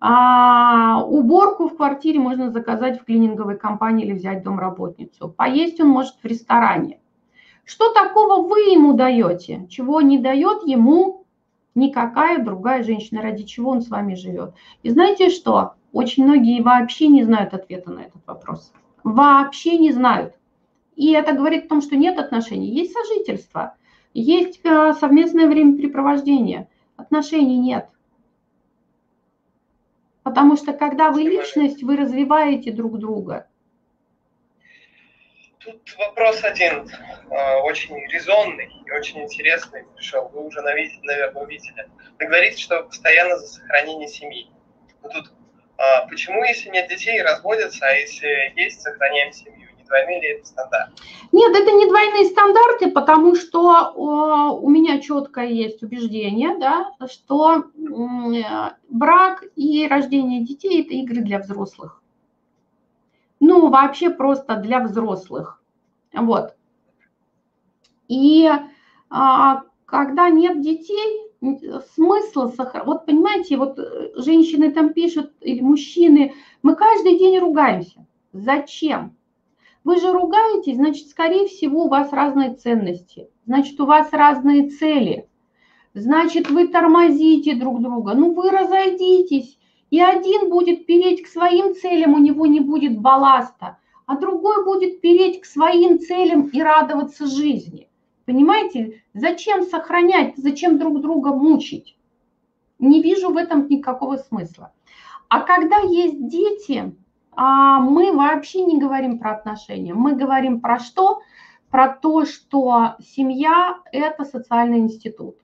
А 0.00 1.02
уборку 1.04 1.68
в 1.68 1.76
квартире 1.76 2.20
можно 2.20 2.50
заказать 2.50 3.00
в 3.00 3.04
клининговой 3.04 3.58
компании 3.58 4.06
или 4.06 4.12
взять 4.12 4.44
домработницу. 4.44 5.28
Поесть 5.28 5.80
он 5.80 5.88
может 5.88 6.14
в 6.22 6.24
ресторане. 6.24 7.00
Что 7.64 7.92
такого 7.92 8.46
вы 8.46 8.60
ему 8.60 8.94
даете, 8.94 9.66
чего 9.68 10.00
не 10.00 10.18
дает 10.18 10.62
ему 10.64 11.26
никакая 11.74 12.42
другая 12.42 12.82
женщина, 12.82 13.22
ради 13.22 13.42
чего 13.42 13.72
он 13.72 13.82
с 13.82 13.88
вами 13.88 14.14
живет? 14.14 14.54
И 14.82 14.90
знаете 14.90 15.30
что? 15.30 15.74
Очень 15.92 16.24
многие 16.24 16.62
вообще 16.62 17.08
не 17.08 17.24
знают 17.24 17.54
ответа 17.54 17.90
на 17.90 18.00
этот 18.00 18.26
вопрос. 18.26 18.72
Вообще 19.04 19.78
не 19.78 19.92
знают. 19.92 20.34
И 20.96 21.12
это 21.12 21.32
говорит 21.32 21.66
о 21.66 21.68
том, 21.68 21.80
что 21.82 21.96
нет 21.96 22.18
отношений. 22.18 22.68
Есть 22.68 22.92
сожительство, 22.92 23.74
есть 24.14 24.60
э, 24.64 24.94
совместное 24.98 25.46
времяпрепровождение. 25.46 26.68
Отношений 26.96 27.58
нет. 27.58 27.88
Потому 30.28 30.58
что 30.58 30.74
когда 30.74 31.10
вы 31.10 31.22
личность, 31.22 31.82
вы 31.82 31.96
развиваете 31.96 32.70
друг 32.70 32.98
друга. 32.98 33.48
Тут 35.58 35.96
вопрос 35.96 36.44
один, 36.44 36.86
э, 37.30 37.56
очень 37.62 37.96
резонный 38.08 38.70
и 38.84 38.90
очень 38.90 39.22
интересный 39.22 39.84
пришел. 39.96 40.28
Вы 40.28 40.46
уже, 40.46 40.60
наверное, 40.60 41.32
увидели. 41.32 41.88
Вы 42.18 42.26
говорите, 42.26 42.60
что 42.60 42.82
постоянно 42.82 43.38
за 43.38 43.46
сохранение 43.46 44.06
семьи. 44.06 44.50
Но 45.02 45.08
тут 45.08 45.32
а 45.78 46.06
почему, 46.08 46.44
если 46.44 46.68
нет 46.68 46.90
детей, 46.90 47.22
разводятся, 47.22 47.86
а 47.86 47.92
если 47.92 48.52
есть, 48.54 48.82
сохраняем 48.82 49.32
семью? 49.32 49.67
Двойные 49.88 50.20
ли 50.20 50.28
это 50.28 50.46
стандарты? 50.46 51.02
Нет, 51.32 51.56
это 51.56 51.72
не 51.72 51.86
двойные 51.86 52.26
стандарты, 52.26 52.90
потому 52.90 53.34
что 53.34 53.92
у 53.94 54.68
меня 54.68 55.00
четкое 55.00 55.46
есть 55.46 55.82
убеждение, 55.82 56.56
да, 56.58 56.92
что 57.06 57.64
брак 58.88 59.44
и 59.56 59.88
рождение 59.88 60.44
детей– 60.44 60.82
это 60.84 60.94
игры 60.94 61.22
для 61.22 61.38
взрослых. 61.38 62.02
Ну, 63.40 63.68
вообще 63.68 64.10
просто 64.10 64.56
для 64.56 64.80
взрослых. 64.80 65.62
Вот. 66.12 66.54
И 68.08 68.50
а, 69.10 69.62
когда 69.86 70.28
нет 70.28 70.60
детей, 70.60 71.28
смысла 71.94 72.48
сохранить. 72.48 72.86
Вот 72.86 73.06
понимаете, 73.06 73.56
вот 73.56 73.78
э, 73.78 74.10
женщины 74.16 74.72
там 74.72 74.92
пишут, 74.92 75.32
или 75.40 75.60
мужчины, 75.60 76.34
мы 76.62 76.74
каждый 76.74 77.18
день 77.18 77.38
ругаемся. 77.38 78.04
Зачем? 78.32 79.16
Вы 79.88 79.98
же 79.98 80.12
ругаетесь, 80.12 80.76
значит, 80.76 81.08
скорее 81.08 81.46
всего, 81.46 81.84
у 81.84 81.88
вас 81.88 82.12
разные 82.12 82.54
ценности, 82.54 83.30
значит, 83.46 83.80
у 83.80 83.86
вас 83.86 84.12
разные 84.12 84.68
цели, 84.68 85.30
значит, 85.94 86.50
вы 86.50 86.68
тормозите 86.68 87.54
друг 87.54 87.80
друга. 87.80 88.12
Ну, 88.12 88.34
вы 88.34 88.50
разойдитесь, 88.50 89.58
и 89.88 89.98
один 89.98 90.50
будет 90.50 90.84
переть 90.84 91.22
к 91.22 91.26
своим 91.26 91.74
целям, 91.74 92.12
у 92.12 92.18
него 92.18 92.44
не 92.44 92.60
будет 92.60 93.00
балласта, 93.00 93.78
а 94.04 94.18
другой 94.18 94.62
будет 94.66 95.00
переть 95.00 95.40
к 95.40 95.46
своим 95.46 95.98
целям 95.98 96.48
и 96.48 96.60
радоваться 96.60 97.26
жизни. 97.26 97.88
Понимаете, 98.26 99.02
зачем 99.14 99.62
сохранять, 99.62 100.34
зачем 100.36 100.78
друг 100.78 101.00
друга 101.00 101.32
мучить? 101.32 101.96
Не 102.78 103.00
вижу 103.00 103.30
в 103.30 103.38
этом 103.38 103.66
никакого 103.70 104.18
смысла. 104.18 104.74
А 105.30 105.40
когда 105.40 105.78
есть 105.78 106.28
дети, 106.28 106.94
а, 107.40 107.78
мы 107.78 108.12
вообще 108.12 108.64
не 108.64 108.80
говорим 108.80 109.20
про 109.20 109.30
отношения. 109.30 109.94
Мы 109.94 110.16
говорим 110.16 110.60
про 110.60 110.80
что? 110.80 111.22
Про 111.70 111.86
то, 111.86 112.24
что 112.24 112.96
семья– 112.98 113.78
это 113.92 114.24
социальный 114.24 114.78
институт. 114.78 115.36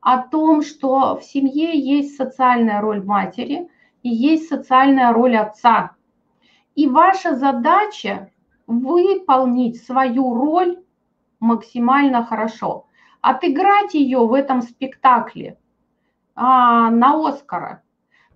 О 0.00 0.18
том, 0.18 0.62
что 0.62 1.16
в 1.16 1.24
семье 1.24 1.76
есть 1.76 2.16
социальная 2.16 2.80
роль 2.80 3.02
матери 3.02 3.68
и 4.04 4.10
есть 4.10 4.48
социальная 4.48 5.12
роль 5.12 5.36
отца. 5.36 5.96
И 6.76 6.86
ваша 6.86 7.34
задача 7.34 8.30
выполнить 8.68 9.82
свою 9.82 10.36
роль 10.36 10.84
максимально 11.40 12.24
хорошо. 12.24 12.86
Отыграть 13.22 13.94
ее 13.94 14.20
в 14.20 14.34
этом 14.34 14.62
спектакле 14.62 15.58
а, 16.36 16.90
на 16.90 17.28
Оскара. 17.28 17.82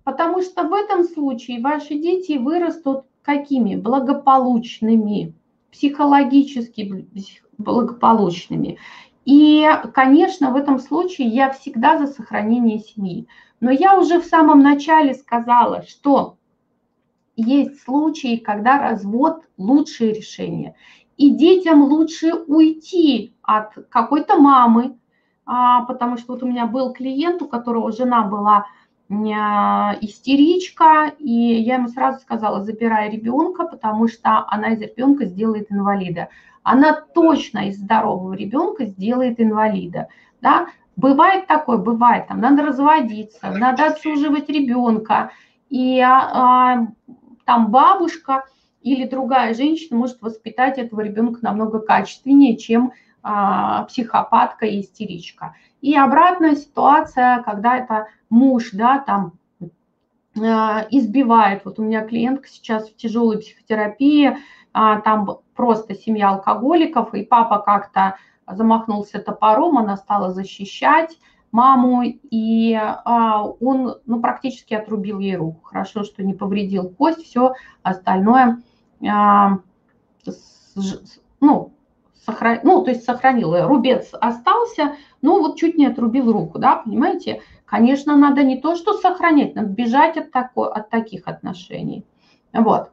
Потому 0.03 0.41
что 0.41 0.63
в 0.63 0.73
этом 0.73 1.03
случае 1.03 1.61
ваши 1.61 1.95
дети 1.95 2.37
вырастут 2.37 3.05
какими? 3.21 3.75
Благополучными, 3.75 5.33
психологически 5.71 7.07
благополучными. 7.57 8.77
И, 9.25 9.67
конечно, 9.93 10.51
в 10.51 10.55
этом 10.55 10.79
случае 10.79 11.27
я 11.27 11.51
всегда 11.51 11.97
за 11.97 12.07
сохранение 12.07 12.79
семьи. 12.79 13.27
Но 13.59 13.69
я 13.69 13.99
уже 13.99 14.19
в 14.19 14.25
самом 14.25 14.61
начале 14.61 15.13
сказала, 15.13 15.83
что 15.83 16.37
есть 17.35 17.83
случаи, 17.83 18.37
когда 18.37 18.79
развод– 18.79 19.43
лучшее 19.57 20.13
решение 20.13 20.75
и 21.19 21.31
детям 21.31 21.83
лучше 21.83 22.33
уйти 22.33 23.35
от 23.41 23.73
какой-то 23.89 24.37
мамы, 24.37 24.97
а, 25.45 25.83
потому 25.83 26.17
что 26.17 26.33
вот 26.33 26.43
у 26.43 26.47
меня 26.47 26.65
был 26.65 26.93
клиент, 26.93 27.41
у 27.41 27.47
которого 27.47 27.91
жена 27.91 28.23
была 28.23 28.67
истеричка, 29.09 31.13
и 31.17 31.31
я 31.31 31.75
ему 31.75 31.87
сразу 31.87 32.19
сказала, 32.19 32.61
забирай 32.61 33.09
ребенка, 33.09 33.65
потому 33.65 34.07
что 34.07 34.45
она 34.47 34.73
из 34.73 34.81
ребенка 34.81 35.25
сделает 35.25 35.71
инвалида. 35.71 36.29
Она 36.61 36.93
точно 36.93 37.69
из 37.69 37.77
здорового 37.77 38.33
ребенка 38.33 38.85
сделает 38.85 39.39
инвалида. 39.39 40.09
Да? 40.41 40.67
Бывает 40.95 41.47
такое, 41.47 41.77
бывает, 41.77 42.27
там 42.27 42.39
надо 42.39 42.63
разводиться, 42.63 43.51
надо 43.51 43.87
отсуживать 43.87 44.49
ребенка, 44.49 45.31
и 45.69 45.99
а, 46.01 46.31
а, 46.33 46.87
там 47.45 47.71
бабушка– 47.71 48.43
или 48.81 49.05
другая 49.05 49.53
женщина 49.53 49.97
может 49.97 50.21
воспитать 50.21 50.77
этого 50.77 51.01
ребенка 51.01 51.39
намного 51.41 51.79
качественнее, 51.79 52.57
чем 52.57 52.93
а, 53.21 53.83
психопатка 53.83 54.65
и 54.65 54.81
истеричка. 54.81 55.55
И 55.81 55.95
обратная 55.95 56.55
ситуация, 56.55 57.41
когда 57.43 57.77
это 57.77 58.07
муж, 58.29 58.71
да, 58.73 58.99
там 58.99 59.33
а, 60.37 60.85
избивает. 60.89 61.65
Вот 61.65 61.79
у 61.79 61.83
меня 61.83 62.05
клиентка 62.05 62.47
сейчас 62.47 62.89
в 62.89 62.95
тяжелой 62.95 63.39
психотерапии, 63.39 64.37
а, 64.73 65.01
там 65.01 65.39
просто 65.55 65.95
семья 65.95 66.29
алкоголиков, 66.29 67.13
и 67.13 67.23
папа 67.23 67.59
как-то 67.59 68.15
замахнулся 68.47 69.19
топором, 69.19 69.77
она 69.77 69.97
стала 69.97 70.31
защищать 70.31 71.17
маму, 71.51 72.03
и 72.03 72.73
а, 72.73 73.43
он 73.43 73.95
ну, 74.05 74.21
практически 74.21 74.73
отрубил 74.73 75.19
ей 75.19 75.35
руку. 75.35 75.61
Хорошо, 75.63 76.03
что 76.03 76.23
не 76.23 76.33
повредил 76.33 76.89
кость, 76.89 77.23
все 77.23 77.53
остальное 77.81 78.61
а, 79.07 79.59
ну, 81.41 81.73
сохран... 82.25 82.59
ну, 82.63 82.83
то 82.83 82.91
есть 82.91 83.03
сохранил, 83.03 83.67
рубец 83.67 84.09
остался, 84.13 84.95
но 85.21 85.39
вот 85.39 85.57
чуть 85.57 85.77
не 85.77 85.87
отрубил 85.87 86.31
руку, 86.31 86.59
да, 86.59 86.77
понимаете? 86.77 87.41
Конечно, 87.69 88.17
надо 88.17 88.43
не 88.43 88.59
то, 88.59 88.75
что 88.75 88.93
сохранять, 88.93 89.55
надо 89.55 89.69
бежать 89.69 90.17
от, 90.17 90.31
такой, 90.31 90.69
от 90.69 90.89
таких 90.89 91.27
отношений. 91.27 92.03
Вот. 92.51 92.91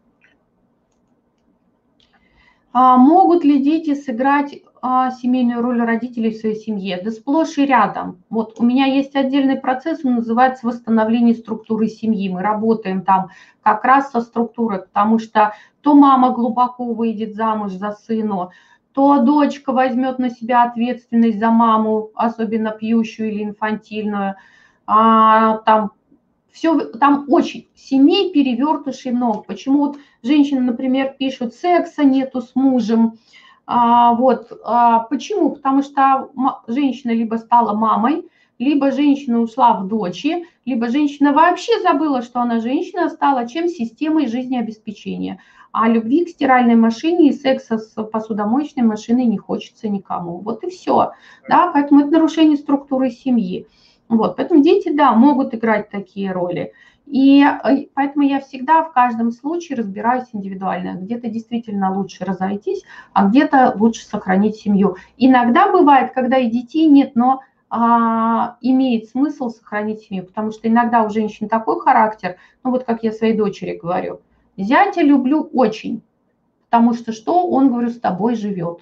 А 2.72 2.98
могут 2.98 3.42
ли 3.42 3.62
дети 3.62 3.94
сыграть 3.94 4.60
а, 4.82 5.10
семейную 5.10 5.62
роль 5.62 5.80
родителей 5.80 6.30
в 6.30 6.36
своей 6.36 6.56
семье? 6.56 7.00
Да 7.02 7.10
сплошь 7.10 7.56
и 7.56 7.64
рядом. 7.64 8.22
Вот 8.28 8.56
у 8.58 8.64
меня 8.64 8.84
есть 8.84 9.16
отдельный 9.16 9.56
процесс, 9.56 10.04
он 10.04 10.16
называется 10.16 10.66
восстановление 10.66 11.34
структуры 11.34 11.88
семьи. 11.88 12.28
Мы 12.28 12.42
работаем 12.42 13.00
там 13.00 13.30
как 13.62 13.82
раз 13.82 14.10
со 14.10 14.20
структурой, 14.20 14.80
потому 14.80 15.18
что 15.18 15.54
то 15.80 15.94
мама 15.94 16.32
глубоко 16.32 16.92
выйдет 16.92 17.34
замуж 17.34 17.72
за 17.72 17.92
сына, 17.92 18.50
то 18.92 19.22
дочка 19.22 19.72
возьмет 19.72 20.18
на 20.18 20.28
себя 20.28 20.64
ответственность 20.64 21.38
за 21.38 21.50
маму, 21.50 22.10
особенно 22.14 22.72
пьющую 22.72 23.30
или 23.30 23.42
инфантильную. 23.42 24.36
А, 24.86 25.58
там 25.58 25.92
все, 26.52 26.78
там 26.92 27.26
очень 27.28 27.68
семей 27.74 28.32
перевертышей 28.32 29.12
много. 29.12 29.42
Почему 29.42 29.86
вот 29.86 29.98
женщины, 30.22 30.60
например, 30.60 31.14
пишут, 31.18 31.54
секса 31.54 32.04
нету 32.04 32.40
с 32.40 32.54
мужем, 32.54 33.18
а, 33.66 34.14
вот, 34.14 34.52
а, 34.64 35.00
почему? 35.00 35.50
Потому 35.50 35.82
что 35.82 36.30
женщина 36.68 37.10
либо 37.10 37.36
стала 37.36 37.74
мамой, 37.74 38.28
либо 38.58 38.92
женщина 38.92 39.40
ушла 39.40 39.74
в 39.74 39.88
дочи, 39.88 40.46
либо 40.64 40.88
женщина 40.88 41.32
вообще 41.32 41.80
забыла, 41.82 42.22
что 42.22 42.40
она 42.40 42.60
женщина, 42.60 43.10
стала 43.10 43.46
чем 43.48 43.68
системой 43.68 44.28
жизнеобеспечения. 44.28 45.40
А 45.72 45.88
любви 45.88 46.24
к 46.24 46.30
стиральной 46.30 46.76
машине 46.76 47.28
и 47.28 47.32
секса 47.32 47.76
с 47.76 48.02
посудомоечной 48.02 48.84
машиной 48.84 49.26
не 49.26 49.36
хочется 49.36 49.88
никому. 49.88 50.38
Вот 50.38 50.64
и 50.64 50.70
все. 50.70 51.12
Да? 51.48 51.70
Поэтому 51.72 52.00
это 52.00 52.12
нарушение 52.12 52.56
структуры 52.56 53.10
семьи. 53.10 53.66
Вот, 54.08 54.36
поэтому 54.36 54.62
дети, 54.62 54.90
да, 54.90 55.12
могут 55.12 55.54
играть 55.54 55.90
такие 55.90 56.32
роли. 56.32 56.72
И 57.06 57.42
э, 57.42 57.86
поэтому 57.94 58.24
я 58.24 58.40
всегда 58.40 58.82
в 58.82 58.92
каждом 58.92 59.30
случае 59.30 59.78
разбираюсь 59.78 60.28
индивидуально. 60.32 60.98
Где-то 61.00 61.28
действительно 61.28 61.96
лучше 61.96 62.24
разойтись, 62.24 62.82
а 63.12 63.28
где-то 63.28 63.74
лучше 63.76 64.04
сохранить 64.04 64.56
семью. 64.56 64.96
Иногда 65.16 65.70
бывает, 65.70 66.12
когда 66.12 66.38
и 66.38 66.50
детей 66.50 66.86
нет, 66.88 67.12
но 67.14 67.42
а, 67.68 68.56
имеет 68.60 69.08
смысл 69.08 69.50
сохранить 69.50 70.02
семью, 70.02 70.24
потому 70.24 70.52
что 70.52 70.68
иногда 70.68 71.02
у 71.02 71.10
женщин 71.10 71.48
такой 71.48 71.80
характер, 71.80 72.36
ну 72.62 72.70
вот 72.70 72.84
как 72.84 73.02
я 73.02 73.12
своей 73.12 73.36
дочери 73.36 73.76
говорю, 73.76 74.20
зятя 74.56 75.02
люблю 75.02 75.48
очень, 75.52 76.02
потому 76.70 76.94
что 76.94 77.12
что 77.12 77.48
он, 77.48 77.68
говорю, 77.68 77.90
с 77.90 77.98
тобой 77.98 78.36
живет 78.36 78.80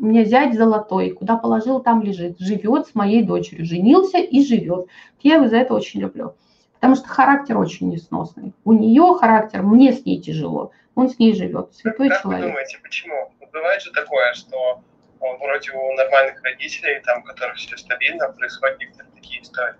у 0.00 0.06
меня 0.06 0.24
зять 0.24 0.54
золотой, 0.54 1.10
куда 1.10 1.36
положил, 1.36 1.80
там 1.80 2.02
лежит, 2.02 2.38
живет 2.38 2.86
с 2.86 2.94
моей 2.94 3.22
дочерью, 3.22 3.66
женился 3.66 4.18
и 4.18 4.42
живет. 4.42 4.86
Я 5.20 5.34
его 5.34 5.48
за 5.48 5.58
это 5.58 5.74
очень 5.74 6.00
люблю, 6.00 6.34
потому 6.74 6.96
что 6.96 7.06
характер 7.06 7.58
очень 7.58 7.90
несносный. 7.90 8.54
У 8.64 8.72
нее 8.72 9.14
характер, 9.18 9.62
мне 9.62 9.92
с 9.92 10.04
ней 10.04 10.20
тяжело, 10.20 10.72
он 10.94 11.10
с 11.10 11.18
ней 11.18 11.34
живет, 11.34 11.74
святой 11.74 12.08
как 12.08 12.22
человек. 12.22 12.40
Как 12.40 12.46
вы 12.46 12.52
думаете, 12.52 12.78
почему? 12.82 13.32
Бывает 13.52 13.82
же 13.82 13.92
такое, 13.92 14.32
что 14.32 14.80
вроде 15.20 15.72
у 15.72 15.92
нормальных 15.94 16.42
родителей, 16.42 17.00
там, 17.04 17.20
у 17.20 17.24
которых 17.24 17.56
все 17.56 17.76
стабильно, 17.76 18.30
происходят 18.30 18.78
некоторые 18.78 19.12
такие 19.12 19.42
истории. 19.42 19.74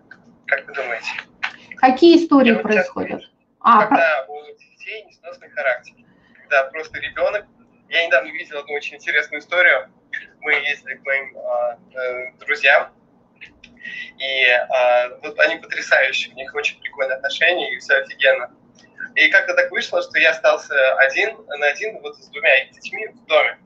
Как 0.46 0.66
вы 0.66 0.74
думаете? 0.74 1.06
Какие 1.76 2.22
истории 2.22 2.54
происходят? 2.54 3.22
А, 3.60 3.86
когда 3.86 4.24
про... 4.26 4.34
у 4.34 4.46
детей 4.58 5.04
несносный 5.04 5.48
характер. 5.50 5.94
Когда 6.42 6.64
просто 6.64 6.98
ребенок 6.98 7.46
Я 7.88 8.06
недавно 8.06 8.28
видел 8.28 8.58
одну 8.58 8.74
очень 8.74 8.96
интересную 8.96 9.40
историю. 9.40 9.88
Мы 10.40 10.54
ездили 10.54 10.94
к 10.94 11.04
моим 11.04 11.38
а, 11.38 11.78
э, 11.94 12.32
друзьям, 12.38 12.92
и 14.18 14.44
а, 14.46 15.08
вот 15.22 15.38
они 15.40 15.56
потрясающие, 15.56 16.32
у 16.32 16.36
них 16.36 16.54
очень 16.54 16.80
прикольные 16.80 17.16
отношения, 17.16 17.74
и 17.74 17.78
все 17.78 17.96
офигенно. 17.96 18.54
И 19.14 19.28
как-то 19.28 19.54
так 19.54 19.70
вышло, 19.70 20.02
что 20.02 20.18
я 20.18 20.30
остался 20.30 20.94
один 20.98 21.36
на 21.46 21.66
один 21.66 22.00
вот 22.00 22.16
с 22.16 22.28
двумя 22.28 22.66
детьми 22.66 23.08
в 23.08 23.26
доме. 23.26 23.58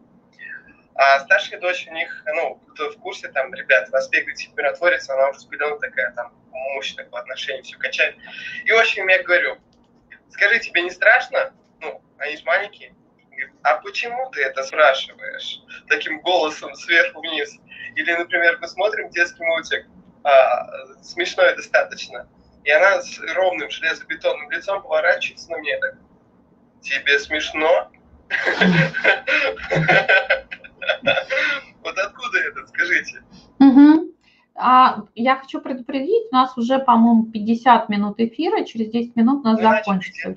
А 0.95 1.21
старшая 1.21 1.61
дочь 1.61 1.87
у 1.89 1.93
них, 1.93 2.23
ну, 2.27 2.61
кто 2.73 2.91
в 2.91 2.99
курсе, 2.99 3.29
там, 3.29 3.53
ребят, 3.53 3.89
вас 3.91 4.09
бегает 4.09 4.37
температворец, 4.37 5.09
она 5.11 5.31
уже 5.31 5.41
спидона 5.41 5.79
такая, 5.79 6.13
там, 6.13 6.33
мощная 6.53 7.05
по 7.07 7.19
отношению, 7.19 7.65
все 7.65 7.77
качает. 7.77 8.17
И 8.65 8.71
очень 8.71 9.09
я 9.11 9.23
говорю, 9.23 9.59
скажи, 10.31 10.61
тебе 10.61 10.83
не 10.83 10.91
страшно? 10.91 11.53
Ну, 11.81 12.01
они 12.19 12.37
же 12.37 12.45
маленькие. 12.45 12.95
А 13.63 13.77
почему 13.77 14.31
ты 14.31 14.43
это 14.43 14.63
спрашиваешь? 14.63 15.61
Таким 15.89 16.21
голосом 16.21 16.75
сверху 16.75 17.21
вниз. 17.21 17.57
Или, 17.97 18.13
например, 18.13 18.59
мы 18.61 18.69
смотрим 18.69 19.11
детский 19.11 19.45
мультик, 19.45 19.87
а, 20.25 21.03
смешной 21.03 21.55
достаточно, 21.55 22.29
и 22.65 22.71
она 22.71 23.03
с 23.03 23.19
ровным 23.35 23.71
железобетонным 23.71 24.51
лицом 24.51 24.83
поворачивается 24.83 25.51
на 25.51 25.59
меня 25.59 25.79
так, 25.81 25.97
тебе 26.81 27.19
смешно? 27.19 27.91
Вот 31.83 31.99
откуда 31.99 32.39
это, 32.39 32.67
скажите? 32.67 33.23
А, 34.55 35.03
я 35.15 35.37
хочу 35.37 35.61
предупредить, 35.61 36.29
у 36.31 36.35
нас 36.35 36.57
уже, 36.57 36.79
по-моему, 36.79 37.31
50 37.31 37.89
минут 37.89 38.19
эфира, 38.19 38.65
через 38.65 38.91
10 38.91 39.17
минут 39.17 39.45
у 39.45 39.49
нас 39.49 39.61
закончится. 39.61 40.35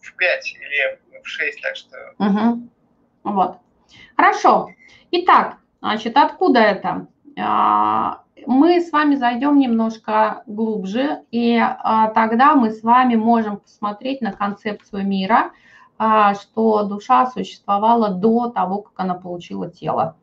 В 0.00 0.16
5 0.16 0.54
или 0.54 0.98
в 1.22 1.28
6, 1.28 1.62
так 1.62 1.76
что... 1.76 1.96
Угу. 2.18 2.68
Вот. 3.24 3.58
Хорошо. 4.16 4.70
Итак, 5.10 5.58
значит, 5.80 6.16
откуда 6.16 6.60
это? 6.60 7.06
А, 7.38 8.22
мы 8.46 8.80
с 8.80 8.92
вами 8.92 9.14
зайдем 9.14 9.58
немножко 9.58 10.42
глубже, 10.46 11.22
и 11.30 11.56
а, 11.58 12.08
тогда 12.08 12.54
мы 12.54 12.70
с 12.70 12.82
вами 12.82 13.14
можем 13.14 13.58
посмотреть 13.58 14.20
на 14.20 14.32
концепцию 14.32 15.06
мира, 15.06 15.52
а, 15.98 16.34
что 16.34 16.84
душа 16.84 17.26
существовала 17.26 18.10
до 18.10 18.50
того, 18.50 18.82
как 18.82 18.92
она 18.96 19.14
получила 19.14 19.70
тело. 19.70 20.16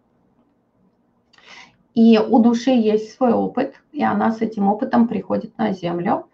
И 1.93 2.17
у 2.17 2.39
души 2.39 2.71
есть 2.71 3.15
свой 3.15 3.33
опыт, 3.33 3.75
и 3.91 4.03
она 4.03 4.31
с 4.31 4.41
этим 4.41 4.67
опытом 4.67 5.07
приходит 5.07 5.57
на 5.57 5.71
Землю. 5.71 6.28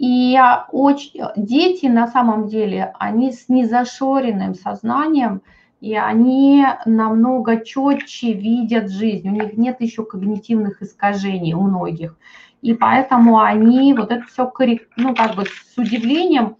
И 0.00 0.34
очень, 0.72 1.20
дети 1.36 1.84
на 1.84 2.08
самом 2.08 2.48
деле, 2.48 2.94
они 2.98 3.32
с 3.32 3.50
незашоренным 3.50 4.54
сознанием, 4.54 5.42
и 5.82 5.94
они 5.94 6.64
намного 6.86 7.62
четче 7.62 8.32
видят 8.32 8.90
жизнь. 8.90 9.28
У 9.28 9.32
них 9.32 9.58
нет 9.58 9.76
еще 9.80 10.06
когнитивных 10.06 10.80
искажений 10.80 11.52
у 11.52 11.60
многих. 11.60 12.16
И 12.62 12.72
поэтому 12.72 13.40
они 13.40 13.92
вот 13.92 14.10
это 14.10 14.24
все 14.24 14.50
ну, 14.96 15.14
как 15.14 15.36
бы 15.36 15.44
с 15.44 15.76
удивлением 15.76 16.56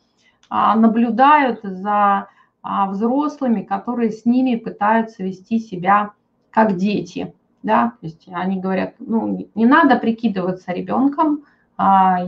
а, 0.50 0.76
наблюдают 0.76 1.60
за 1.62 2.28
а, 2.62 2.90
взрослыми, 2.90 3.62
которые 3.62 4.10
с 4.10 4.26
ними 4.26 4.56
пытаются 4.56 5.22
вести 5.22 5.60
себя 5.60 6.10
как 6.50 6.76
дети. 6.76 7.32
Да? 7.62 7.94
То 8.02 8.06
есть 8.06 8.28
они 8.30 8.60
говорят, 8.60 8.96
ну, 8.98 9.48
не 9.54 9.64
надо 9.64 9.96
прикидываться 9.96 10.72
ребенком, 10.72 11.44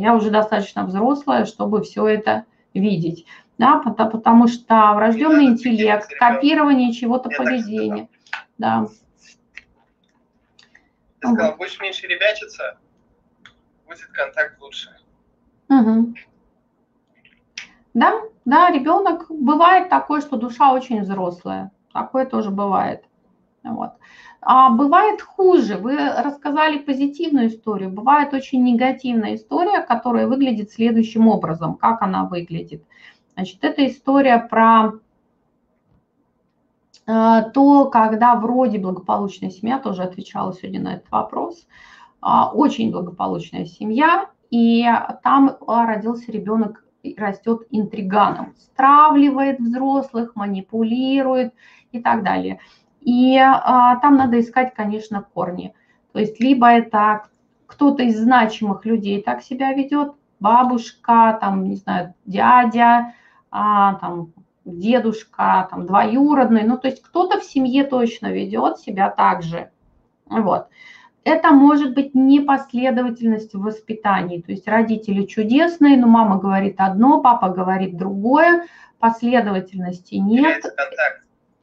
я 0.00 0.14
уже 0.14 0.30
достаточно 0.30 0.84
взрослая, 0.84 1.44
чтобы 1.44 1.82
все 1.82 2.06
это 2.06 2.44
видеть. 2.74 3.26
Да, 3.58 3.78
потому 3.80 4.48
что 4.48 4.92
врожденный 4.94 5.44
интеллект, 5.44 6.08
копирование 6.18 6.92
чего-то 6.92 7.28
поведения. 7.28 8.08
Да. 8.58 8.86
Ты 11.20 11.28
сказала, 11.28 11.56
будешь 11.56 11.78
меньше 11.80 12.06
ребячиться, 12.06 12.78
будет 13.86 14.06
контакт 14.12 14.60
лучше. 14.60 14.90
Угу. 15.68 16.14
Да, 17.94 18.22
да, 18.44 18.70
ребенок, 18.70 19.26
бывает 19.28 19.90
такое, 19.90 20.22
что 20.22 20.36
душа 20.36 20.72
очень 20.72 21.02
взрослая. 21.02 21.70
Такое 21.92 22.24
тоже 22.24 22.50
бывает. 22.50 23.04
Вот. 23.62 23.92
А 24.44 24.70
бывает 24.70 25.22
хуже. 25.22 25.76
Вы 25.76 25.96
рассказали 25.96 26.78
позитивную 26.78 27.46
историю. 27.46 27.90
Бывает 27.90 28.34
очень 28.34 28.64
негативная 28.64 29.36
история, 29.36 29.80
которая 29.82 30.26
выглядит 30.26 30.72
следующим 30.72 31.28
образом. 31.28 31.76
Как 31.76 32.02
она 32.02 32.24
выглядит? 32.24 32.82
Значит, 33.34 33.62
это 33.62 33.86
история 33.86 34.38
про 34.38 34.94
э, 37.06 37.50
то, 37.54 37.84
когда 37.86 38.34
вроде 38.34 38.78
благополучная 38.78 39.50
семья, 39.50 39.78
тоже 39.78 40.02
отвечала 40.02 40.52
сегодня 40.52 40.80
на 40.80 40.94
этот 40.94 41.10
вопрос, 41.12 41.64
а, 42.20 42.50
очень 42.52 42.90
благополучная 42.90 43.64
семья, 43.64 44.28
и 44.50 44.84
там 45.22 45.56
родился 45.66 46.30
ребенок 46.32 46.84
растет 47.16 47.62
интриганом, 47.70 48.54
стравливает 48.58 49.58
взрослых, 49.60 50.36
манипулирует 50.36 51.54
и 51.90 52.00
так 52.00 52.22
далее. 52.22 52.60
И 53.04 53.36
а, 53.38 53.96
там 53.96 54.16
надо 54.16 54.40
искать, 54.40 54.74
конечно, 54.74 55.26
корни. 55.34 55.74
То 56.12 56.18
есть 56.18 56.40
либо 56.40 56.68
это 56.68 57.24
кто-то 57.66 58.02
из 58.02 58.18
значимых 58.18 58.84
людей 58.84 59.22
так 59.22 59.42
себя 59.42 59.72
ведет, 59.72 60.12
бабушка, 60.40 61.38
там, 61.40 61.64
не 61.64 61.76
знаю, 61.76 62.14
дядя, 62.26 63.14
а, 63.50 63.94
там, 63.94 64.32
дедушка, 64.64 65.66
там, 65.70 65.86
двоюродный, 65.86 66.64
ну, 66.64 66.78
то 66.78 66.88
есть 66.88 67.02
кто-то 67.02 67.40
в 67.40 67.44
семье 67.44 67.84
точно 67.84 68.32
ведет 68.32 68.78
себя 68.78 69.10
так 69.10 69.42
же. 69.42 69.70
Вот 70.26 70.68
это 71.24 71.52
может 71.52 71.94
быть 71.94 72.14
непоследовательность 72.14 73.54
в 73.54 73.62
воспитании. 73.62 74.40
То 74.40 74.52
есть 74.52 74.66
родители 74.66 75.24
чудесные, 75.24 75.96
но 75.96 76.06
мама 76.06 76.38
говорит 76.38 76.76
одно, 76.78 77.20
папа 77.20 77.48
говорит 77.48 77.96
другое, 77.96 78.66
последовательности 78.98 80.16
нет. 80.16 80.64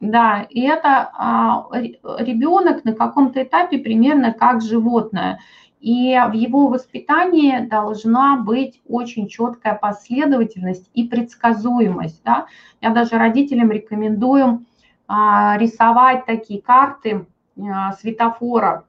Да, 0.00 0.46
и 0.48 0.62
это 0.62 1.10
а, 1.12 1.68
ребенок 1.72 2.84
на 2.84 2.94
каком-то 2.94 3.42
этапе 3.42 3.78
примерно 3.78 4.32
как 4.32 4.62
животное. 4.62 5.40
И 5.80 6.18
в 6.28 6.32
его 6.32 6.68
воспитании 6.68 7.66
должна 7.66 8.36
быть 8.36 8.80
очень 8.86 9.28
четкая 9.28 9.74
последовательность 9.74 10.90
и 10.94 11.06
предсказуемость. 11.06 12.22
Да? 12.24 12.46
Я 12.80 12.90
даже 12.90 13.18
родителям 13.18 13.70
рекомендую 13.70 14.64
а, 15.06 15.56
рисовать 15.58 16.24
такие 16.24 16.62
карты 16.62 17.26
а, 17.58 17.92
светофора 17.92 18.84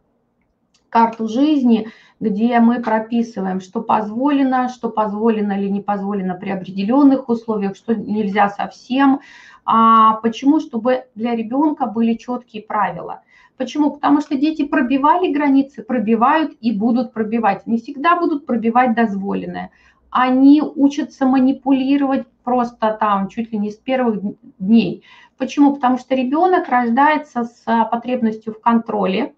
карту 0.92 1.28
жизни, 1.28 1.88
где 2.20 2.60
мы 2.60 2.82
прописываем, 2.82 3.62
что 3.62 3.82
позволено, 3.82 4.70
что 4.70 4.90
позволено 4.90 5.54
или 5.54 5.70
не 5.70 5.82
позволено 5.82 6.36
при 6.36 6.52
определенных 6.52 7.30
условиях, 7.30 7.76
что 7.76 7.96
нельзя 7.96 8.50
совсем. 8.50 9.22
А 9.66 10.16
почему? 10.16 10.60
Чтобы 10.60 11.06
для 11.16 11.36
ребенка 11.36 11.86
были 11.86 12.14
четкие 12.14 12.64
правила. 12.64 13.22
Почему? 13.58 13.92
Потому 13.92 14.22
что 14.22 14.36
дети 14.36 14.66
пробивали 14.66 15.32
границы, 15.32 15.84
пробивают 15.84 16.54
и 16.62 16.72
будут 16.72 17.14
пробивать. 17.14 17.68
Не 17.68 17.78
всегда 17.78 18.16
будут 18.20 18.46
пробивать 18.46 18.96
дозволенное. 18.96 19.70
Они 20.10 20.62
учатся 20.62 21.26
манипулировать 21.26 22.28
просто 22.44 22.98
там 23.00 23.30
чуть 23.30 23.52
ли 23.52 23.60
не 23.60 23.70
с 23.70 23.78
первых 23.78 24.20
дней. 24.60 25.04
Почему? 25.38 25.74
Потому 25.76 25.98
что 25.98 26.16
ребенок 26.16 26.70
рождается 26.70 27.46
с 27.46 27.64
потребностью 27.92 28.54
в 28.54 28.62
контроле, 28.62 29.34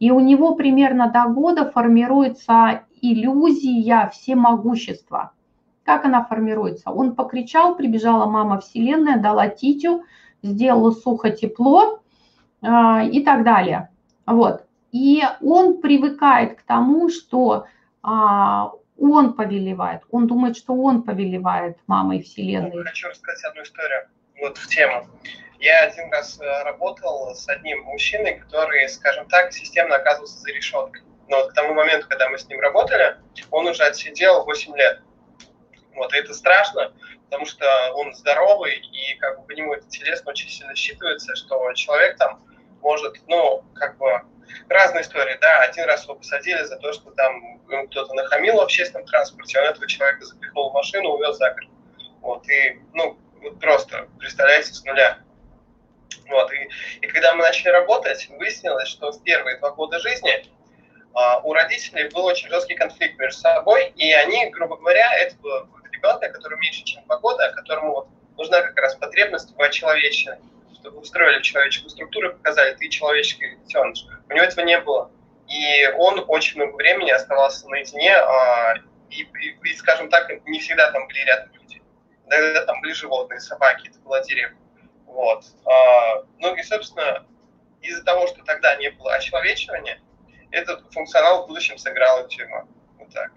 и 0.00 0.10
у 0.10 0.20
него 0.20 0.54
примерно 0.54 1.10
до 1.10 1.28
года 1.32 1.70
формируется 1.70 2.82
иллюзия 3.00 4.10
всемогущества. 4.12 5.32
Как 5.88 6.04
она 6.04 6.22
формируется? 6.22 6.90
Он 6.90 7.14
покричал, 7.16 7.74
прибежала 7.74 8.26
мама 8.26 8.60
Вселенная, 8.60 9.16
дала 9.16 9.48
титю, 9.48 10.04
сделала 10.42 10.90
сухо 10.90 11.30
тепло 11.30 12.02
э, 12.60 12.66
и 13.10 13.24
так 13.24 13.42
далее. 13.42 13.88
Вот. 14.26 14.66
И 14.92 15.22
он 15.40 15.80
привыкает 15.80 16.58
к 16.58 16.62
тому, 16.64 17.08
что 17.08 17.64
э, 18.04 18.06
он 18.06 19.32
повелевает. 19.32 20.02
Он 20.10 20.26
думает, 20.26 20.58
что 20.58 20.74
он 20.74 21.04
повелевает 21.04 21.78
мамой 21.86 22.22
Вселенной. 22.22 22.84
Хочу 22.84 23.08
рассказать 23.08 23.42
одну 23.50 23.62
историю 23.62 24.08
вот 24.42 24.58
в 24.58 24.68
тему. 24.68 25.06
Я 25.58 25.84
один 25.84 26.12
раз 26.12 26.38
э, 26.38 26.64
работал 26.64 27.34
с 27.34 27.48
одним 27.48 27.84
мужчиной, 27.84 28.40
который, 28.40 28.86
скажем 28.90 29.26
так, 29.28 29.54
системно 29.54 29.96
оказывался 29.96 30.38
за 30.38 30.50
решеткой. 30.50 31.00
Но 31.28 31.38
вот 31.38 31.52
к 31.52 31.54
тому 31.54 31.72
моменту, 31.72 32.06
когда 32.10 32.28
мы 32.28 32.36
с 32.36 32.46
ним 32.46 32.60
работали, 32.60 33.16
он 33.50 33.66
уже 33.68 33.84
отсидел 33.84 34.44
8 34.44 34.76
лет. 34.76 35.00
Вот, 35.98 36.14
и 36.14 36.16
это 36.16 36.32
страшно, 36.32 36.92
потому 37.24 37.44
что 37.44 37.66
он 37.94 38.14
здоровый, 38.14 38.76
и 38.76 39.16
как 39.16 39.40
бы 39.40 39.46
по 39.46 39.52
нему 39.52 39.74
это 39.74 39.88
телесно 39.88 40.30
очень 40.30 40.48
сильно 40.48 40.72
считывается, 40.72 41.34
что 41.34 41.72
человек 41.74 42.16
там 42.16 42.40
может, 42.80 43.16
ну, 43.26 43.64
как 43.74 43.98
бы, 43.98 44.22
разные 44.68 45.02
истории, 45.02 45.36
да, 45.40 45.62
один 45.62 45.86
раз 45.86 46.04
его 46.04 46.14
посадили 46.14 46.62
за 46.62 46.76
то, 46.76 46.92
что 46.92 47.10
там 47.10 47.60
кто-то 47.90 48.14
нахамил 48.14 48.56
в 48.56 48.60
общественном 48.60 49.06
транспорте, 49.06 49.58
он 49.58 49.66
этого 49.66 49.88
человека 49.88 50.24
запихнул 50.24 50.70
в 50.70 50.74
машину, 50.74 51.10
увез 51.10 51.36
за 51.36 51.50
город. 51.50 51.68
Вот, 52.20 52.48
и, 52.48 52.80
ну, 52.94 53.18
вот 53.42 53.58
просто, 53.60 54.08
представляете, 54.20 54.72
с 54.72 54.84
нуля. 54.84 55.18
Вот, 56.28 56.52
и, 56.52 56.68
и 57.00 57.06
когда 57.08 57.34
мы 57.34 57.42
начали 57.42 57.70
работать, 57.70 58.28
выяснилось, 58.28 58.88
что 58.88 59.10
в 59.10 59.22
первые 59.24 59.58
два 59.58 59.70
года 59.70 59.98
жизни 59.98 60.44
а, 61.14 61.40
у 61.40 61.52
родителей 61.52 62.08
был 62.10 62.24
очень 62.24 62.48
жесткий 62.48 62.76
конфликт 62.76 63.18
между 63.18 63.40
собой, 63.40 63.92
и 63.96 64.12
они, 64.12 64.50
грубо 64.50 64.76
говоря, 64.76 65.12
это 65.18 65.36
был 65.38 65.68
ребенка, 65.98 66.30
который 66.30 66.58
меньше, 66.58 66.84
чем 66.84 67.04
два 67.04 67.18
года, 67.18 67.52
которому 67.54 67.92
вот 67.92 68.08
нужна 68.36 68.62
как 68.62 68.76
раз 68.78 68.94
потребность 68.94 69.54
в 69.56 69.70
человечине, 69.70 70.38
чтобы 70.74 71.00
устроили 71.00 71.40
в 71.40 71.42
человеческую 71.42 71.90
структуру, 71.90 72.32
показали, 72.32 72.74
ты 72.74 72.88
человеческий 72.88 73.56
детеныш. 73.56 74.06
У 74.28 74.32
него 74.32 74.44
этого 74.44 74.64
не 74.64 74.78
было. 74.80 75.10
И 75.48 75.88
он 75.96 76.24
очень 76.28 76.60
много 76.60 76.76
времени 76.76 77.10
оставался 77.10 77.68
наедине, 77.68 78.14
а, 78.14 78.74
и, 79.10 79.22
и, 79.22 79.58
и, 79.62 79.74
скажем 79.76 80.10
так, 80.10 80.30
не 80.46 80.60
всегда 80.60 80.90
там 80.92 81.06
были 81.06 81.20
рядом 81.24 81.52
люди. 81.54 81.82
Иногда 82.26 82.64
там 82.64 82.80
были 82.80 82.92
животные, 82.92 83.40
собаки, 83.40 83.88
это 83.88 83.98
была 84.00 84.20
деревня. 84.22 84.58
Вот. 85.06 85.44
А, 85.64 86.24
ну 86.38 86.54
и, 86.54 86.62
собственно, 86.62 87.26
из-за 87.80 88.04
того, 88.04 88.26
что 88.26 88.44
тогда 88.44 88.76
не 88.76 88.90
было 88.90 89.14
очеловечивания, 89.14 90.00
этот 90.50 90.92
функционал 90.92 91.44
в 91.44 91.48
будущем 91.48 91.78
сыграл 91.78 92.26
тюрьма. 92.28 92.66
Вот 92.98 93.12
так. 93.12 93.32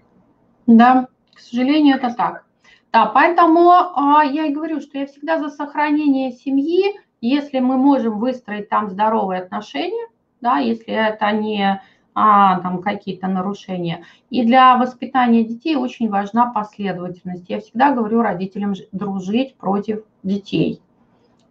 Да, 0.66 1.06
к 1.34 1.40
сожалению, 1.40 1.96
это 1.96 2.14
так. 2.14 2.44
Да, 2.92 3.06
поэтому 3.06 3.70
а, 3.70 4.22
я 4.22 4.46
и 4.46 4.52
говорю, 4.52 4.80
что 4.80 4.98
я 4.98 5.06
всегда 5.06 5.38
за 5.38 5.48
сохранение 5.48 6.32
семьи, 6.32 7.00
если 7.22 7.60
мы 7.60 7.78
можем 7.78 8.18
выстроить 8.18 8.68
там 8.68 8.90
здоровые 8.90 9.40
отношения, 9.40 10.08
да, 10.42 10.58
если 10.58 10.92
это 10.92 11.30
не 11.32 11.80
а, 12.14 12.60
там 12.60 12.82
какие-то 12.82 13.28
нарушения. 13.28 14.04
И 14.28 14.44
для 14.44 14.76
воспитания 14.76 15.42
детей 15.42 15.76
очень 15.76 16.10
важна 16.10 16.52
последовательность. 16.52 17.48
Я 17.48 17.60
всегда 17.60 17.92
говорю 17.92 18.20
родителям 18.20 18.74
дружить 18.92 19.56
против 19.56 20.04
детей. 20.22 20.82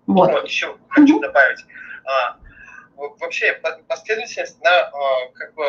Вот. 0.06 0.32
вот 0.32 0.46
еще 0.46 0.78
хочу 0.90 1.16
угу. 1.16 1.24
добавить. 1.24 1.66
А, 2.06 2.38
вообще 2.96 3.60
последовательность, 3.88 4.58
она 4.62 4.82
а, 4.82 5.32
как 5.34 5.56
бы, 5.56 5.64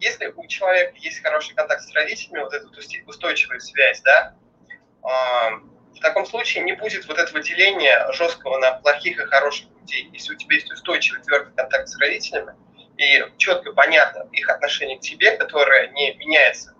если 0.00 0.32
у 0.34 0.46
человека 0.46 0.94
есть 0.96 1.22
хороший 1.22 1.54
контакт 1.54 1.82
с 1.82 1.92
родителями, 1.92 2.42
вот 2.42 2.54
эта 2.54 2.66
устойчивая 3.06 3.58
связь, 3.58 4.00
да, 4.02 4.34
в 5.08 6.00
таком 6.00 6.26
случае 6.26 6.64
не 6.64 6.74
будет 6.74 7.06
вот 7.06 7.18
этого 7.18 7.40
деления 7.40 8.10
жесткого 8.12 8.58
на 8.58 8.72
плохих 8.72 9.18
и 9.18 9.26
хороших 9.26 9.68
людей. 9.80 10.08
Если 10.12 10.34
у 10.34 10.36
тебя 10.36 10.56
есть 10.56 10.70
устойчивый 10.70 11.22
твердый 11.22 11.52
контакт 11.54 11.88
с 11.88 11.98
родителями, 11.98 12.54
и 12.96 13.24
четко 13.36 13.72
понятно 13.72 14.28
их 14.32 14.48
отношение 14.48 14.98
к 14.98 15.00
тебе, 15.00 15.36
которое 15.36 15.88
не 15.90 16.14
меняется 16.14 16.74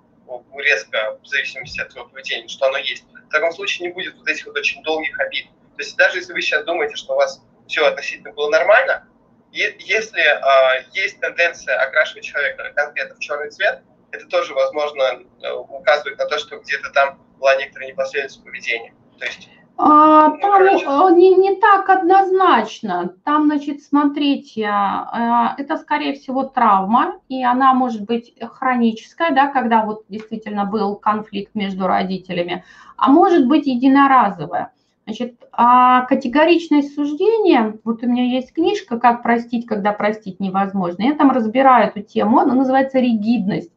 резко 0.56 1.18
в 1.22 1.26
зависимости 1.26 1.80
от 1.80 1.88
твоего 1.90 2.08
поведения, 2.08 2.48
что 2.48 2.66
оно 2.66 2.78
есть, 2.78 3.04
в 3.04 3.30
таком 3.30 3.52
случае 3.52 3.88
не 3.88 3.94
будет 3.94 4.16
вот 4.16 4.28
этих 4.28 4.46
вот 4.46 4.56
очень 4.56 4.82
долгих 4.82 5.18
обид. 5.20 5.46
То 5.76 5.82
есть 5.82 5.96
даже 5.96 6.18
если 6.18 6.32
вы 6.32 6.42
сейчас 6.42 6.64
думаете, 6.64 6.96
что 6.96 7.14
у 7.14 7.16
вас 7.16 7.42
все 7.66 7.86
относительно 7.86 8.32
было 8.32 8.50
нормально, 8.50 9.08
если 9.52 10.20
э, 10.20 10.84
есть 10.92 11.20
тенденция 11.20 11.80
окрашивать 11.80 12.24
человека 12.24 12.72
конкретно 12.74 13.14
в 13.14 13.20
черный 13.20 13.50
цвет, 13.50 13.82
это 14.10 14.26
тоже, 14.26 14.54
возможно, 14.54 15.22
э, 15.42 15.52
указывает 15.52 16.18
на 16.18 16.26
то, 16.26 16.38
что 16.38 16.58
где-то 16.58 16.90
там 16.90 17.27
была 17.38 17.56
некоторая 17.56 17.90
непоследовательность 17.90 18.44
поведения. 18.44 18.94
То 19.18 19.24
есть 19.24 19.48
а, 19.80 20.30
ну, 20.30 20.38
там 20.40 20.52
короче... 20.52 20.84
Э, 20.84 21.14
не, 21.14 21.36
не 21.36 21.54
так 21.54 21.88
однозначно. 21.88 23.14
Там, 23.24 23.46
значит, 23.46 23.80
смотрите, 23.82 24.62
э, 24.62 25.46
это, 25.56 25.76
скорее 25.76 26.14
всего, 26.14 26.42
травма, 26.42 27.20
и 27.28 27.44
она 27.44 27.72
может 27.74 28.02
быть 28.02 28.34
хроническая, 28.42 29.30
да, 29.30 29.46
когда 29.46 29.84
вот 29.84 30.04
действительно 30.08 30.64
был 30.64 30.96
конфликт 30.96 31.54
между 31.54 31.86
родителями, 31.86 32.64
а 32.96 33.08
может 33.08 33.46
быть 33.46 33.66
единоразовая. 33.66 34.72
Значит, 35.06 35.36
а 35.52 36.02
категоричность 36.02 36.96
суждения, 36.96 37.78
вот 37.84 38.02
у 38.02 38.06
меня 38.06 38.24
есть 38.24 38.52
книжка 38.52 38.98
«Как 38.98 39.22
простить, 39.22 39.64
когда 39.64 39.92
простить 39.92 40.40
невозможно». 40.40 41.04
Я 41.04 41.14
там 41.14 41.30
разбираю 41.30 41.88
эту 41.88 42.02
тему, 42.02 42.40
она 42.40 42.54
называется 42.54 42.98
«Ригидность». 42.98 43.72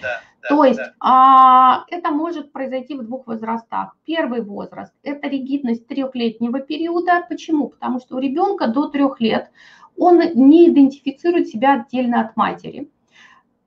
Да, 0.00 0.20
да, 0.42 0.48
То 0.48 0.64
есть 0.64 0.78
да. 0.78 0.94
а, 1.00 1.84
это 1.88 2.10
может 2.10 2.52
произойти 2.52 2.94
в 2.94 3.02
двух 3.02 3.26
возрастах. 3.26 3.96
Первый 4.04 4.42
возраст– 4.42 4.92
это 5.02 5.28
ригидность 5.28 5.86
трехлетнего 5.86 6.60
периода. 6.60 7.24
Почему? 7.28 7.68
Потому 7.68 8.00
что 8.00 8.16
у 8.16 8.20
ребенка 8.20 8.66
до 8.68 8.88
трех 8.88 9.20
лет 9.20 9.50
он 9.96 10.20
не 10.34 10.68
идентифицирует 10.68 11.48
себя 11.48 11.74
отдельно 11.74 12.20
от 12.20 12.36
матери. 12.36 12.90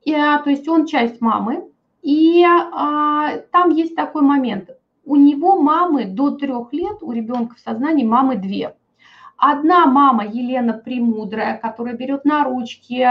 И, 0.02 0.14
а, 0.14 0.38
то 0.38 0.50
есть 0.50 0.68
он 0.68 0.86
часть 0.86 1.20
мамы. 1.20 1.68
И 2.02 2.44
а, 2.44 3.38
там 3.50 3.70
есть 3.70 3.94
такой 3.94 4.22
момент– 4.22 4.70
у 5.04 5.16
него 5.16 5.60
мамы 5.60 6.06
до 6.06 6.30
трех 6.30 6.72
лет, 6.72 6.98
у 7.02 7.12
ребенка 7.12 7.56
в 7.56 7.60
сознании 7.60 8.04
мамы 8.04 8.36
две. 8.36 8.74
Одна 9.36 9.86
мама 9.86 10.24
Елена 10.24 10.72
Премудрая, 10.72 11.58
которая 11.58 11.94
берет 11.94 12.24
на 12.24 12.44
ручки, 12.44 13.06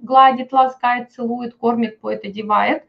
гладит, 0.00 0.52
ласкает, 0.52 1.12
целует, 1.12 1.54
кормит, 1.54 2.00
поет, 2.00 2.24
одевает. 2.24 2.84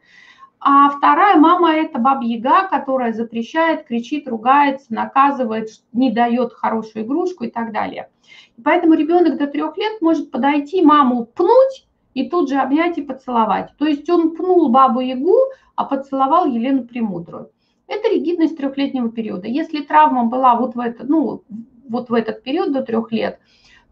А 0.60 0.88
вторая 0.88 1.36
мама– 1.36 1.74
это 1.74 1.98
баба 1.98 2.24
Яга, 2.24 2.68
которая 2.68 3.12
запрещает, 3.12 3.84
кричит, 3.86 4.26
ругается, 4.26 4.94
наказывает, 4.94 5.68
не 5.92 6.10
дает 6.10 6.54
хорошую 6.54 7.04
игрушку 7.04 7.44
и 7.44 7.50
так 7.50 7.72
далее. 7.72 8.08
И 8.56 8.62
поэтому 8.62 8.94
ребенок 8.94 9.36
до 9.36 9.46
трех 9.46 9.76
лет 9.76 10.00
может 10.00 10.30
подойти, 10.30 10.82
маму 10.82 11.26
пнуть 11.26 11.86
и 12.14 12.30
тут 12.30 12.48
же 12.48 12.56
обнять 12.56 12.96
и 12.96 13.02
поцеловать. 13.02 13.76
То 13.76 13.86
есть 13.86 14.08
он 14.08 14.34
пнул 14.34 14.70
бабу 14.70 15.00
Ягу, 15.00 15.36
а 15.74 15.84
поцеловал 15.84 16.46
Елену 16.46 16.84
Премудрую. 16.84 17.50
Это 17.86 18.08
ригидность 18.08 18.56
трехлетнего 18.56 19.10
периода. 19.10 19.46
Если 19.46 19.82
травма 19.82 20.24
была 20.24 20.54
вот 20.54 20.74
в, 20.74 20.80
это, 20.80 21.04
ну, 21.04 21.42
вот 21.88 22.10
в 22.10 22.14
этот 22.14 22.42
период 22.42 22.72
до 22.72 22.82
трех 22.82 23.12
лет, 23.12 23.38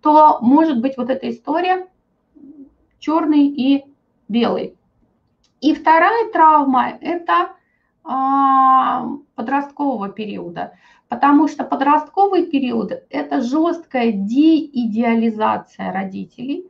то 0.00 0.38
может 0.40 0.80
быть 0.80 0.96
вот 0.96 1.10
эта 1.10 1.30
история 1.30 1.88
черный 2.98 3.46
и 3.46 3.84
белый. 4.28 4.76
И 5.60 5.74
вторая 5.74 6.30
травма– 6.32 6.98
это 7.00 7.52
а, 8.04 9.06
подросткового 9.34 10.08
периода, 10.08 10.72
потому 11.08 11.46
что 11.46 11.64
подростковый 11.64 12.46
период– 12.46 12.92
это 13.10 13.40
жесткая 13.40 14.12
деидеализация 14.12 15.92
родителей, 15.92 16.68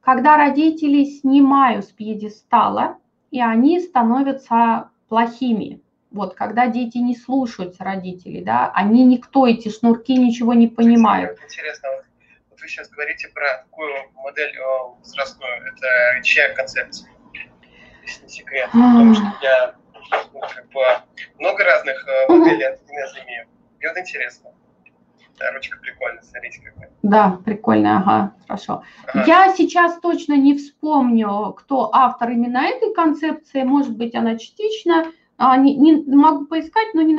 когда 0.00 0.36
родители 0.36 1.04
снимают 1.04 1.86
с 1.86 1.88
пьедестала, 1.88 2.98
и 3.32 3.40
они 3.40 3.80
становятся 3.80 4.90
плохими, 5.08 5.80
вот, 6.16 6.34
когда 6.34 6.66
дети 6.66 6.98
не 6.98 7.14
слушаются 7.14 7.84
родителей, 7.84 8.42
да, 8.42 8.72
они 8.74 9.04
никто, 9.04 9.46
эти 9.46 9.68
шнурки 9.68 10.16
ничего 10.16 10.54
не 10.54 10.66
понимают. 10.66 11.38
Интересно, 11.44 11.88
вот 12.50 12.60
вы 12.60 12.68
сейчас 12.68 12.88
говорите 12.88 13.28
про 13.28 13.58
такую 13.58 13.92
модель 14.14 14.52
возрастную, 14.98 15.52
это 15.66 16.22
чья 16.24 16.52
концепция, 16.54 17.10
если 18.02 18.22
не 18.24 18.28
секрет, 18.28 18.70
потому 18.72 19.14
что 19.14 19.32
я 19.42 19.74
ну, 20.32 20.40
как 20.40 20.68
бы 20.70 20.82
много 21.38 21.64
разных 21.64 22.06
э, 22.08 22.32
моделей 22.32 22.64
антогенеза 22.64 23.24
имею. 23.24 23.46
И 23.80 23.86
вот 23.86 23.96
интересно. 23.98 24.50
Да, 25.38 25.52
ручка 25.52 25.78
прикольная, 25.78 26.22
смотрите 26.22 26.62
какая. 26.62 26.90
Да, 27.02 27.38
прикольная, 27.44 27.98
ага, 27.98 28.32
хорошо. 28.46 28.82
Ага. 29.06 29.24
Я 29.26 29.54
сейчас 29.54 29.98
точно 30.00 30.34
не 30.34 30.56
вспомню, 30.56 31.52
кто 31.52 31.90
автор 31.92 32.30
именно 32.30 32.58
этой 32.58 32.94
концепции, 32.94 33.62
может 33.62 33.96
быть, 33.96 34.14
она 34.14 34.38
частично 34.38 35.12
а, 35.38 35.56
не, 35.58 35.74
не 35.74 36.16
могу 36.16 36.46
поискать, 36.46 36.94
но 36.94 37.02
не, 37.02 37.12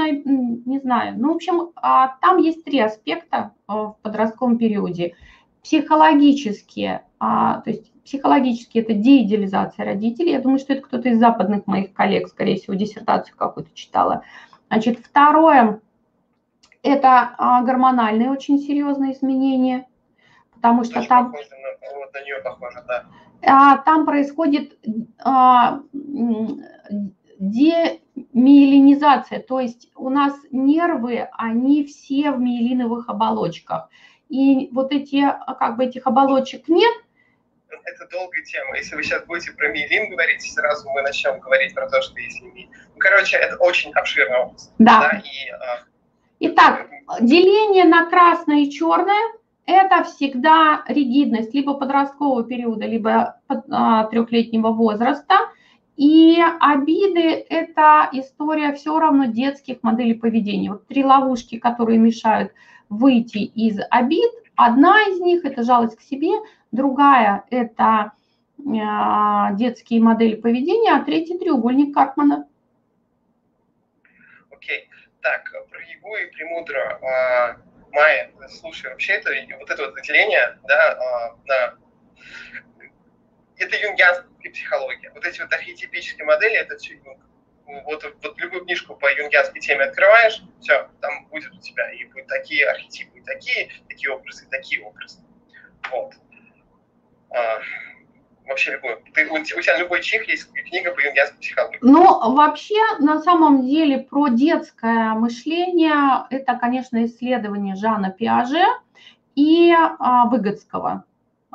не 0.65 0.79
знаю. 0.79 1.15
Ну, 1.17 1.33
в 1.33 1.35
общем, 1.35 1.71
а, 1.75 2.17
там 2.19 2.37
есть 2.37 2.63
три 2.63 2.79
аспекта 2.79 3.53
а, 3.67 3.89
в 3.89 3.97
подростковом 4.01 4.57
периоде. 4.57 5.15
Психологические, 5.63 7.03
то 7.19 7.63
есть 7.65 7.91
психологически 8.05 8.77
это 8.77 8.93
деидеализация 8.93 9.83
родителей. 9.85 10.31
Я 10.31 10.39
думаю, 10.39 10.59
что 10.59 10.71
это 10.71 10.81
кто-то 10.83 11.09
из 11.09 11.19
западных 11.19 11.67
моих 11.67 11.93
коллег, 11.93 12.29
скорее 12.29 12.55
всего, 12.55 12.73
диссертацию 12.73 13.35
какую-то 13.35 13.75
читала. 13.75 14.23
Значит, 14.69 14.99
второе– 14.99 15.81
это 16.83 17.35
гормональные 17.65 18.31
очень 18.31 18.59
серьезные 18.59 19.11
изменения, 19.11 19.87
потому 20.53 20.85
что 20.85 20.99
Очень 20.99 21.09
там… 21.09 21.31
Похоже 21.31 21.49
на, 21.49 21.99
вот 21.99 22.13
на 22.13 22.21
нее 22.23 22.41
похоже, 22.41 22.83
да. 22.87 23.83
Там 23.83 24.05
происходит 24.05 24.79
демиелинизация, 28.37 29.39
то 29.39 29.59
есть 29.59 29.89
у 29.95 30.09
нас 30.09 30.33
нервы, 30.51 31.27
они 31.33 31.85
все 31.85 32.31
в 32.31 32.39
миелиновых 32.39 33.09
оболочках. 33.09 33.89
И 34.29 34.69
вот 34.71 34.91
эти, 34.91 35.25
как 35.59 35.77
бы 35.77 35.85
этих 35.85 36.05
оболочек 36.05 36.67
нет, 36.67 36.93
это 37.83 38.07
долгая 38.11 38.43
тема. 38.43 38.77
Если 38.77 38.95
вы 38.95 39.03
сейчас 39.03 39.25
будете 39.25 39.51
про 39.51 39.69
миелин 39.69 40.09
говорить, 40.09 40.41
сразу 40.41 40.89
мы 40.89 41.01
начнем 41.01 41.39
говорить 41.39 41.73
про 41.73 41.89
то, 41.89 42.01
что 42.01 42.19
есть 42.19 42.41
миелин. 42.41 42.69
Ну, 42.93 42.99
короче, 42.99 43.37
это 43.37 43.55
очень 43.57 43.91
обширная 43.93 44.39
область. 44.39 44.71
Да. 44.77 44.99
да? 44.99 45.17
И, 45.19 45.49
а... 45.49 45.83
Итак, 46.39 46.87
деление 47.21 47.85
на 47.85 48.09
красное 48.09 48.59
и 48.59 48.71
черное– 48.71 49.33
это 49.65 50.03
всегда 50.03 50.83
ригидность 50.87 51.53
либо 51.53 51.73
подросткового 51.73 52.43
периода, 52.43 52.85
либо 52.85 53.39
а, 53.47 54.05
трехлетнего 54.05 54.69
возраста. 54.69 55.35
И 55.97 56.39
обиды– 56.59 57.45
это 57.49 58.07
история 58.13 58.71
все 58.73 58.97
равно 58.99 59.25
детских 59.25 59.81
моделей 59.81 60.13
поведения. 60.13 60.71
Вот 60.71 60.87
три 60.87 61.03
ловушки, 61.03 61.57
которые 61.57 61.97
мешают 61.97 62.53
выйти 62.87 63.39
из 63.39 63.79
обид. 63.89 64.31
Одна 64.55 65.01
из 65.07 65.19
них– 65.19 65.43
это 65.43 65.63
жалость 65.63 65.97
к 65.97 66.01
себе, 66.01 66.29
другая– 66.71 67.43
это 67.49 68.11
а, 68.79 69.53
детские 69.53 70.01
модели 70.01 70.35
поведения, 70.35 70.93
а 70.93 71.03
третий– 71.03 71.37
треугольник 71.39 71.95
Карпмана. 71.95 72.47
Окей. 74.51 74.89
Так, 75.21 75.51
про 75.71 75.81
Егу 75.81 76.15
и 76.15 76.31
Премудро. 76.31 76.99
А, 77.01 77.57
Майя, 77.91 78.31
слушай, 78.49 78.91
вообще 78.91 79.13
это 79.13 79.31
вот 79.59 79.69
это 79.71 79.83
вот 79.83 79.97
разделение, 79.97 80.59
да, 80.67 80.91
а, 80.91 81.35
на 81.47 81.77
это 83.57 83.75
юнгианская 83.75 84.51
психология. 84.51 85.11
Вот 85.13 85.25
эти 85.25 85.41
вот 85.41 85.51
архетипические 85.53 86.25
модели, 86.25 86.55
это 86.55 86.77
все 86.77 86.95
юнг. 86.95 87.19
Вот, 87.85 88.03
вот 88.23 88.37
любую 88.37 88.63
книжку 88.63 88.95
по 88.95 89.11
юнгианской 89.11 89.59
теме 89.59 89.85
открываешь, 89.85 90.41
все, 90.61 90.89
там 91.01 91.27
будет 91.27 91.51
у 91.51 91.59
тебя 91.59 91.91
и 91.91 92.05
будут 92.05 92.27
такие 92.27 92.65
архетипы, 92.65 93.19
и 93.19 93.21
такие, 93.21 93.69
такие 93.89 94.09
образы, 94.09 94.45
и 94.45 94.49
такие 94.49 94.81
образы. 94.83 95.19
Вот. 95.91 96.13
А, 97.29 97.59
вообще 98.47 98.71
любой. 98.71 99.03
Ты, 99.13 99.29
у, 99.29 99.43
тебя 99.43 99.77
любой 99.77 100.01
чих 100.01 100.27
есть 100.29 100.49
книга 100.53 100.93
по 100.93 101.01
юнгианской 101.01 101.39
психологии. 101.39 101.79
Ну, 101.81 102.35
вообще, 102.35 102.81
на 102.99 103.21
самом 103.21 103.67
деле, 103.67 103.99
про 103.99 104.29
детское 104.29 105.13
мышление, 105.13 106.25
это, 106.29 106.55
конечно, 106.55 107.03
исследование 107.05 107.75
Жана 107.75 108.11
Пиаже 108.11 108.63
и 109.35 109.73
а, 109.73 110.27
Выгодского. 110.27 111.03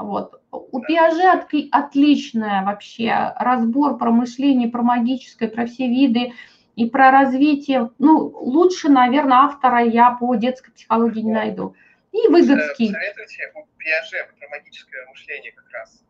Вот. 0.03 0.41
У 0.51 0.81
Пиаже 0.81 1.45
отличная 1.71 2.65
вообще 2.65 3.33
разбор 3.37 3.99
про 3.99 4.11
мышление, 4.11 4.69
про 4.69 4.83
магическое, 4.83 5.49
про 5.49 5.67
все 5.67 5.89
виды 5.89 6.33
и 6.77 6.87
про 6.87 7.11
развитие. 7.11 7.91
Ну, 7.99 8.29
лучше, 8.29 8.89
наверное, 8.89 9.39
автора 9.39 9.85
я 9.85 10.13
по 10.13 10.35
детской 10.35 10.73
психологии 10.73 11.21
не 11.21 11.33
найду. 11.33 11.75
И 12.13 12.29
Выгодский. 12.29 12.91
Советуйте 12.91 13.53
у 13.55 13.67
Пиаже 13.79 14.29
про 14.39 14.49
магическое 14.49 15.07
мышление 15.09 15.53
как 15.53 15.71
раз. 15.71 16.05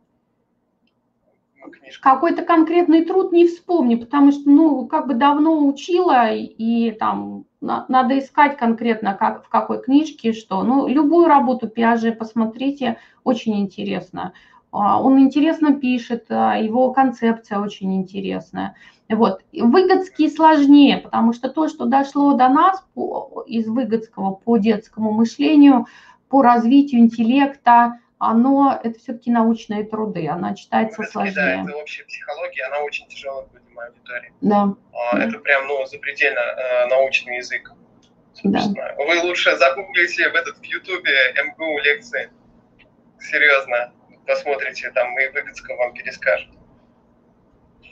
Какой-то 2.01 2.43
конкретный 2.43 3.05
труд 3.05 3.31
не 3.31 3.47
вспомню, 3.47 3.99
потому 3.99 4.31
что, 4.31 4.49
ну, 4.49 4.87
как 4.87 5.07
бы 5.07 5.13
давно 5.13 5.65
учила, 5.65 6.31
и 6.31 6.91
там 6.91 7.45
надо 7.61 8.19
искать 8.19 8.57
конкретно, 8.57 9.13
как, 9.13 9.45
в 9.45 9.49
какой 9.49 9.81
книжке, 9.81 10.33
что. 10.33 10.63
Ну, 10.63 10.87
любую 10.87 11.27
работу 11.27 11.67
Пиаже 11.67 12.11
посмотрите, 12.11 12.97
очень 13.23 13.59
интересно. 13.59 14.33
А, 14.71 15.01
он 15.01 15.19
интересно 15.19 15.75
пишет, 15.75 16.25
а, 16.29 16.57
его 16.57 16.91
концепция 16.91 17.59
очень 17.59 17.95
интересная. 17.95 18.75
Вот. 19.07 19.41
Выгодский 19.53 20.29
сложнее, 20.29 20.97
потому 20.97 21.33
что 21.33 21.49
то, 21.49 21.67
что 21.67 21.85
дошло 21.85 22.33
до 22.33 22.49
нас 22.49 22.83
по, 22.93 23.43
из 23.47 23.67
Выгодского 23.67 24.31
по 24.31 24.57
детскому 24.57 25.11
мышлению, 25.11 25.85
по 26.27 26.41
развитию 26.41 27.01
интеллекта, 27.01 27.99
оно, 28.29 28.79
это 28.83 28.97
все-таки 28.99 29.31
научные 29.31 29.83
труды, 29.83 30.27
она 30.27 30.55
читается 30.55 30.97
Выгодский, 30.99 31.31
сложнее. 31.31 31.63
Да, 31.63 31.71
это 31.71 31.77
общая 31.77 32.03
психология, 32.05 32.63
она 32.65 32.79
очень 32.79 33.07
тяжелая 33.07 33.45
для 33.47 33.59
моей 33.73 33.89
аудитории. 33.89 34.33
Да. 34.41 34.75
А. 34.93 35.19
Это 35.19 35.39
прям, 35.39 35.67
ну, 35.67 35.85
запредельно 35.85 36.39
э, 36.39 36.87
научный 36.87 37.37
язык. 37.37 37.71
Да. 38.43 38.61
Вы 38.97 39.21
лучше 39.21 39.55
загуглите 39.57 40.29
в 40.29 40.35
этот 40.35 40.57
в 40.57 40.63
Ютубе 40.63 41.33
МГУ 41.45 41.79
лекции. 41.79 42.31
Серьезно 43.19 43.93
посмотрите, 44.25 44.91
там 44.91 45.17
и 45.19 45.27
Выгодского 45.29 45.77
вам 45.77 45.93
перескажут. 45.93 46.49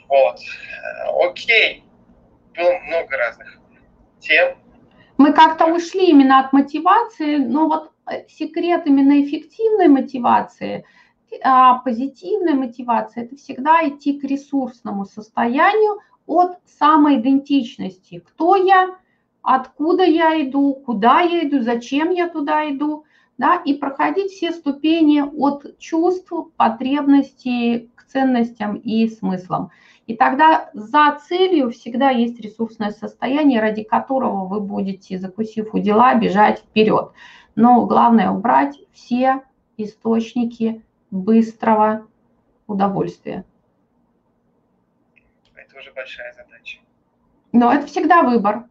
Вот. 0.07 0.39
Э, 0.39 1.27
окей. 1.27 1.83
Было 2.55 2.77
много 2.79 3.17
разных 3.17 3.57
тем. 4.19 4.57
Мы 5.17 5.33
как-то 5.33 5.67
ушли 5.67 6.09
именно 6.09 6.39
от 6.39 6.51
мотивации, 6.51 7.37
но 7.37 7.67
вот 7.67 7.90
секрет 8.27 8.83
именно 8.85 9.21
эффективной 9.21 9.87
мотивации, 9.87 10.85
а 11.43 11.79
позитивной 11.79 12.53
мотивации, 12.53 13.23
это 13.23 13.35
всегда 13.37 13.87
идти 13.87 14.19
к 14.19 14.23
ресурсному 14.23 15.05
состоянию 15.05 15.99
от 16.25 16.57
самоидентичности. 16.65 18.19
Кто 18.19 18.55
я, 18.55 18.97
откуда 19.41 20.03
я 20.03 20.41
иду, 20.41 20.73
куда 20.73 21.21
я 21.21 21.47
иду, 21.47 21.61
зачем 21.61 22.11
я 22.11 22.27
туда 22.27 22.69
иду– 22.69 23.05
да, 23.41 23.55
и 23.55 23.73
проходить 23.73 24.31
все 24.31 24.51
ступени 24.51 25.21
от 25.21 25.79
чувств, 25.79 26.31
потребностей 26.57 27.89
к 27.95 28.03
ценностям 28.03 28.75
и 28.75 29.07
смыслам. 29.07 29.71
И 30.05 30.15
тогда 30.15 30.69
за 30.73 31.17
целью 31.27 31.71
всегда 31.71 32.11
есть 32.11 32.39
ресурсное 32.39 32.91
состояние, 32.91 33.59
ради 33.59 33.81
которого 33.81 34.45
вы 34.45 34.59
будете, 34.59 35.17
закусив 35.17 35.73
у 35.73 35.79
дела, 35.79 36.13
бежать 36.13 36.59
вперед. 36.59 37.13
Но 37.61 37.85
главное 37.85 38.31
убрать 38.31 38.75
все 38.91 39.43
источники 39.77 40.81
быстрого 41.11 42.07
удовольствия. 42.65 43.45
Это 45.53 45.77
уже 45.77 45.91
большая 45.93 46.33
задача. 46.33 46.79
Но 47.51 47.71
это 47.71 47.85
всегда 47.85 48.23
выбор 48.23 48.65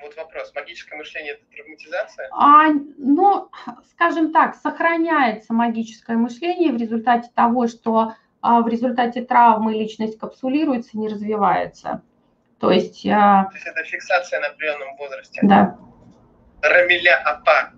вот 0.00 0.16
вопрос, 0.16 0.52
магическое 0.54 0.96
мышление– 0.96 1.32
это 1.34 1.42
травматизация? 1.56 2.28
А, 2.30 2.68
ну, 2.98 3.50
скажем 3.90 4.32
так, 4.32 4.54
сохраняется 4.54 5.52
магическое 5.52 6.16
мышление 6.16 6.72
в 6.72 6.76
результате 6.76 7.30
того, 7.34 7.66
что 7.66 8.14
а, 8.42 8.60
в 8.60 8.68
результате 8.68 9.24
травмы 9.24 9.72
личность 9.72 10.18
капсулируется, 10.18 10.98
не 10.98 11.08
развивается. 11.08 12.02
То 12.60 12.70
есть... 12.70 13.04
А, 13.06 13.46
То 13.46 13.54
есть 13.54 13.66
это 13.66 13.82
фиксация 13.84 14.40
на 14.40 14.48
определенном 14.48 14.94
возрасте? 14.98 15.40
Да. 15.42 15.78
Рамиля 16.60 17.16
Апа, 17.24 17.72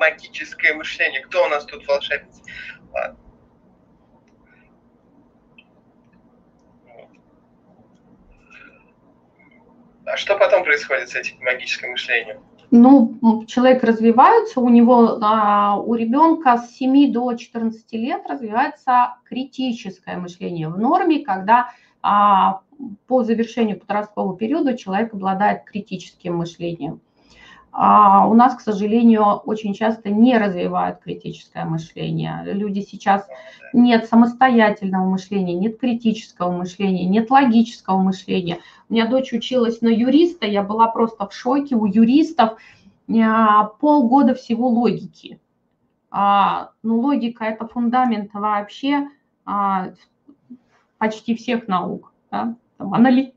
магическое 0.00 0.72
мышление. 0.74 1.20
Кто 1.20 1.44
у 1.44 1.48
нас 1.48 1.64
тут 1.66 1.86
волшебница? 1.86 2.42
А 10.06 10.16
что 10.16 10.36
потом 10.36 10.64
происходит 10.64 11.10
с 11.10 11.14
этим 11.14 11.36
магическим 11.44 11.90
мышлением? 11.90 12.40
Ну, 12.72 13.44
человек 13.46 13.82
развивается, 13.82 14.60
у 14.60 14.68
него, 14.68 15.18
а, 15.22 15.76
у 15.76 15.94
ребенка 15.94 16.56
с 16.56 16.70
7 16.76 17.12
до 17.12 17.34
14 17.34 17.92
лет 17.92 18.22
развивается 18.28 19.16
критическое 19.24 20.16
мышление 20.16 20.68
в 20.68 20.78
норме, 20.78 21.24
когда 21.24 21.72
а, 22.00 22.62
по 23.06 23.24
завершению 23.24 23.78
подросткового 23.78 24.36
периода 24.36 24.76
человек 24.76 25.12
обладает 25.14 25.64
критическим 25.64 26.36
мышлением. 26.36 27.00
А 27.72 28.26
у 28.26 28.34
нас, 28.34 28.56
к 28.56 28.60
сожалению, 28.60 29.24
очень 29.24 29.74
часто 29.74 30.10
не 30.10 30.36
развивают 30.36 31.00
критическое 31.00 31.64
мышление. 31.64 32.42
Люди 32.46 32.80
сейчас 32.80 33.26
нет 33.72 34.06
самостоятельного 34.06 35.08
мышления, 35.08 35.54
нет 35.54 35.78
критического 35.78 36.50
мышления, 36.50 37.06
нет 37.06 37.30
логического 37.30 37.98
мышления. 37.98 38.58
У 38.88 38.94
меня 38.94 39.06
дочь 39.06 39.32
училась 39.32 39.82
на 39.82 39.88
юриста, 39.88 40.46
я 40.46 40.64
была 40.64 40.88
просто 40.88 41.28
в 41.28 41.32
шоке. 41.32 41.76
У 41.76 41.86
юристов 41.86 42.58
а, 43.08 43.64
полгода 43.64 44.34
всего 44.34 44.68
логики. 44.68 45.40
А, 46.10 46.72
ну, 46.82 46.98
логика– 47.00 47.44
это 47.46 47.68
фундамент 47.68 48.32
вообще 48.34 49.08
а, 49.44 49.92
почти 50.98 51.36
всех 51.36 51.68
наук. 51.68 52.12
Да? 52.32 52.56
Там 52.78 52.94
анали... 52.94 53.34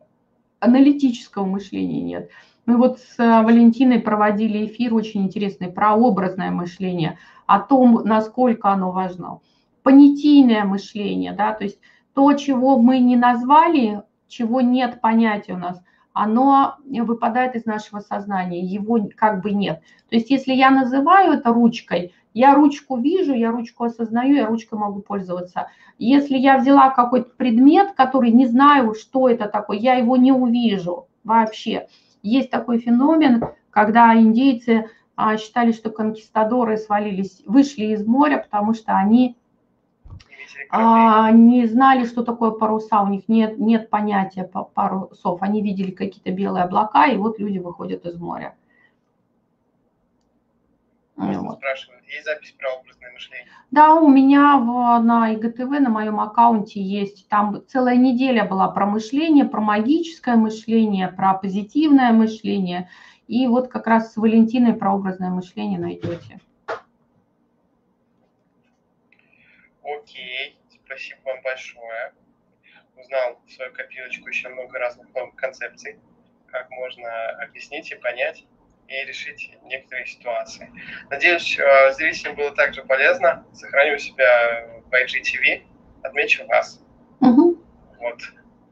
Аналитического 0.60 1.46
мышления 1.46 2.02
нет. 2.02 2.30
Мы 2.66 2.78
вот 2.78 2.99
с 2.99 3.20
э, 3.20 3.43
Валентиной 3.43 3.99
проводили 3.99 4.66
эфир 4.66 4.93
очень 4.93 5.24
интересный 5.24 5.72
про 5.72 5.95
образное 5.95 6.49
мышление, 6.49 7.18
о 7.45 7.59
том, 7.59 8.03
насколько 8.05 8.70
оно 8.70 8.91
важно. 8.91 9.39
Понятийное 9.84 10.64
мышление, 10.64 11.34
да, 11.34 11.53
то 11.53 11.66
есть 11.66 11.80
то, 12.14 12.32
чего 12.34 12.78
мы 12.78 12.99
не 12.99 13.18
назвали, 13.18 14.03
чего 14.30 14.61
нет 14.61 15.01
понятия 15.01 15.53
у 15.53 15.57
нас, 15.57 15.82
оно 16.14 16.76
выпадает 16.86 17.55
из 17.55 17.66
нашего 17.66 17.99
сознания, 17.99 18.61
его 18.61 19.09
как 19.16 19.41
бы 19.41 19.51
нет. 19.51 19.82
То 20.09 20.16
есть 20.16 20.30
если 20.30 20.53
я 20.53 20.70
называю 20.70 21.34
это 21.34 21.51
ручкой, 21.51 22.14
я 22.34 22.55
ручку 22.55 22.97
вижу, 22.97 23.34
я 23.34 23.51
ручку 23.51 23.84
осознаю, 23.84 24.36
я 24.36 24.45
ручкой 24.45 24.80
могу 24.80 25.01
пользоваться. 25.01 25.68
Если 25.97 26.38
я 26.38 26.57
взяла 26.57 26.89
какой-то 26.91 27.30
предмет, 27.36 27.91
который 27.93 28.32
не 28.32 28.45
знаю, 28.45 28.93
что 28.93 29.28
это 29.28 29.47
такое, 29.47 29.78
я 29.78 29.95
его 29.95 30.16
не 30.16 30.32
увижу 30.32 31.07
вообще. 31.24 31.88
Есть 32.24 32.49
такой 32.49 32.80
феномен, 32.80 33.43
когда 33.69 34.17
индейцы 34.17 34.89
а, 35.17 35.38
считали, 35.38 35.74
что 35.74 35.89
конкистадоры 35.89 36.78
свалились, 36.78 37.43
вышли 37.45 37.88
из 37.88 38.05
моря, 38.07 38.38
потому 38.38 38.74
что 38.74 38.95
они 38.95 39.36
а, 40.69 41.32
не 41.32 41.67
знали, 41.67 42.05
что 42.05 42.24
такое 42.24 42.51
паруса, 42.51 43.01
у 43.01 43.07
них 43.07 43.28
нет, 43.28 43.59
нет 43.59 43.89
понятия 43.89 44.49
парусов. 44.74 45.41
Они 45.41 45.61
видели 45.61 45.91
какие-то 45.91 46.32
белые 46.32 46.63
облака, 46.63 47.07
и 47.07 47.17
вот 47.17 47.39
люди 47.39 47.57
выходят 47.57 48.05
из 48.05 48.17
моря. 48.17 48.55
Вот. 51.16 51.57
Спрашивают, 51.57 52.03
есть 52.07 52.26
запись 52.26 52.55
про 52.57 52.74
образное 52.74 53.11
мышление? 53.11 53.47
Да, 53.70 53.95
у 53.95 54.09
меня 54.09 54.57
в, 54.57 54.99
на 55.03 55.32
ИГТВ, 55.34 55.80
на 55.80 55.89
моем 55.89 56.20
аккаунте 56.20 56.82
есть, 56.82 57.28
там 57.30 57.64
целая 57.68 57.95
неделя 57.95 58.45
была 58.45 58.68
про 58.70 58.88
мышление, 58.88 59.45
про 59.45 59.61
магическое 59.61 60.36
мышление, 60.36 61.09
про 61.09 61.36
позитивное 61.36 62.11
мышление. 62.11 62.89
И 63.28 63.45
вот 63.47 63.68
как 63.70 63.88
раз 63.88 64.14
с 64.14 64.18
Валентиной 64.18 64.74
прообразное 64.74 65.30
мышление 65.30 65.80
найдете. 65.80 66.39
Окей, 69.84 70.57
спасибо 70.86 71.20
вам 71.26 71.41
большое. 71.43 72.14
Узнал 72.97 73.39
в 73.45 73.51
свою 73.51 73.72
копилочку 73.74 74.30
еще 74.30 74.49
много 74.49 74.80
разных 74.80 75.14
новых 75.14 75.36
концепций, 75.36 75.99
как 76.47 76.70
можно 76.72 77.30
объяснить 77.43 77.91
и 77.91 77.95
понять 77.95 78.45
и 78.94 79.06
решить 79.06 79.52
некоторые 79.64 80.06
ситуации. 80.06 80.72
Надеюсь, 81.10 81.58
э, 81.58 81.94
зрителям 81.94 82.36
было 82.36 82.52
также 82.52 82.84
полезно. 82.84 83.46
Сохраню 83.54 83.98
себя 83.98 84.68
в 84.86 84.94
IGTV, 84.94 85.64
отмечу 86.04 86.46
вас. 86.48 86.80
Угу. 87.20 87.58
Вот. 88.00 88.20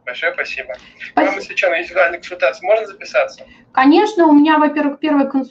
Большое 0.05 0.34
спасибо. 0.34 0.74
Спасибо. 0.97 1.32
Вам, 1.32 1.36
если 1.36 1.55
что, 1.55 1.69
на 1.69 1.82
индивидуальную 1.82 2.19
консультацию 2.19 2.67
можно 2.67 2.88
записаться? 2.88 3.45
Конечно, 3.72 4.26
у 4.28 4.34
меня, 4.34 4.57
во-первых, 4.57 4.99
первая 4.99 5.28
консультация 5.28 5.41